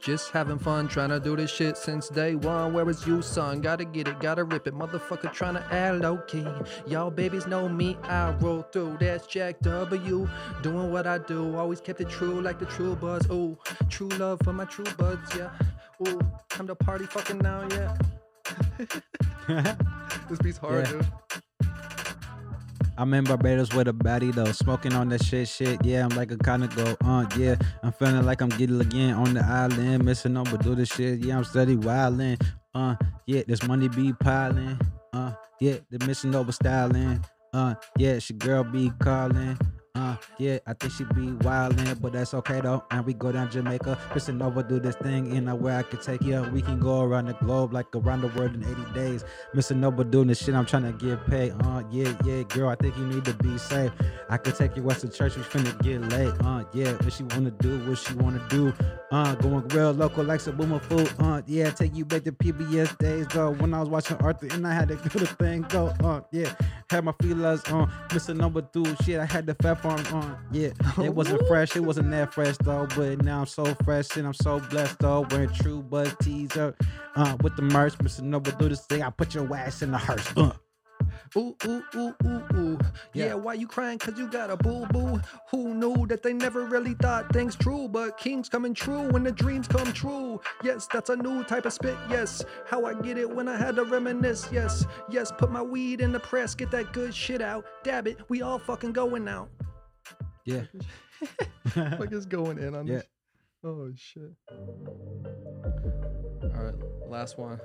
Just 0.00 0.30
having 0.30 0.58
fun, 0.58 0.88
trying 0.88 1.10
to 1.10 1.20
do 1.20 1.36
this 1.36 1.50
shit 1.50 1.76
since 1.76 2.08
day 2.08 2.34
one. 2.34 2.72
Where 2.72 2.88
is 2.88 3.06
you, 3.06 3.20
son? 3.20 3.60
Gotta 3.60 3.84
get 3.84 4.08
it, 4.08 4.18
gotta 4.18 4.44
rip 4.44 4.66
it. 4.66 4.72
Motherfucker 4.74 5.30
trying 5.30 5.54
to 5.54 5.66
add 5.70 6.00
low 6.00 6.16
key. 6.26 6.46
Y'all 6.86 7.10
babies 7.10 7.46
know 7.46 7.68
me, 7.68 7.98
I 8.04 8.30
roll 8.40 8.62
through. 8.62 8.96
That's 8.98 9.26
Jack 9.26 9.60
W. 9.60 10.26
Doing 10.62 10.90
what 10.90 11.06
I 11.06 11.18
do. 11.18 11.54
Always 11.54 11.82
kept 11.82 12.00
it 12.00 12.08
true 12.08 12.40
like 12.40 12.58
the 12.58 12.64
true 12.64 12.96
buds. 12.96 13.28
Ooh, 13.30 13.58
true 13.90 14.08
love 14.10 14.40
for 14.42 14.54
my 14.54 14.64
true 14.64 14.86
buds, 14.96 15.36
yeah. 15.36 15.50
Ooh, 16.08 16.18
time 16.48 16.66
to 16.68 16.74
party 16.74 17.04
fucking 17.04 17.38
now, 17.38 17.68
yeah. 17.70 17.94
this 20.30 20.38
beat's 20.42 20.56
hard, 20.56 20.86
Yeah. 20.86 20.92
dude. 20.92 21.06
I'm 23.00 23.14
in 23.14 23.24
Barbados 23.24 23.72
with 23.72 23.88
a 23.88 23.94
baddie 23.94 24.30
though, 24.30 24.52
smoking 24.52 24.92
on 24.92 25.08
that 25.08 25.24
shit, 25.24 25.48
shit. 25.48 25.82
Yeah, 25.82 26.04
I'm 26.04 26.10
like 26.10 26.30
a 26.32 26.36
kind 26.36 26.62
of 26.62 26.76
go, 26.76 26.94
uh, 27.02 27.24
yeah. 27.34 27.56
I'm 27.82 27.92
feeling 27.92 28.26
like 28.26 28.42
I'm 28.42 28.50
getting 28.50 28.78
again 28.78 29.14
on 29.14 29.32
the 29.32 29.42
island, 29.42 30.04
missing 30.04 30.36
on, 30.36 30.44
but 30.44 30.62
do 30.62 30.74
the 30.74 30.84
shit. 30.84 31.20
Yeah, 31.20 31.38
I'm 31.38 31.44
steady 31.44 31.78
wildin'. 31.78 32.38
Uh, 32.74 32.96
yeah, 33.26 33.40
this 33.46 33.62
money 33.62 33.88
be 33.88 34.12
piling. 34.12 34.78
Uh, 35.14 35.32
yeah, 35.60 35.76
the 35.90 36.04
missing 36.06 36.34
over 36.34 36.52
styling. 36.52 37.24
Uh, 37.54 37.74
yeah, 37.96 38.18
she 38.18 38.34
girl 38.34 38.64
be 38.64 38.92
calling. 39.00 39.58
Uh, 39.96 40.14
yeah, 40.38 40.58
I 40.68 40.72
think 40.74 40.92
she 40.92 41.02
be 41.02 41.32
wildin', 41.42 42.00
but 42.00 42.12
that's 42.12 42.32
okay 42.32 42.60
though. 42.60 42.84
And 42.92 43.04
we 43.04 43.12
go 43.12 43.32
down 43.32 43.50
Jamaica, 43.50 43.98
Missing 44.14 44.40
over, 44.40 44.62
do 44.62 44.78
this 44.78 44.94
thing 44.94 45.34
in 45.34 45.48
a 45.48 45.54
where 45.56 45.78
I 45.78 45.82
can 45.82 46.00
take 46.00 46.22
you. 46.22 46.42
We 46.52 46.62
can 46.62 46.78
go 46.78 47.00
around 47.02 47.26
the 47.26 47.32
globe 47.34 47.72
like 47.72 47.86
around 47.96 48.20
the 48.20 48.28
world 48.28 48.54
in 48.54 48.62
80 48.62 48.92
days. 48.94 49.24
Mr. 49.52 49.84
over, 49.84 50.04
doing 50.04 50.28
this 50.28 50.44
shit, 50.44 50.54
I'm 50.54 50.64
trying 50.64 50.84
to 50.84 50.92
get 50.92 51.26
paid. 51.26 51.52
Uh, 51.64 51.82
yeah, 51.90 52.12
yeah, 52.24 52.44
girl, 52.44 52.68
I 52.68 52.76
think 52.76 52.96
you 52.96 53.04
need 53.04 53.24
to 53.24 53.34
be 53.34 53.58
safe. 53.58 53.90
I 54.28 54.36
could 54.36 54.54
take 54.54 54.76
you 54.76 54.84
west 54.84 55.00
to 55.00 55.08
church, 55.08 55.36
we 55.36 55.42
finna 55.42 55.76
get 55.82 56.00
late. 56.10 56.34
Uh, 56.44 56.62
yeah, 56.72 56.92
what 56.92 57.12
she 57.12 57.24
wanna 57.24 57.50
do, 57.50 57.78
what 57.88 57.98
she 57.98 58.14
wanna 58.14 58.46
do. 58.48 58.72
Uh, 59.10 59.34
going 59.36 59.66
real 59.68 59.90
local 59.90 60.22
like 60.22 60.38
some 60.40 60.56
boomer 60.56 60.78
food. 60.78 61.12
Uh, 61.18 61.42
yeah, 61.46 61.68
take 61.70 61.96
you 61.96 62.04
back 62.04 62.22
to 62.22 62.32
PBS 62.32 62.96
days, 62.98 63.26
though. 63.28 63.50
When 63.54 63.74
I 63.74 63.80
was 63.80 63.88
watching 63.88 64.16
Arthur 64.18 64.46
and 64.52 64.64
I 64.64 64.72
had 64.72 64.86
to 64.88 64.96
do 65.08 65.18
the 65.18 65.26
thing 65.26 65.62
go. 65.62 65.92
Uh, 66.04 66.20
yeah, 66.30 66.54
had 66.88 67.04
my 67.04 67.12
feelers 67.20 67.64
on. 67.64 67.90
Mr. 68.08 68.36
number 68.36 68.62
two, 68.62 68.84
shit, 69.04 69.18
I 69.18 69.26
had 69.26 69.46
the 69.46 69.54
fat 69.56 69.79
farm 69.80 70.04
on. 70.12 70.36
Yeah, 70.52 70.70
it 71.02 71.14
wasn't 71.14 71.46
fresh, 71.48 71.76
it 71.76 71.80
wasn't 71.80 72.10
that 72.10 72.32
fresh 72.32 72.56
though. 72.58 72.86
But 72.96 73.22
now 73.22 73.40
I'm 73.40 73.46
so 73.46 73.64
fresh 73.84 74.16
and 74.16 74.26
I'm 74.26 74.34
so 74.34 74.60
blessed 74.60 74.98
though. 74.98 75.26
Wearing 75.30 75.50
true 75.50 75.82
buds 75.82 76.14
teaser. 76.22 76.74
Uh, 77.16 77.36
with 77.42 77.56
the 77.56 77.62
merch, 77.62 77.96
Mr. 77.98 78.22
number 78.22 78.52
do 78.52 78.68
this 78.68 78.86
thing, 78.86 79.02
I 79.02 79.10
put 79.10 79.34
your 79.34 79.52
ass 79.54 79.82
in 79.82 79.90
the 79.90 79.98
hearse. 79.98 80.32
Uh. 80.36 80.52
Ooh, 81.36 81.56
ooh, 81.64 81.84
ooh, 81.94 82.14
ooh, 82.24 82.44
ooh. 82.56 82.78
Yeah. 83.12 83.26
Yeah. 83.26 83.34
why 83.34 83.54
you 83.54 83.66
crying? 83.68 83.98
Cause 83.98 84.18
you 84.18 84.28
got 84.28 84.50
a 84.50 84.56
boo 84.56 84.86
boo. 84.86 85.20
Who 85.50 85.74
knew 85.74 86.06
that 86.08 86.22
they 86.22 86.32
never 86.32 86.64
really 86.64 86.94
thought 86.94 87.32
things 87.32 87.54
true? 87.54 87.88
But 87.88 88.18
kings 88.18 88.48
coming 88.48 88.74
true 88.74 89.08
when 89.10 89.22
the 89.22 89.32
dreams 89.32 89.68
come 89.68 89.92
true. 89.92 90.40
Yes, 90.64 90.88
that's 90.92 91.10
a 91.10 91.16
new 91.16 91.44
type 91.44 91.66
of 91.66 91.72
spit. 91.72 91.96
Yes, 92.08 92.44
how 92.66 92.84
I 92.84 92.94
get 92.94 93.16
it 93.16 93.30
when 93.30 93.48
I 93.48 93.56
had 93.56 93.76
to 93.76 93.84
reminisce. 93.84 94.48
Yes, 94.50 94.86
yes, 95.08 95.32
put 95.36 95.52
my 95.52 95.62
weed 95.62 96.00
in 96.00 96.12
the 96.12 96.20
press, 96.20 96.54
get 96.54 96.70
that 96.72 96.92
good 96.92 97.14
shit 97.14 97.40
out. 97.40 97.64
Dab 97.84 98.08
it, 98.08 98.18
we 98.28 98.42
all 98.42 98.58
fucking 98.58 98.92
going 98.92 99.28
out. 99.28 99.48
Yeah. 100.50 101.96
like 101.98 102.10
it's 102.12 102.26
going 102.26 102.58
in 102.58 102.74
on 102.74 102.86
Yeah. 102.86 102.96
this. 102.96 103.04
Oh 103.62 103.92
shit. 103.94 104.32
All 106.42 106.64
right, 106.64 106.74
last 107.06 107.38
one. 107.38 107.60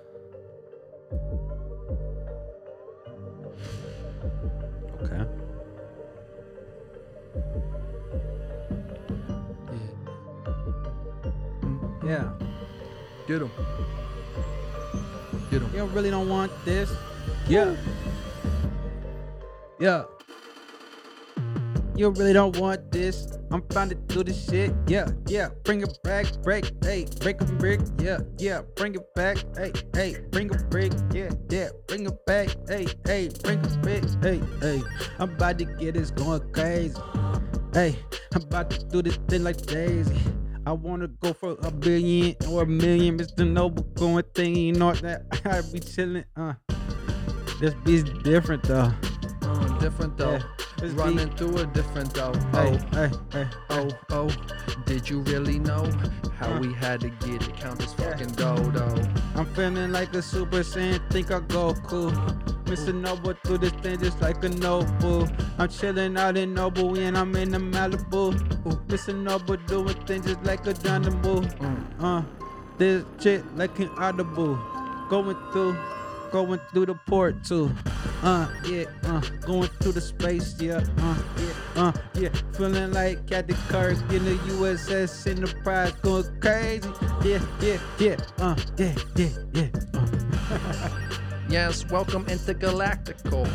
Okay. 5.02 5.26
Yeah. 12.06 12.06
Yeah. 12.06 12.30
Get 13.28 13.42
him. 13.42 13.52
Get 15.50 15.62
him. 15.62 15.72
You 15.74 15.86
really 15.86 16.10
don't 16.12 16.30
want 16.30 16.52
this. 16.66 16.92
Yeah. 17.48 17.76
Yeah. 19.80 20.04
You 21.98 22.10
really 22.10 22.34
don't 22.34 22.58
want 22.58 22.91
this. 22.91 23.38
I'm 23.52 23.64
trying 23.70 23.88
to 23.88 23.96
do 23.96 24.22
this 24.22 24.50
shit. 24.50 24.74
Yeah, 24.86 25.08
yeah. 25.28 25.50
Bring 25.64 25.82
it 25.82 25.98
back, 26.04 26.26
break, 26.43 26.70
hey, 26.84 27.06
break 27.22 27.39
a 27.39 27.46
brick. 27.46 27.80
Yeah, 28.00 28.20
yeah. 28.38 28.64
Bring 28.76 28.96
it 28.96 29.14
back, 29.16 29.38
hey, 29.56 29.72
hey. 29.93 30.18
Bring 30.30 30.54
a 30.54 30.58
brick. 30.66 30.91
Yeah, 31.14 31.30
yeah. 31.50 31.70
Bring 31.88 32.06
it 32.06 32.26
back, 32.26 32.50
hey, 32.68 32.88
hey. 33.06 33.30
Bring 33.43 33.60
a 33.60 33.70
brick, 33.78 34.04
hey, 34.22 34.41
hey. 34.60 34.84
I'm 35.20 35.36
about 35.36 35.58
to 35.60 35.66
get 35.66 35.93
this 35.93 36.12
going 36.12 36.41
crazy. 36.52 37.00
Hey, 37.74 37.98
I'm 38.34 38.41
about 38.41 38.72
to 38.72 38.86
do 38.86 39.02
this 39.02 39.16
thing 39.30 39.43
like 39.43 39.58
Daisy. 39.66 40.18
I 40.66 40.74
wanna 40.74 41.08
go 41.08 41.32
for 41.32 41.56
a 41.62 41.72
billion 41.72 42.36
or 42.50 42.64
a 42.64 42.66
million. 42.66 43.18
Mr. 43.18 43.50
Noble 43.50 43.84
going 43.93 44.26
thing, 44.34 44.56
you 44.56 44.74
know 44.74 44.93
that 44.96 45.24
I 45.46 45.62
be 45.72 45.80
chilling. 45.80 46.26
Uh, 46.36 46.56
this 47.62 47.74
beat's 47.86 48.10
different 48.24 48.64
though. 48.64 48.91
Different 49.86 50.18
though. 50.18 50.40
Yeah, 50.82 50.90
Running 50.96 51.30
through 51.36 51.58
a 51.60 51.66
different 51.68 52.12
though. 52.16 52.34
Hey, 52.54 52.80
Oh, 52.92 52.98
hey, 52.98 53.12
hey. 53.32 53.48
oh, 53.70 53.90
oh. 54.10 54.30
Did 54.88 55.08
you 55.08 55.20
really 55.22 55.60
know 55.60 55.88
how 56.40 56.50
Uh. 56.54 56.60
we 56.60 56.74
had 56.74 57.02
to 57.02 57.10
get 57.26 57.48
it? 57.48 57.56
Count 57.56 57.78
this 57.78 57.94
fucking 57.94 58.30
dough 58.30 58.72
though. 58.78 58.96
I'm 59.36 59.46
feeling 59.54 59.92
like 59.92 60.12
a 60.16 60.24
super 60.24 60.62
saiyan, 60.64 61.00
think 61.12 61.30
I 61.32 61.40
go 61.42 61.76
cool. 61.86 62.10
Mr. 62.66 62.96
Noble 62.96 63.36
through 63.44 63.60
this 63.60 63.74
thing 63.84 64.00
just 64.00 64.20
like 64.22 64.44
a 64.44 64.50
noble. 64.50 65.30
I'm 65.60 65.70
chilling 65.70 66.18
out 66.18 66.36
in 66.36 66.56
Noble 66.56 66.98
and 66.98 67.16
I'm 67.16 67.36
in 67.36 67.52
the 67.52 67.60
Malibu. 67.60 68.34
Ooh, 68.66 68.80
Mr. 68.88 69.14
Noble 69.16 69.58
doing 69.68 69.94
things 70.08 70.26
just 70.26 70.44
like 70.44 70.66
a 70.66 70.74
Dynamo. 70.74 71.42
Mm. 71.42 71.86
Uh, 72.02 72.24
this 72.80 73.04
shit 73.22 73.44
like 73.56 73.78
an 73.78 73.90
audible. 74.00 74.58
Going 75.12 75.38
through, 75.52 75.78
going 76.32 76.60
through 76.72 76.88
the 76.88 76.96
port 77.08 77.44
too. 77.44 77.72
Uh, 78.24 78.48
yeah, 78.66 78.86
uh, 79.04 79.22
going 79.42 79.70
through 79.80 79.92
the 79.94 80.02
space, 80.02 80.60
yeah, 80.60 80.82
uh, 81.00 81.18
yeah, 81.38 81.54
uh, 81.76 81.92
yeah. 82.16 82.30
Feeling 82.54 82.92
like 82.92 83.28
Captain 83.28 83.56
Kirk 83.68 83.98
in 84.12 84.26
the 84.26 84.36
USS 84.54 85.28
Enterprise, 85.28 85.92
going 86.02 86.40
crazy. 86.40 86.90
Yeah, 87.24 87.40
yeah, 87.62 87.78
yeah, 88.00 88.16
uh, 88.40 88.56
yeah, 88.78 88.96
yeah, 89.16 89.30
yeah. 89.54 89.70
Uh. 89.94 90.90
Yes, 91.48 91.86
welcome 91.92 92.26
into 92.28 92.56
Galactical. 92.56 93.46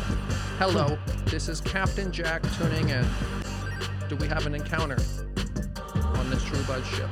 Hello, 0.57 0.97
this 1.25 1.49
is 1.49 1.59
Captain 1.59 2.09
Jack 2.09 2.41
tuning 2.57 2.87
in. 2.87 3.05
Do 4.07 4.15
we 4.15 4.27
have 4.27 4.45
an 4.45 4.55
encounter 4.55 4.97
on 5.95 6.29
this 6.29 6.41
True 6.45 6.63
Buds 6.63 6.87
ship? 6.87 7.09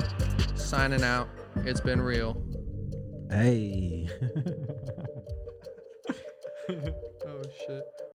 Signing 0.56 1.04
out. 1.04 1.28
It's 1.66 1.82
been 1.82 2.02
real. 2.02 2.42
Hey. 3.30 4.08
Oh 7.26 7.42
shit. 7.66 8.00